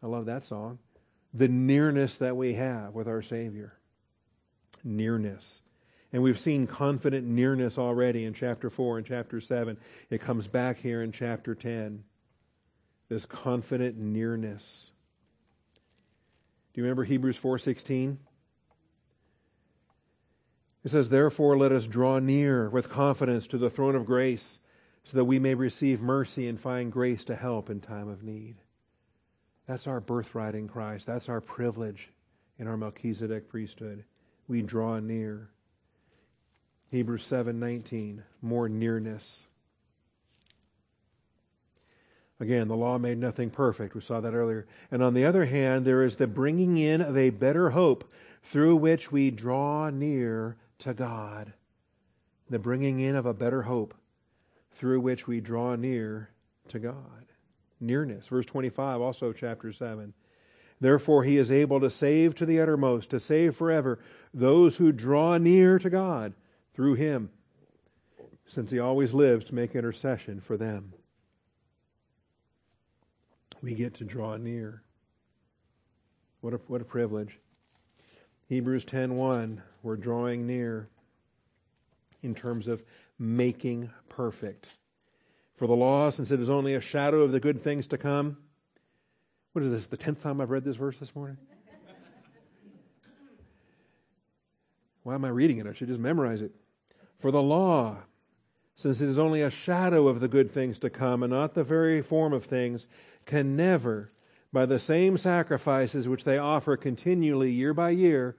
I 0.02 0.06
love 0.06 0.26
that 0.26 0.44
song. 0.44 0.78
The 1.32 1.48
nearness 1.48 2.18
that 2.18 2.36
we 2.36 2.54
have 2.54 2.94
with 2.94 3.08
our 3.08 3.22
Savior. 3.22 3.78
Nearness. 4.82 5.62
And 6.12 6.22
we've 6.22 6.40
seen 6.40 6.66
confident 6.66 7.26
nearness 7.26 7.78
already 7.78 8.24
in 8.24 8.34
chapter 8.34 8.70
4 8.70 8.98
and 8.98 9.06
chapter 9.06 9.40
7. 9.40 9.76
It 10.10 10.20
comes 10.20 10.48
back 10.48 10.78
here 10.78 11.02
in 11.02 11.12
chapter 11.12 11.54
10. 11.54 12.04
This 13.08 13.26
confident 13.26 13.96
nearness. 13.96 14.90
Do 16.72 16.80
you 16.80 16.84
remember 16.84 17.04
Hebrews 17.04 17.38
4:16? 17.38 18.18
It 20.86 20.90
says, 20.90 21.08
"Therefore 21.08 21.58
let 21.58 21.72
us 21.72 21.88
draw 21.88 22.20
near 22.20 22.70
with 22.70 22.88
confidence 22.88 23.48
to 23.48 23.58
the 23.58 23.68
throne 23.68 23.96
of 23.96 24.06
grace, 24.06 24.60
so 25.02 25.16
that 25.16 25.24
we 25.24 25.40
may 25.40 25.52
receive 25.52 26.00
mercy 26.00 26.46
and 26.46 26.60
find 26.60 26.92
grace 26.92 27.24
to 27.24 27.34
help 27.34 27.68
in 27.68 27.80
time 27.80 28.06
of 28.06 28.22
need." 28.22 28.58
That's 29.66 29.88
our 29.88 30.00
birthright 30.00 30.54
in 30.54 30.68
Christ. 30.68 31.04
That's 31.04 31.28
our 31.28 31.40
privilege 31.40 32.12
in 32.56 32.68
our 32.68 32.76
Melchizedek 32.76 33.48
priesthood. 33.48 34.04
We 34.46 34.62
draw 34.62 35.00
near. 35.00 35.50
Hebrews 36.86 37.24
7:19, 37.24 38.22
more 38.40 38.68
nearness. 38.68 39.48
Again, 42.38 42.68
the 42.68 42.76
law 42.76 42.96
made 42.96 43.18
nothing 43.18 43.50
perfect. 43.50 43.96
We 43.96 44.02
saw 44.02 44.20
that 44.20 44.34
earlier. 44.34 44.68
And 44.92 45.02
on 45.02 45.14
the 45.14 45.24
other 45.24 45.46
hand, 45.46 45.84
there 45.84 46.04
is 46.04 46.18
the 46.18 46.28
bringing 46.28 46.76
in 46.78 47.00
of 47.00 47.16
a 47.16 47.30
better 47.30 47.70
hope 47.70 48.04
through 48.44 48.76
which 48.76 49.10
we 49.10 49.32
draw 49.32 49.90
near 49.90 50.56
to 50.80 50.94
God. 50.94 51.52
The 52.48 52.58
bringing 52.58 53.00
in 53.00 53.16
of 53.16 53.26
a 53.26 53.34
better 53.34 53.62
hope 53.62 53.94
through 54.72 55.00
which 55.00 55.26
we 55.26 55.40
draw 55.40 55.74
near 55.74 56.30
to 56.68 56.78
God. 56.78 57.26
Nearness. 57.80 58.28
Verse 58.28 58.46
25, 58.46 59.00
also 59.00 59.32
chapter 59.32 59.72
7. 59.72 60.12
Therefore, 60.80 61.24
he 61.24 61.38
is 61.38 61.50
able 61.50 61.80
to 61.80 61.90
save 61.90 62.34
to 62.36 62.46
the 62.46 62.60
uttermost, 62.60 63.10
to 63.10 63.20
save 63.20 63.56
forever 63.56 63.98
those 64.34 64.76
who 64.76 64.92
draw 64.92 65.38
near 65.38 65.78
to 65.78 65.88
God 65.88 66.34
through 66.74 66.94
him, 66.94 67.30
since 68.46 68.70
he 68.70 68.78
always 68.78 69.14
lives 69.14 69.46
to 69.46 69.54
make 69.54 69.74
intercession 69.74 70.40
for 70.40 70.56
them 70.56 70.92
we 73.62 73.74
get 73.74 73.94
to 73.94 74.04
draw 74.04 74.36
near. 74.36 74.82
What 76.40 76.54
a, 76.54 76.58
what 76.68 76.80
a 76.80 76.84
privilege. 76.84 77.38
Hebrews 78.48 78.84
10:1 78.84 79.60
we're 79.82 79.96
drawing 79.96 80.46
near 80.46 80.88
in 82.22 82.34
terms 82.34 82.68
of 82.68 82.82
making 83.18 83.90
perfect. 84.08 84.76
For 85.56 85.66
the 85.66 85.76
law 85.76 86.10
since 86.10 86.30
it 86.30 86.40
is 86.40 86.50
only 86.50 86.74
a 86.74 86.80
shadow 86.80 87.22
of 87.22 87.32
the 87.32 87.40
good 87.40 87.60
things 87.60 87.86
to 87.88 87.98
come. 87.98 88.38
What 89.52 89.64
is 89.64 89.70
this? 89.70 89.86
The 89.86 89.96
10th 89.96 90.22
time 90.22 90.40
I've 90.40 90.50
read 90.50 90.64
this 90.64 90.76
verse 90.76 90.98
this 90.98 91.14
morning? 91.14 91.38
Why 95.02 95.14
am 95.14 95.24
I 95.24 95.28
reading 95.28 95.58
it? 95.58 95.66
I 95.66 95.72
should 95.72 95.88
just 95.88 96.00
memorize 96.00 96.42
it. 96.42 96.52
For 97.18 97.30
the 97.30 97.42
law 97.42 97.98
since 98.76 99.00
it 99.00 99.08
is 99.08 99.18
only 99.18 99.40
a 99.40 99.50
shadow 99.50 100.06
of 100.06 100.20
the 100.20 100.28
good 100.28 100.52
things 100.52 100.78
to 100.80 100.90
come 100.90 101.22
and 101.22 101.32
not 101.32 101.54
the 101.54 101.64
very 101.64 102.02
form 102.02 102.34
of 102.34 102.44
things, 102.44 102.86
can 103.24 103.56
never, 103.56 104.12
by 104.56 104.64
the 104.64 104.78
same 104.78 105.18
sacrifices 105.18 106.08
which 106.08 106.24
they 106.24 106.38
offer 106.38 106.78
continually 106.78 107.50
year 107.50 107.74
by 107.74 107.90
year, 107.90 108.34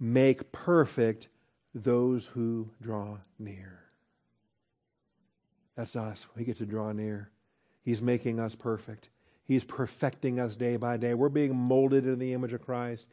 make 0.00 0.52
perfect 0.52 1.28
those 1.74 2.24
who 2.24 2.70
draw 2.80 3.18
near. 3.38 3.78
That's 5.76 5.96
us. 5.96 6.26
We 6.34 6.44
get 6.44 6.56
to 6.56 6.64
draw 6.64 6.92
near. 6.92 7.28
He's 7.84 8.00
making 8.00 8.40
us 8.40 8.54
perfect. 8.54 9.10
He's 9.44 9.64
perfecting 9.64 10.40
us 10.40 10.56
day 10.56 10.76
by 10.76 10.96
day. 10.96 11.12
We're 11.12 11.28
being 11.28 11.54
molded 11.54 12.06
in 12.06 12.18
the 12.18 12.32
image 12.32 12.54
of 12.54 12.64
Christ. 12.64 13.04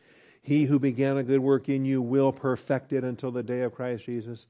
He 0.41 0.63
who 0.63 0.79
began 0.79 1.17
a 1.17 1.23
good 1.23 1.41
work 1.41 1.67
in 1.67 1.83
you 1.83 2.01
will 2.01 2.31
perfect 2.31 2.93
it 2.93 3.03
until 3.03 3.31
the 3.31 3.43
day 3.43 3.59
of 3.63 3.75
Christ 3.75 4.05
Jesus. 4.05 4.45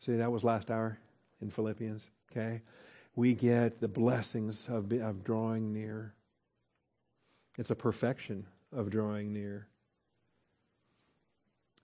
See, 0.00 0.16
that 0.16 0.30
was 0.30 0.44
last 0.44 0.70
hour 0.70 0.98
in 1.40 1.48
Philippians. 1.48 2.10
Okay? 2.30 2.60
we 3.16 3.32
get 3.32 3.80
the 3.80 3.88
blessings 3.88 4.68
of, 4.68 4.92
of 4.92 5.24
drawing 5.24 5.72
near. 5.72 6.12
It's 7.56 7.70
a 7.70 7.76
perfection 7.76 8.46
of 8.72 8.90
drawing 8.90 9.32
near. 9.32 9.68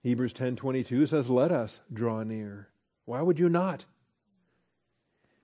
Hebrews 0.01 0.33
10:22 0.33 1.05
says, 1.05 1.29
"Let 1.29 1.51
us 1.51 1.79
draw 1.91 2.23
near." 2.23 2.69
Why 3.05 3.21
would 3.21 3.39
you 3.39 3.49
not? 3.49 3.85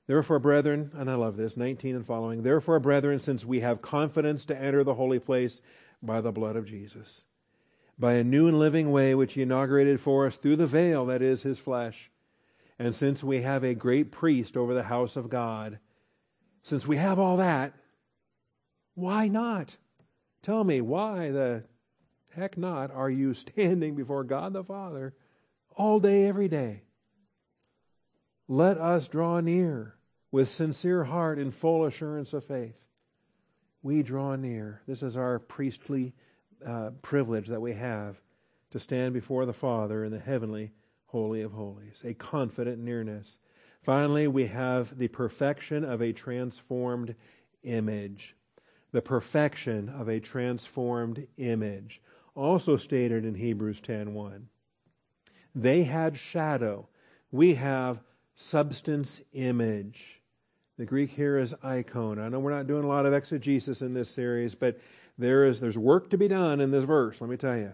Therefore, 0.05 0.39
brethren, 0.39 0.91
and 0.95 1.09
I 1.09 1.15
love 1.15 1.37
this, 1.37 1.55
19 1.55 1.95
and 1.95 2.05
following, 2.05 2.41
therefore, 2.43 2.79
brethren, 2.79 3.19
since 3.19 3.45
we 3.45 3.59
have 3.59 3.81
confidence 3.81 4.43
to 4.45 4.59
enter 4.59 4.83
the 4.83 4.95
holy 4.95 5.19
place 5.19 5.61
by 6.01 6.19
the 6.19 6.31
blood 6.31 6.55
of 6.55 6.65
Jesus, 6.65 7.25
by 7.97 8.13
a 8.13 8.23
new 8.23 8.47
and 8.47 8.57
living 8.57 8.91
way 8.91 9.13
which 9.13 9.33
he 9.33 9.43
inaugurated 9.43 9.99
for 9.99 10.25
us 10.25 10.37
through 10.37 10.55
the 10.55 10.67
veil 10.67 11.05
that 11.05 11.21
is 11.21 11.43
his 11.43 11.59
flesh, 11.59 12.09
and 12.79 12.95
since 12.95 13.23
we 13.23 13.41
have 13.41 13.63
a 13.63 13.75
great 13.75 14.11
priest 14.11 14.57
over 14.57 14.73
the 14.73 14.83
house 14.83 15.15
of 15.15 15.29
God, 15.29 15.79
since 16.63 16.87
we 16.87 16.97
have 16.97 17.19
all 17.19 17.37
that, 17.37 17.73
why 18.95 19.27
not? 19.27 19.77
Tell 20.41 20.63
me, 20.63 20.81
why 20.81 21.31
the 21.31 21.63
heck 22.35 22.57
not 22.57 22.91
are 22.91 23.09
you 23.09 23.33
standing 23.35 23.95
before 23.95 24.23
God 24.23 24.53
the 24.53 24.63
Father 24.63 25.13
all 25.75 25.99
day, 25.99 26.27
every 26.27 26.47
day? 26.47 26.83
Let 28.47 28.77
us 28.77 29.07
draw 29.07 29.39
near 29.39 29.95
with 30.31 30.49
sincere 30.49 31.03
heart 31.03 31.37
and 31.37 31.53
full 31.53 31.85
assurance 31.85 32.33
of 32.33 32.43
faith. 32.43 32.75
We 33.81 34.03
draw 34.03 34.35
near. 34.35 34.81
This 34.87 35.03
is 35.03 35.15
our 35.15 35.39
priestly 35.39 36.13
uh, 36.65 36.91
privilege 37.01 37.47
that 37.47 37.61
we 37.61 37.73
have 37.73 38.19
to 38.71 38.79
stand 38.79 39.13
before 39.13 39.45
the 39.45 39.53
Father 39.53 40.03
in 40.03 40.11
the 40.11 40.19
heavenly 40.19 40.71
Holy 41.05 41.41
of 41.41 41.53
Holies, 41.53 42.01
a 42.03 42.13
confident 42.13 42.79
nearness. 42.79 43.39
Finally, 43.81 44.27
we 44.27 44.45
have 44.47 44.97
the 44.97 45.07
perfection 45.07 45.83
of 45.83 46.01
a 46.01 46.13
transformed 46.13 47.15
image. 47.63 48.35
The 48.91 49.01
perfection 49.01 49.89
of 49.89 50.07
a 50.07 50.19
transformed 50.19 51.27
image, 51.37 52.01
also 52.35 52.77
stated 52.77 53.25
in 53.25 53.35
Hebrews 53.35 53.81
10:1. 53.81 54.47
They 55.53 55.83
had 55.83 56.17
shadow. 56.17 56.89
We 57.31 57.55
have 57.55 58.01
substance 58.35 59.21
image. 59.33 60.21
The 60.77 60.85
Greek 60.85 61.11
here 61.11 61.37
is 61.37 61.53
icon. 61.61 62.19
I 62.19 62.29
know 62.29 62.39
we're 62.39 62.51
not 62.51 62.67
doing 62.67 62.85
a 62.85 62.87
lot 62.87 63.05
of 63.05 63.13
exegesis 63.13 63.81
in 63.81 63.93
this 63.93 64.09
series, 64.09 64.55
but 64.55 64.79
there 65.17 65.43
is 65.45 65.59
there's 65.59 65.77
work 65.77 66.09
to 66.11 66.17
be 66.17 66.27
done 66.27 66.61
in 66.61 66.71
this 66.71 66.85
verse, 66.85 67.19
let 67.19 67.29
me 67.29 67.37
tell 67.37 67.57
you. 67.57 67.73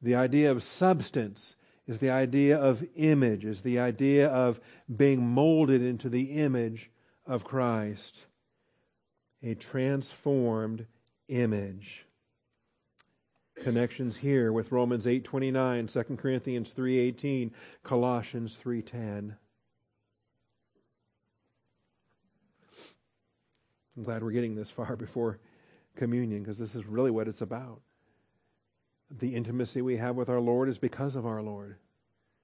The 0.00 0.14
idea 0.14 0.50
of 0.50 0.64
substance 0.64 1.56
is 1.86 1.98
the 1.98 2.10
idea 2.10 2.58
of 2.58 2.84
image, 2.96 3.44
is 3.44 3.60
the 3.60 3.78
idea 3.78 4.28
of 4.28 4.60
being 4.96 5.26
molded 5.26 5.82
into 5.82 6.08
the 6.08 6.32
image 6.32 6.90
of 7.26 7.44
Christ. 7.44 8.26
A 9.42 9.54
transformed 9.54 10.86
image. 11.28 12.06
Connections 13.56 14.16
here 14.16 14.52
with 14.52 14.72
Romans 14.72 15.06
8:29, 15.06 15.88
2 15.88 16.16
Corinthians 16.16 16.72
3:18, 16.72 17.52
Colossians 17.82 18.56
3:10. 18.56 19.36
I'm 23.96 24.02
glad 24.04 24.22
we're 24.22 24.30
getting 24.30 24.54
this 24.54 24.70
far 24.70 24.96
before 24.96 25.38
communion 25.96 26.42
because 26.42 26.58
this 26.58 26.74
is 26.74 26.86
really 26.86 27.10
what 27.10 27.28
it's 27.28 27.42
about 27.42 27.82
the 29.20 29.34
intimacy 29.34 29.82
we 29.82 29.96
have 29.96 30.16
with 30.16 30.28
our 30.28 30.40
Lord 30.40 30.68
is 30.68 30.78
because 30.78 31.16
of 31.16 31.26
our 31.26 31.42
Lord 31.42 31.76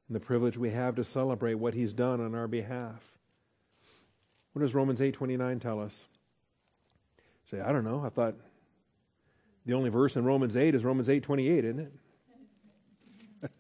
and 0.07 0.17
the 0.17 0.21
privilege 0.21 0.57
we 0.57 0.71
have 0.71 0.95
to 0.97 1.05
celebrate 1.05 1.55
what 1.55 1.75
he's 1.75 1.93
done 1.93 2.21
on 2.21 2.35
our 2.35 2.49
behalf. 2.49 3.19
What 4.53 4.63
does 4.63 4.75
Romans 4.75 5.01
8:29 5.01 5.61
tell 5.61 5.81
us? 5.81 6.07
Say, 7.51 7.61
I 7.61 7.73
don't 7.73 7.85
know. 7.85 8.03
I 8.05 8.11
thought 8.11 8.35
the 9.65 9.75
only 9.75 9.91
verse 9.91 10.17
in 10.17 10.25
Romans 10.25 10.57
8 10.57 10.75
is 10.75 10.85
Romans 10.85 11.09
8:28, 11.09 11.65
isn't 11.65 11.81
it? 11.81 11.93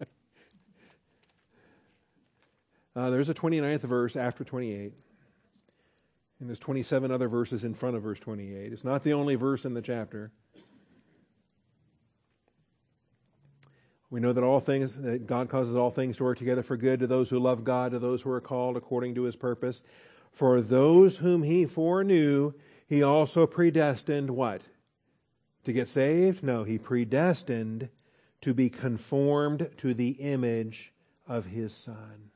uh, 2.96 3.10
there's 3.10 3.28
a 3.28 3.34
29th 3.34 3.82
verse 3.82 4.16
after 4.16 4.44
28. 4.44 4.92
And 6.40 6.48
there's 6.48 6.58
27 6.58 7.10
other 7.10 7.28
verses 7.28 7.64
in 7.64 7.74
front 7.74 7.96
of 7.96 8.02
verse 8.02 8.20
28. 8.20 8.72
It's 8.72 8.84
not 8.84 9.02
the 9.02 9.12
only 9.12 9.34
verse 9.34 9.64
in 9.64 9.74
the 9.74 9.82
chapter. 9.82 10.30
We 14.10 14.20
know 14.20 14.32
that 14.32 14.44
all 14.44 14.60
things, 14.60 14.96
that 14.96 15.26
God 15.26 15.50
causes 15.50 15.76
all 15.76 15.90
things 15.90 16.16
to 16.18 16.24
work 16.24 16.38
together 16.38 16.62
for 16.62 16.76
good 16.76 17.00
to 17.00 17.06
those 17.06 17.28
who 17.28 17.38
love 17.38 17.64
God, 17.64 17.90
to 17.92 17.98
those 17.98 18.22
who 18.22 18.30
are 18.30 18.40
called 18.40 18.76
according 18.76 19.16
to 19.16 19.22
his 19.24 19.36
purpose. 19.36 19.82
For 20.32 20.60
those 20.60 21.16
whom 21.16 21.42
he 21.42 21.66
foreknew, 21.66 22.54
he 22.88 23.02
also 23.02 23.46
predestined 23.46 24.30
what? 24.30 24.62
To 25.64 25.72
get 25.72 25.88
saved? 25.88 26.42
No, 26.42 26.64
he 26.64 26.78
predestined 26.78 27.90
to 28.40 28.54
be 28.54 28.70
conformed 28.70 29.68
to 29.76 29.92
the 29.92 30.10
image 30.12 30.92
of 31.26 31.46
his 31.46 31.74
Son. 31.74 32.30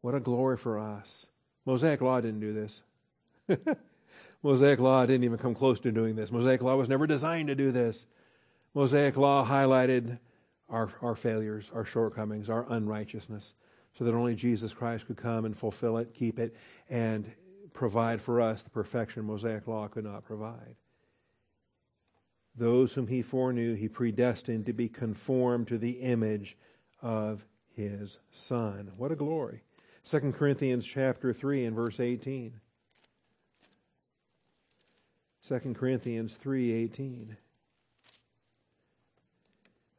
What 0.00 0.14
a 0.14 0.20
glory 0.20 0.56
for 0.56 0.78
us. 0.78 1.28
Mosaic 1.64 2.00
law 2.00 2.20
didn't 2.20 2.40
do 2.40 2.52
this. 2.52 2.82
Mosaic 4.42 4.80
law 4.80 5.06
didn't 5.06 5.24
even 5.24 5.38
come 5.38 5.54
close 5.54 5.78
to 5.80 5.92
doing 5.92 6.16
this. 6.16 6.32
Mosaic 6.32 6.62
law 6.62 6.76
was 6.76 6.88
never 6.88 7.06
designed 7.06 7.48
to 7.48 7.54
do 7.54 7.70
this. 7.70 8.06
Mosaic 8.74 9.16
law 9.16 9.46
highlighted 9.46 10.18
our, 10.68 10.90
our 11.00 11.14
failures, 11.14 11.70
our 11.72 11.84
shortcomings, 11.84 12.50
our 12.50 12.66
unrighteousness, 12.68 13.54
so 13.96 14.04
that 14.04 14.14
only 14.14 14.34
Jesus 14.34 14.72
Christ 14.72 15.06
could 15.06 15.16
come 15.16 15.44
and 15.44 15.56
fulfill 15.56 15.98
it, 15.98 16.12
keep 16.14 16.38
it, 16.38 16.56
and 16.90 17.30
provide 17.76 18.20
for 18.20 18.40
us 18.40 18.62
the 18.62 18.70
perfection 18.70 19.24
Mosaic 19.24 19.68
law 19.68 19.86
could 19.88 20.04
not 20.04 20.24
provide. 20.24 20.76
those 22.56 22.94
whom 22.94 23.06
he 23.06 23.22
foreknew, 23.22 23.74
he 23.74 23.88
predestined 23.88 24.66
to 24.66 24.72
be 24.72 24.88
conformed 24.88 25.68
to 25.68 25.78
the 25.78 25.92
image 25.92 26.56
of 27.02 27.44
his 27.74 28.18
Son. 28.32 28.90
What 28.96 29.12
a 29.12 29.16
glory. 29.16 29.62
2 30.04 30.32
Corinthians 30.32 30.86
chapter 30.86 31.32
3 31.32 31.66
and 31.66 31.76
verse 31.76 32.00
18. 32.00 32.52
2 35.46 35.74
Corinthians 35.74 36.36
3:18. 36.42 37.36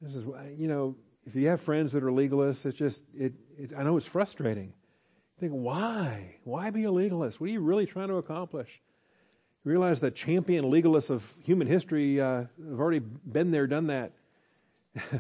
This 0.02 0.16
is 0.16 0.26
you 0.58 0.68
know, 0.68 0.96
if 1.26 1.36
you 1.36 1.48
have 1.48 1.62
friends 1.62 1.92
that 1.94 2.04
are 2.04 2.12
legalists, 2.12 2.66
it's 2.66 2.78
just 2.78 3.02
it, 3.18 3.34
it 3.58 3.72
I 3.78 3.84
know 3.84 3.98
it's 3.98 4.06
frustrating. 4.06 4.74
Think, 5.40 5.52
why? 5.52 6.36
Why 6.44 6.72
be 6.72 6.84
a 6.86 6.92
legalist? 6.92 7.40
What 7.40 7.50
are 7.50 7.54
you 7.54 7.60
really 7.60 7.86
trying 7.86 8.08
to 8.08 8.16
accomplish? 8.16 8.82
You 9.64 9.72
realize 9.72 10.00
that 10.02 10.16
champion 10.16 10.66
legalists 10.66 11.10
of 11.10 11.24
human 11.44 11.68
history 11.68 12.20
uh, 12.20 12.46
have 12.70 12.80
already 12.80 13.00
been 13.00 13.52
there, 13.52 13.68
done 13.68 13.88
that. 13.88 14.14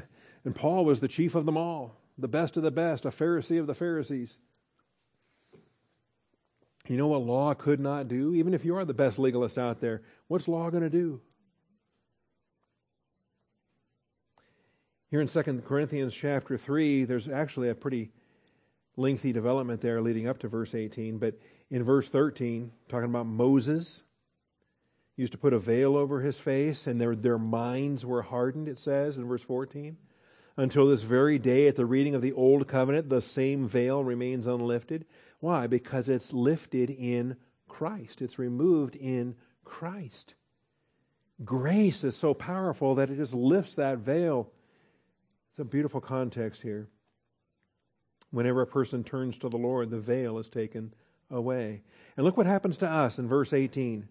and 0.43 0.55
Paul 0.55 0.86
was 0.86 0.99
the 0.99 1.07
chief 1.07 1.36
of 1.36 1.45
them 1.45 1.57
all, 1.57 1.97
the 2.18 2.28
best 2.28 2.57
of 2.57 2.63
the 2.63 2.72
best, 2.72 3.05
a 3.05 3.09
Pharisee 3.09 3.59
of 3.59 3.68
the 3.68 3.76
Pharisees. 3.76 4.38
You 6.88 6.97
know 6.97 7.07
what 7.07 7.22
law 7.22 7.53
could 7.53 7.80
not 7.80 8.07
do? 8.07 8.34
Even 8.34 8.53
if 8.53 8.63
you 8.63 8.76
are 8.78 8.86
the 8.86 8.93
best 8.93 9.20
legalist 9.20 9.57
out 9.57 9.82
there, 9.82 10.01
what's 10.30 10.47
law 10.47 10.70
going 10.70 10.84
to 10.84 10.89
do? 10.89 11.22
Here 15.11 15.22
in 15.22 15.28
2 15.28 15.63
Corinthians 15.68 16.13
chapter 16.13 16.57
3, 16.57 17.03
there's 17.05 17.30
actually 17.30 17.70
a 17.70 17.76
pretty 17.76 18.11
lengthy 18.97 19.31
development 19.31 19.79
there 19.79 20.01
leading 20.01 20.27
up 20.27 20.39
to 20.39 20.47
verse 20.47 20.75
18. 20.75 21.19
But 21.19 21.39
in 21.69 21.83
verse 21.83 22.09
13, 22.09 22.71
talking 22.89 23.09
about 23.09 23.27
Moses, 23.27 24.03
used 25.15 25.31
to 25.31 25.37
put 25.37 25.53
a 25.53 25.59
veil 25.59 25.95
over 25.97 26.21
his 26.21 26.37
face, 26.37 26.85
and 26.85 27.01
their, 27.01 27.15
their 27.15 27.39
minds 27.39 28.05
were 28.05 28.21
hardened, 28.21 28.67
it 28.67 28.79
says 28.79 29.17
in 29.17 29.27
verse 29.27 29.43
14. 29.43 29.97
Until 30.55 30.87
this 30.87 31.01
very 31.01 31.39
day, 31.39 31.67
at 31.67 31.75
the 31.75 31.85
reading 31.85 32.15
of 32.15 32.21
the 32.21 32.33
Old 32.33 32.67
Covenant, 32.67 33.09
the 33.09 33.21
same 33.21 33.67
veil 33.67 34.03
remains 34.03 34.47
unlifted. 34.47 35.05
Why? 35.39 35.67
Because 35.67 36.09
it's 36.09 36.33
lifted 36.33 36.89
in 36.89 37.37
Christ, 37.67 38.21
it's 38.21 38.39
removed 38.39 38.95
in 38.95 39.35
Christ. 39.63 40.35
Grace 41.43 42.03
is 42.03 42.15
so 42.15 42.33
powerful 42.33 42.95
that 42.95 43.11
it 43.11 43.17
just 43.17 43.33
lifts 43.33 43.75
that 43.75 43.99
veil. 43.99 44.49
It's 45.51 45.59
a 45.59 45.65
beautiful 45.65 46.01
context 46.01 46.63
here. 46.63 46.87
Whenever 48.32 48.61
a 48.61 48.67
person 48.67 49.03
turns 49.03 49.38
to 49.39 49.49
the 49.49 49.57
Lord, 49.57 49.89
the 49.89 49.99
veil 49.99 50.38
is 50.38 50.49
taken 50.49 50.93
away. 51.30 51.82
And 52.15 52.25
look 52.25 52.38
what 52.38 52.45
happens 52.45 52.78
to 52.78 52.89
us 52.89 53.19
in 53.19 53.28
verse 53.28 53.53
18. 53.53 54.07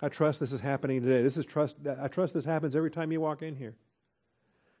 I 0.00 0.08
trust 0.08 0.40
this 0.40 0.52
is 0.52 0.60
happening 0.60 1.00
today. 1.00 1.22
This 1.22 1.36
is 1.36 1.46
trust 1.46 1.76
I 2.00 2.08
trust 2.08 2.34
this 2.34 2.44
happens 2.44 2.74
every 2.74 2.90
time 2.90 3.12
you 3.12 3.20
walk 3.20 3.42
in 3.42 3.54
here. 3.54 3.76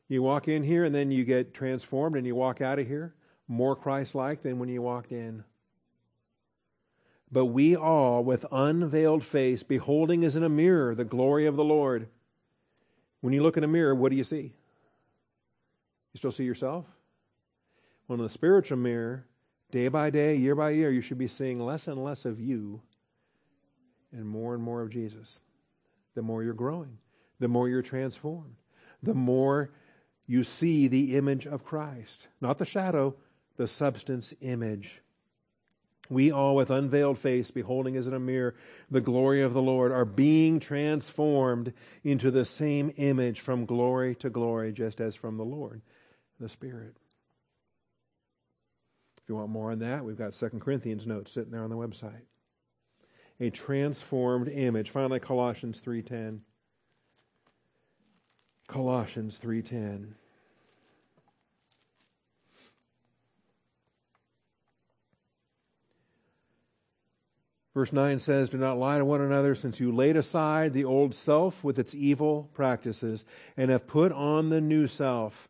You 0.08 0.22
walk 0.22 0.48
in 0.48 0.64
here 0.64 0.84
and 0.84 0.94
then 0.94 1.10
you 1.10 1.24
get 1.24 1.54
transformed 1.54 2.16
and 2.16 2.26
you 2.26 2.34
walk 2.34 2.60
out 2.60 2.78
of 2.78 2.86
here 2.86 3.14
more 3.48 3.76
Christ 3.76 4.14
like 4.14 4.42
than 4.42 4.58
when 4.58 4.68
you 4.68 4.82
walked 4.82 5.12
in. 5.12 5.44
But 7.30 7.46
we 7.46 7.74
all, 7.74 8.22
with 8.22 8.44
unveiled 8.52 9.24
face, 9.24 9.62
beholding 9.62 10.22
as 10.24 10.36
in 10.36 10.42
a 10.42 10.50
mirror 10.50 10.94
the 10.94 11.04
glory 11.04 11.46
of 11.46 11.56
the 11.56 11.64
Lord. 11.64 12.08
When 13.22 13.32
you 13.32 13.42
look 13.42 13.56
in 13.56 13.64
a 13.64 13.68
mirror, 13.68 13.94
what 13.94 14.10
do 14.10 14.16
you 14.16 14.24
see? 14.24 14.52
You 16.12 16.18
still 16.18 16.32
see 16.32 16.44
yourself? 16.44 16.84
Well, 18.12 18.20
in 18.20 18.26
the 18.26 18.30
spiritual 18.30 18.76
mirror, 18.76 19.24
day 19.70 19.88
by 19.88 20.10
day, 20.10 20.36
year 20.36 20.54
by 20.54 20.72
year, 20.72 20.90
you 20.90 21.00
should 21.00 21.16
be 21.16 21.28
seeing 21.28 21.58
less 21.58 21.88
and 21.88 22.04
less 22.04 22.26
of 22.26 22.38
you 22.38 22.82
and 24.12 24.28
more 24.28 24.52
and 24.52 24.62
more 24.62 24.82
of 24.82 24.90
Jesus. 24.90 25.40
The 26.14 26.20
more 26.20 26.42
you're 26.42 26.52
growing, 26.52 26.98
the 27.40 27.48
more 27.48 27.70
you're 27.70 27.80
transformed, 27.80 28.56
the 29.02 29.14
more 29.14 29.70
you 30.26 30.44
see 30.44 30.88
the 30.88 31.16
image 31.16 31.46
of 31.46 31.64
Christ. 31.64 32.28
Not 32.38 32.58
the 32.58 32.66
shadow, 32.66 33.14
the 33.56 33.66
substance 33.66 34.34
image. 34.42 35.00
We 36.10 36.30
all, 36.30 36.54
with 36.54 36.68
unveiled 36.68 37.18
face, 37.18 37.50
beholding 37.50 37.96
as 37.96 38.06
in 38.06 38.12
a 38.12 38.20
mirror 38.20 38.56
the 38.90 39.00
glory 39.00 39.40
of 39.40 39.54
the 39.54 39.62
Lord, 39.62 39.90
are 39.90 40.04
being 40.04 40.60
transformed 40.60 41.72
into 42.04 42.30
the 42.30 42.44
same 42.44 42.92
image 42.98 43.40
from 43.40 43.64
glory 43.64 44.14
to 44.16 44.28
glory, 44.28 44.70
just 44.70 45.00
as 45.00 45.16
from 45.16 45.38
the 45.38 45.46
Lord, 45.46 45.80
the 46.38 46.50
Spirit. 46.50 46.98
If 49.22 49.28
you 49.28 49.36
want 49.36 49.50
more 49.50 49.70
on 49.70 49.78
that, 49.78 50.04
we've 50.04 50.18
got 50.18 50.34
Second 50.34 50.60
Corinthians 50.60 51.06
notes 51.06 51.32
sitting 51.32 51.52
there 51.52 51.62
on 51.62 51.70
the 51.70 51.76
website. 51.76 52.22
A 53.38 53.50
transformed 53.50 54.48
image. 54.48 54.90
Finally, 54.90 55.20
Colossians 55.20 55.80
3.10. 55.80 56.40
Colossians 58.66 59.38
3.10. 59.38 60.14
Verse 67.74 67.92
9 67.92 68.18
says, 68.18 68.48
Do 68.48 68.58
not 68.58 68.78
lie 68.78 68.98
to 68.98 69.04
one 69.04 69.20
another, 69.20 69.54
since 69.54 69.80
you 69.80 69.92
laid 69.92 70.16
aside 70.16 70.72
the 70.72 70.84
old 70.84 71.14
self 71.14 71.64
with 71.64 71.78
its 71.78 71.94
evil 71.94 72.50
practices, 72.52 73.24
and 73.56 73.70
have 73.70 73.86
put 73.86 74.12
on 74.12 74.50
the 74.50 74.60
new 74.60 74.86
self, 74.86 75.48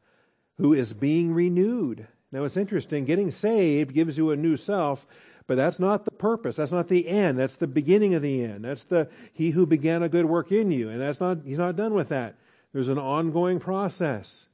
who 0.58 0.72
is 0.72 0.92
being 0.92 1.32
renewed. 1.32 2.06
Now 2.32 2.44
it's 2.44 2.56
interesting, 2.56 3.04
getting 3.04 3.30
saved 3.30 3.94
gives 3.94 4.16
you 4.16 4.30
a 4.30 4.36
new 4.36 4.56
self, 4.56 5.06
but 5.46 5.56
that's 5.56 5.78
not 5.78 6.04
the 6.04 6.10
purpose. 6.10 6.56
That's 6.56 6.72
not 6.72 6.88
the 6.88 7.06
end. 7.06 7.38
That's 7.38 7.56
the 7.56 7.66
beginning 7.66 8.14
of 8.14 8.22
the 8.22 8.42
end. 8.42 8.64
That's 8.64 8.84
the 8.84 9.08
He 9.32 9.50
who 9.50 9.66
began 9.66 10.02
a 10.02 10.08
good 10.08 10.24
work 10.24 10.50
in 10.50 10.70
you. 10.70 10.88
And 10.88 11.00
that's 11.00 11.20
not 11.20 11.38
He's 11.44 11.58
not 11.58 11.76
done 11.76 11.94
with 11.94 12.08
that. 12.08 12.36
There's 12.72 12.88
an 12.88 12.98
ongoing 12.98 13.60
process. 13.60 14.46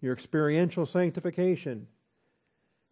Your 0.00 0.12
experiential 0.12 0.84
sanctification. 0.84 1.86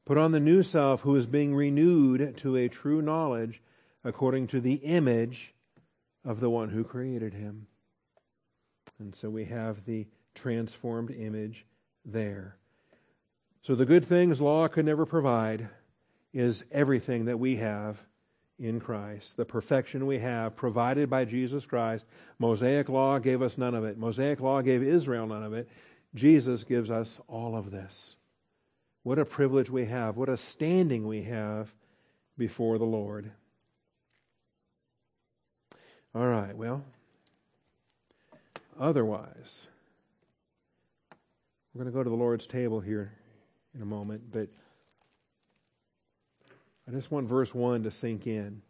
Put 0.06 0.16
on 0.16 0.32
the 0.32 0.40
new 0.40 0.62
self 0.62 1.02
who 1.02 1.14
is 1.16 1.26
being 1.26 1.54
renewed 1.54 2.36
to 2.38 2.56
a 2.56 2.68
true 2.68 3.02
knowledge 3.02 3.60
according 4.04 4.46
to 4.48 4.60
the 4.60 4.74
image 4.74 5.52
of 6.24 6.40
the 6.40 6.50
one 6.50 6.70
who 6.70 6.84
created 6.84 7.34
him. 7.34 7.66
And 8.98 9.14
so 9.14 9.28
we 9.28 9.44
have 9.46 9.84
the 9.84 10.06
transformed 10.34 11.10
image 11.10 11.66
there. 12.04 12.56
So 13.62 13.74
the 13.74 13.86
good 13.86 14.06
things 14.06 14.40
law 14.40 14.68
could 14.68 14.86
never 14.86 15.04
provide 15.04 15.68
is 16.32 16.64
everything 16.72 17.26
that 17.26 17.38
we 17.38 17.56
have 17.56 18.00
in 18.58 18.80
Christ. 18.80 19.36
The 19.36 19.44
perfection 19.44 20.06
we 20.06 20.18
have 20.18 20.56
provided 20.56 21.10
by 21.10 21.24
Jesus 21.24 21.66
Christ. 21.66 22.06
Mosaic 22.38 22.88
law 22.88 23.18
gave 23.18 23.42
us 23.42 23.58
none 23.58 23.74
of 23.74 23.84
it. 23.84 23.98
Mosaic 23.98 24.40
law 24.40 24.62
gave 24.62 24.82
Israel 24.82 25.26
none 25.26 25.42
of 25.42 25.52
it. 25.52 25.68
Jesus 26.14 26.64
gives 26.64 26.90
us 26.90 27.20
all 27.28 27.56
of 27.56 27.70
this. 27.70 28.16
What 29.02 29.18
a 29.18 29.24
privilege 29.24 29.70
we 29.70 29.86
have. 29.86 30.16
What 30.16 30.28
a 30.28 30.36
standing 30.36 31.06
we 31.06 31.22
have 31.22 31.72
before 32.36 32.78
the 32.78 32.84
Lord. 32.84 33.30
All 36.14 36.26
right, 36.26 36.56
well, 36.56 36.84
otherwise, 38.78 39.68
we're 41.72 41.84
going 41.84 41.92
to 41.92 41.96
go 41.96 42.02
to 42.02 42.10
the 42.10 42.16
Lord's 42.16 42.46
table 42.46 42.80
here 42.80 43.12
in 43.74 43.82
a 43.82 43.86
moment, 43.86 44.22
but 44.32 44.48
I 46.88 46.90
just 46.90 47.10
want 47.10 47.28
verse 47.28 47.54
1 47.54 47.84
to 47.84 47.90
sink 47.90 48.26
in 48.26 48.62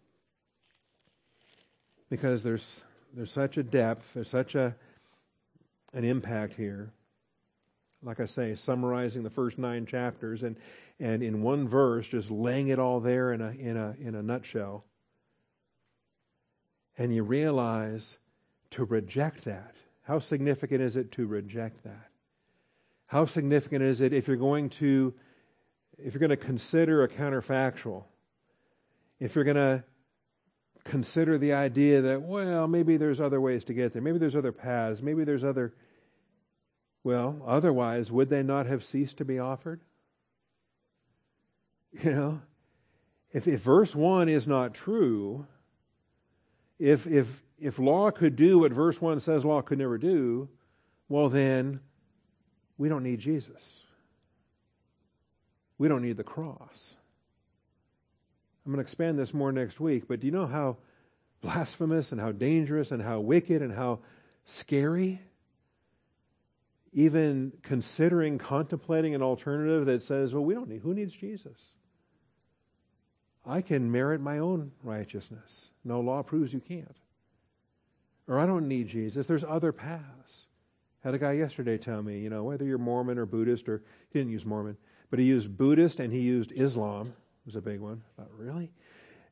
because 2.08 2.42
there's 2.42 2.82
there's 3.12 3.32
such 3.32 3.56
a 3.56 3.62
depth, 3.62 4.14
there's 4.14 4.28
such 4.28 4.54
a 4.54 4.74
an 5.92 6.04
impact 6.04 6.54
here. 6.54 6.90
Like 8.02 8.20
I 8.20 8.26
say, 8.26 8.54
summarizing 8.54 9.22
the 9.22 9.30
first 9.30 9.58
nine 9.58 9.86
chapters 9.86 10.42
and 10.42 10.56
and 10.98 11.22
in 11.22 11.42
one 11.42 11.66
verse, 11.66 12.08
just 12.08 12.30
laying 12.30 12.68
it 12.68 12.78
all 12.78 13.00
there 13.00 13.32
in 13.32 13.40
a 13.40 13.50
in 13.50 13.76
a 13.76 13.96
in 14.00 14.14
a 14.14 14.22
nutshell 14.22 14.84
and 17.00 17.14
you 17.14 17.22
realize 17.22 18.18
to 18.70 18.84
reject 18.84 19.46
that. 19.46 19.74
How 20.02 20.18
significant 20.18 20.82
is 20.82 20.96
it 20.96 21.10
to 21.12 21.26
reject 21.26 21.82
that? 21.84 22.09
How 23.10 23.26
significant 23.26 23.82
is 23.82 24.00
it 24.00 24.12
if 24.12 24.28
you're 24.28 24.36
going 24.36 24.70
to 24.70 25.12
if 25.98 26.14
you're 26.14 26.20
going 26.20 26.30
to 26.30 26.36
consider 26.36 27.02
a 27.02 27.08
counterfactual? 27.08 28.04
If 29.18 29.34
you're 29.34 29.42
going 29.42 29.56
to 29.56 29.82
consider 30.84 31.36
the 31.36 31.52
idea 31.52 32.02
that 32.02 32.22
well, 32.22 32.68
maybe 32.68 32.96
there's 32.96 33.20
other 33.20 33.40
ways 33.40 33.64
to 33.64 33.74
get 33.74 33.92
there. 33.92 34.00
Maybe 34.00 34.18
there's 34.18 34.36
other 34.36 34.52
paths. 34.52 35.02
Maybe 35.02 35.24
there's 35.24 35.42
other 35.42 35.74
well, 37.02 37.42
otherwise 37.44 38.12
would 38.12 38.28
they 38.28 38.44
not 38.44 38.66
have 38.66 38.84
ceased 38.84 39.16
to 39.16 39.24
be 39.24 39.40
offered? 39.40 39.80
You 42.04 42.12
know, 42.12 42.42
if 43.32 43.48
if 43.48 43.60
verse 43.62 43.92
1 43.92 44.28
is 44.28 44.46
not 44.46 44.72
true, 44.72 45.48
if, 46.78 47.08
if, 47.08 47.42
if 47.58 47.80
law 47.80 48.12
could 48.12 48.36
do 48.36 48.60
what 48.60 48.70
verse 48.70 49.00
1 49.00 49.18
says 49.18 49.44
law 49.44 49.62
could 49.62 49.78
never 49.78 49.98
do, 49.98 50.48
well, 51.08 51.28
then 51.28 51.80
we 52.80 52.88
don't 52.88 53.02
need 53.02 53.18
Jesus. 53.20 53.62
We 55.76 55.86
don't 55.86 56.00
need 56.00 56.16
the 56.16 56.24
cross. 56.24 56.94
I'm 58.64 58.72
going 58.72 58.82
to 58.82 58.86
expand 58.86 59.18
this 59.18 59.34
more 59.34 59.52
next 59.52 59.80
week, 59.80 60.08
but 60.08 60.20
do 60.20 60.26
you 60.26 60.32
know 60.32 60.46
how 60.46 60.78
blasphemous 61.42 62.10
and 62.10 62.18
how 62.18 62.32
dangerous 62.32 62.90
and 62.90 63.02
how 63.02 63.20
wicked 63.20 63.60
and 63.60 63.70
how 63.70 63.98
scary? 64.46 65.20
Even 66.94 67.52
considering, 67.62 68.38
contemplating 68.38 69.14
an 69.14 69.20
alternative 69.20 69.84
that 69.84 70.02
says, 70.02 70.32
well, 70.32 70.44
we 70.44 70.54
don't 70.54 70.70
need, 70.70 70.80
who 70.80 70.94
needs 70.94 71.12
Jesus? 71.12 71.60
I 73.44 73.60
can 73.60 73.92
merit 73.92 74.22
my 74.22 74.38
own 74.38 74.72
righteousness. 74.82 75.68
No 75.84 76.00
law 76.00 76.22
proves 76.22 76.54
you 76.54 76.60
can't. 76.60 76.96
Or 78.26 78.38
I 78.38 78.46
don't 78.46 78.68
need 78.68 78.88
Jesus. 78.88 79.26
There's 79.26 79.44
other 79.44 79.70
paths. 79.70 80.46
Had 81.02 81.14
a 81.14 81.18
guy 81.18 81.32
yesterday 81.32 81.78
tell 81.78 82.02
me, 82.02 82.18
you 82.18 82.28
know, 82.28 82.44
whether 82.44 82.64
you're 82.64 82.78
Mormon 82.78 83.18
or 83.18 83.26
Buddhist, 83.26 83.68
or 83.68 83.82
he 84.10 84.18
didn't 84.18 84.32
use 84.32 84.44
Mormon, 84.44 84.76
but 85.08 85.18
he 85.18 85.24
used 85.24 85.56
Buddhist 85.56 85.98
and 85.98 86.12
he 86.12 86.20
used 86.20 86.52
Islam. 86.52 87.14
was 87.46 87.56
a 87.56 87.60
big 87.60 87.80
one. 87.80 88.02
I 88.18 88.22
thought, 88.22 88.30
really? 88.36 88.70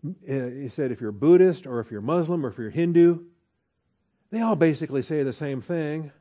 Uh, 0.06 0.48
he 0.48 0.68
said, 0.68 0.92
if 0.92 1.00
you're 1.00 1.12
Buddhist 1.12 1.66
or 1.66 1.80
if 1.80 1.90
you're 1.90 2.00
Muslim 2.00 2.44
or 2.46 2.48
if 2.48 2.58
you're 2.58 2.70
Hindu, 2.70 3.20
they 4.30 4.40
all 4.40 4.56
basically 4.56 5.02
say 5.02 5.22
the 5.22 5.32
same 5.32 5.60
thing. 5.60 6.12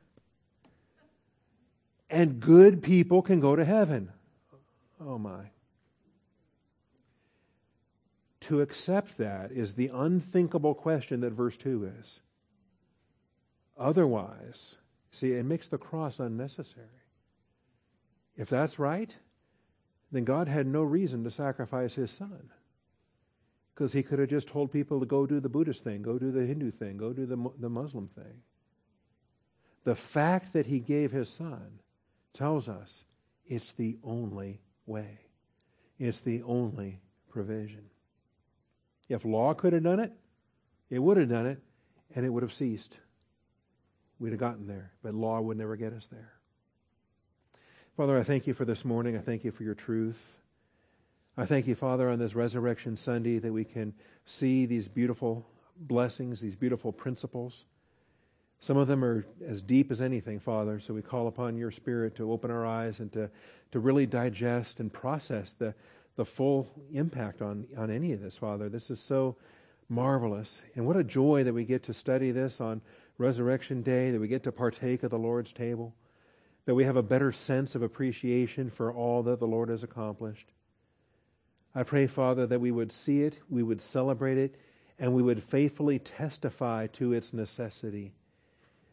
And 2.10 2.40
good 2.40 2.82
people 2.82 3.22
can 3.22 3.40
go 3.40 3.54
to 3.54 3.64
heaven. 3.64 4.10
Oh 5.00 5.18
my. 5.18 5.50
To 8.40 8.60
accept 8.60 9.18
that 9.18 9.52
is 9.52 9.74
the 9.74 9.90
unthinkable 9.92 10.74
question 10.74 11.20
that 11.20 11.32
verse 11.32 11.56
2 11.56 11.92
is. 12.00 12.20
Otherwise, 13.76 14.76
see, 15.18 15.32
it 15.32 15.44
makes 15.44 15.68
the 15.68 15.78
cross 15.78 16.20
unnecessary. 16.20 16.86
If 18.36 18.48
that's 18.48 18.78
right, 18.78 19.14
then 20.12 20.24
God 20.24 20.48
had 20.48 20.66
no 20.66 20.82
reason 20.82 21.24
to 21.24 21.30
sacrifice 21.30 21.94
his 21.94 22.10
son. 22.10 22.50
Because 23.74 23.92
he 23.92 24.02
could 24.02 24.18
have 24.18 24.30
just 24.30 24.48
told 24.48 24.72
people 24.72 25.00
to 25.00 25.06
go 25.06 25.26
do 25.26 25.40
the 25.40 25.48
Buddhist 25.48 25.84
thing, 25.84 26.02
go 26.02 26.18
do 26.18 26.30
the 26.30 26.46
Hindu 26.46 26.70
thing, 26.70 26.96
go 26.96 27.12
do 27.12 27.26
the, 27.26 27.36
the 27.58 27.68
Muslim 27.68 28.08
thing. 28.08 28.42
The 29.84 29.94
fact 29.94 30.52
that 30.52 30.66
he 30.66 30.80
gave 30.80 31.12
his 31.12 31.28
son 31.28 31.80
tells 32.32 32.68
us 32.68 33.04
it's 33.46 33.72
the 33.72 33.98
only 34.02 34.60
way, 34.86 35.20
it's 35.98 36.20
the 36.20 36.42
only 36.42 37.00
provision. 37.28 37.84
If 39.08 39.24
law 39.24 39.54
could 39.54 39.72
have 39.72 39.84
done 39.84 40.00
it, 40.00 40.12
it 40.90 40.98
would 40.98 41.16
have 41.16 41.28
done 41.28 41.46
it, 41.46 41.60
and 42.14 42.26
it 42.26 42.30
would 42.30 42.42
have 42.42 42.52
ceased. 42.52 43.00
We'd 44.18 44.30
have 44.30 44.40
gotten 44.40 44.66
there, 44.66 44.92
but 45.02 45.14
law 45.14 45.40
would 45.40 45.56
never 45.56 45.76
get 45.76 45.92
us 45.92 46.08
there. 46.08 46.32
Father, 47.96 48.16
I 48.16 48.22
thank 48.22 48.46
you 48.46 48.54
for 48.54 48.64
this 48.64 48.84
morning. 48.84 49.16
I 49.16 49.20
thank 49.20 49.44
you 49.44 49.50
for 49.50 49.62
your 49.62 49.74
truth. 49.74 50.20
I 51.36 51.46
thank 51.46 51.66
you, 51.66 51.74
Father, 51.74 52.08
on 52.10 52.18
this 52.18 52.34
Resurrection 52.34 52.96
Sunday 52.96 53.38
that 53.38 53.52
we 53.52 53.64
can 53.64 53.94
see 54.24 54.66
these 54.66 54.88
beautiful 54.88 55.46
blessings, 55.76 56.40
these 56.40 56.56
beautiful 56.56 56.92
principles. 56.92 57.64
Some 58.60 58.76
of 58.76 58.88
them 58.88 59.04
are 59.04 59.24
as 59.46 59.62
deep 59.62 59.92
as 59.92 60.00
anything, 60.00 60.40
Father, 60.40 60.80
so 60.80 60.92
we 60.92 61.02
call 61.02 61.28
upon 61.28 61.56
your 61.56 61.70
Spirit 61.70 62.16
to 62.16 62.32
open 62.32 62.50
our 62.50 62.66
eyes 62.66 62.98
and 62.98 63.12
to, 63.12 63.30
to 63.70 63.78
really 63.78 64.06
digest 64.06 64.80
and 64.80 64.92
process 64.92 65.52
the, 65.52 65.74
the 66.16 66.24
full 66.24 66.68
impact 66.92 67.40
on, 67.40 67.66
on 67.76 67.90
any 67.90 68.12
of 68.12 68.20
this, 68.20 68.36
Father. 68.36 68.68
This 68.68 68.90
is 68.90 68.98
so 68.98 69.36
marvelous. 69.88 70.60
And 70.74 70.86
what 70.86 70.96
a 70.96 71.04
joy 71.04 71.44
that 71.44 71.54
we 71.54 71.64
get 71.64 71.84
to 71.84 71.94
study 71.94 72.32
this 72.32 72.60
on 72.60 72.80
Resurrection 73.18 73.82
Day, 73.82 74.10
that 74.10 74.20
we 74.20 74.28
get 74.28 74.44
to 74.44 74.52
partake 74.52 75.02
of 75.02 75.10
the 75.10 75.18
Lord's 75.18 75.52
table, 75.52 75.94
that 76.64 76.74
we 76.74 76.84
have 76.84 76.96
a 76.96 77.02
better 77.02 77.32
sense 77.32 77.74
of 77.74 77.82
appreciation 77.82 78.70
for 78.70 78.92
all 78.92 79.22
that 79.24 79.40
the 79.40 79.46
Lord 79.46 79.68
has 79.68 79.82
accomplished. 79.82 80.52
I 81.74 81.82
pray, 81.82 82.06
Father, 82.06 82.46
that 82.46 82.60
we 82.60 82.70
would 82.70 82.92
see 82.92 83.22
it, 83.22 83.40
we 83.50 83.62
would 83.62 83.80
celebrate 83.80 84.38
it, 84.38 84.56
and 84.98 85.12
we 85.12 85.22
would 85.22 85.42
faithfully 85.42 85.98
testify 85.98 86.86
to 86.88 87.12
its 87.12 87.32
necessity. 87.32 88.14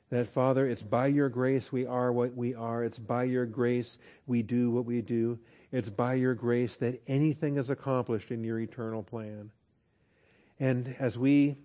That, 0.10 0.28
Father, 0.28 0.68
it's 0.68 0.84
by 0.84 1.08
your 1.08 1.30
grace 1.30 1.72
we 1.72 1.86
are 1.86 2.12
what 2.12 2.36
we 2.36 2.54
are. 2.54 2.84
It's 2.84 3.00
by 3.00 3.24
your 3.24 3.46
grace 3.46 3.98
we 4.28 4.44
do 4.44 4.70
what 4.70 4.86
we 4.86 5.02
do. 5.02 5.40
It's 5.72 5.90
by 5.90 6.14
your 6.14 6.36
grace 6.36 6.76
that 6.78 7.02
anything 7.08 7.58
is 7.58 7.70
accomplished 7.72 8.32
in 8.32 8.44
your 8.44 8.60
eternal 8.60 9.02
plan. 9.02 9.52
And 10.60 10.96
as 11.00 11.18
we 11.18 11.58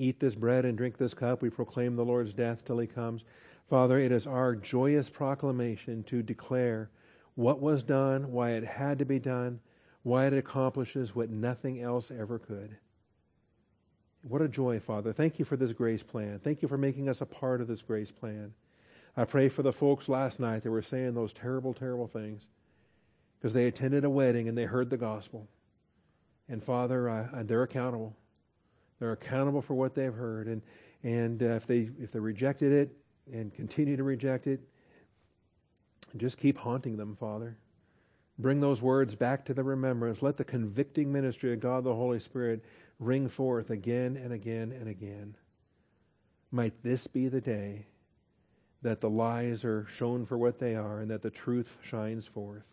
eat 0.00 0.18
this 0.18 0.34
bread 0.34 0.64
and 0.64 0.76
drink 0.76 0.96
this 0.96 1.14
cup, 1.14 1.42
we 1.42 1.50
proclaim 1.50 1.94
the 1.94 2.04
Lord's 2.04 2.32
death 2.32 2.64
till 2.64 2.78
he 2.78 2.86
comes. 2.86 3.24
Father, 3.68 3.98
it 3.98 4.10
is 4.10 4.26
our 4.26 4.56
joyous 4.56 5.08
proclamation 5.08 6.02
to 6.04 6.22
declare 6.22 6.90
what 7.34 7.60
was 7.60 7.82
done, 7.82 8.32
why 8.32 8.52
it 8.52 8.64
had 8.64 8.98
to 8.98 9.04
be 9.04 9.18
done, 9.18 9.60
why 10.02 10.26
it 10.26 10.32
accomplishes 10.32 11.14
what 11.14 11.30
nothing 11.30 11.80
else 11.80 12.10
ever 12.10 12.38
could. 12.38 12.76
What 14.22 14.42
a 14.42 14.48
joy, 14.48 14.80
Father. 14.80 15.12
Thank 15.12 15.38
you 15.38 15.44
for 15.44 15.56
this 15.56 15.72
grace 15.72 16.02
plan. 16.02 16.40
Thank 16.42 16.62
you 16.62 16.68
for 16.68 16.78
making 16.78 17.08
us 17.08 17.20
a 17.20 17.26
part 17.26 17.60
of 17.60 17.68
this 17.68 17.82
grace 17.82 18.10
plan. 18.10 18.52
I 19.16 19.24
pray 19.24 19.48
for 19.48 19.62
the 19.62 19.72
folks 19.72 20.08
last 20.08 20.40
night 20.40 20.62
that 20.62 20.70
were 20.70 20.82
saying 20.82 21.14
those 21.14 21.32
terrible, 21.32 21.74
terrible 21.74 22.06
things 22.06 22.46
because 23.38 23.52
they 23.52 23.66
attended 23.66 24.04
a 24.04 24.10
wedding 24.10 24.48
and 24.48 24.56
they 24.56 24.64
heard 24.64 24.90
the 24.90 24.96
gospel. 24.96 25.48
And 26.48 26.62
Father, 26.62 27.08
I, 27.08 27.42
they're 27.42 27.62
accountable. 27.62 28.16
They're 29.00 29.12
accountable 29.12 29.62
for 29.62 29.74
what 29.74 29.94
they've 29.94 30.14
heard. 30.14 30.46
And, 30.46 30.62
and 31.02 31.42
uh, 31.42 31.46
if, 31.56 31.66
they, 31.66 31.90
if 31.98 32.12
they 32.12 32.20
rejected 32.20 32.72
it 32.72 32.94
and 33.32 33.52
continue 33.52 33.96
to 33.96 34.04
reject 34.04 34.46
it, 34.46 34.60
just 36.16 36.38
keep 36.38 36.58
haunting 36.58 36.96
them, 36.96 37.16
Father. 37.16 37.56
Bring 38.38 38.60
those 38.60 38.80
words 38.80 39.14
back 39.14 39.44
to 39.46 39.54
the 39.54 39.62
remembrance. 39.62 40.22
Let 40.22 40.36
the 40.36 40.44
convicting 40.44 41.12
ministry 41.12 41.52
of 41.52 41.60
God 41.60 41.84
the 41.84 41.94
Holy 41.94 42.20
Spirit 42.20 42.64
ring 42.98 43.28
forth 43.28 43.70
again 43.70 44.16
and 44.16 44.32
again 44.32 44.72
and 44.72 44.88
again. 44.88 45.34
Might 46.50 46.82
this 46.82 47.06
be 47.06 47.28
the 47.28 47.40
day 47.40 47.86
that 48.82 49.00
the 49.00 49.10
lies 49.10 49.64
are 49.64 49.86
shown 49.90 50.24
for 50.24 50.38
what 50.38 50.58
they 50.58 50.74
are 50.74 51.00
and 51.00 51.10
that 51.10 51.22
the 51.22 51.30
truth 51.30 51.76
shines 51.82 52.26
forth. 52.26 52.64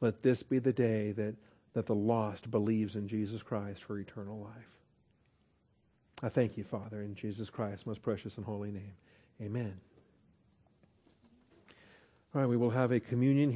Let 0.00 0.22
this 0.22 0.42
be 0.42 0.58
the 0.58 0.72
day 0.72 1.12
that, 1.12 1.34
that 1.74 1.86
the 1.86 1.94
lost 1.94 2.50
believes 2.50 2.96
in 2.96 3.06
Jesus 3.06 3.42
Christ 3.42 3.84
for 3.84 3.98
eternal 3.98 4.38
life. 4.38 4.74
I 6.24 6.30
thank 6.30 6.56
you, 6.56 6.64
Father, 6.64 7.02
in 7.02 7.14
Jesus 7.14 7.50
Christ's 7.50 7.84
most 7.84 8.00
precious 8.00 8.38
and 8.38 8.46
holy 8.46 8.70
name. 8.70 8.94
Amen. 9.42 9.78
All 12.34 12.40
right, 12.40 12.48
we 12.48 12.56
will 12.56 12.70
have 12.70 12.92
a 12.92 12.98
communion. 12.98 13.52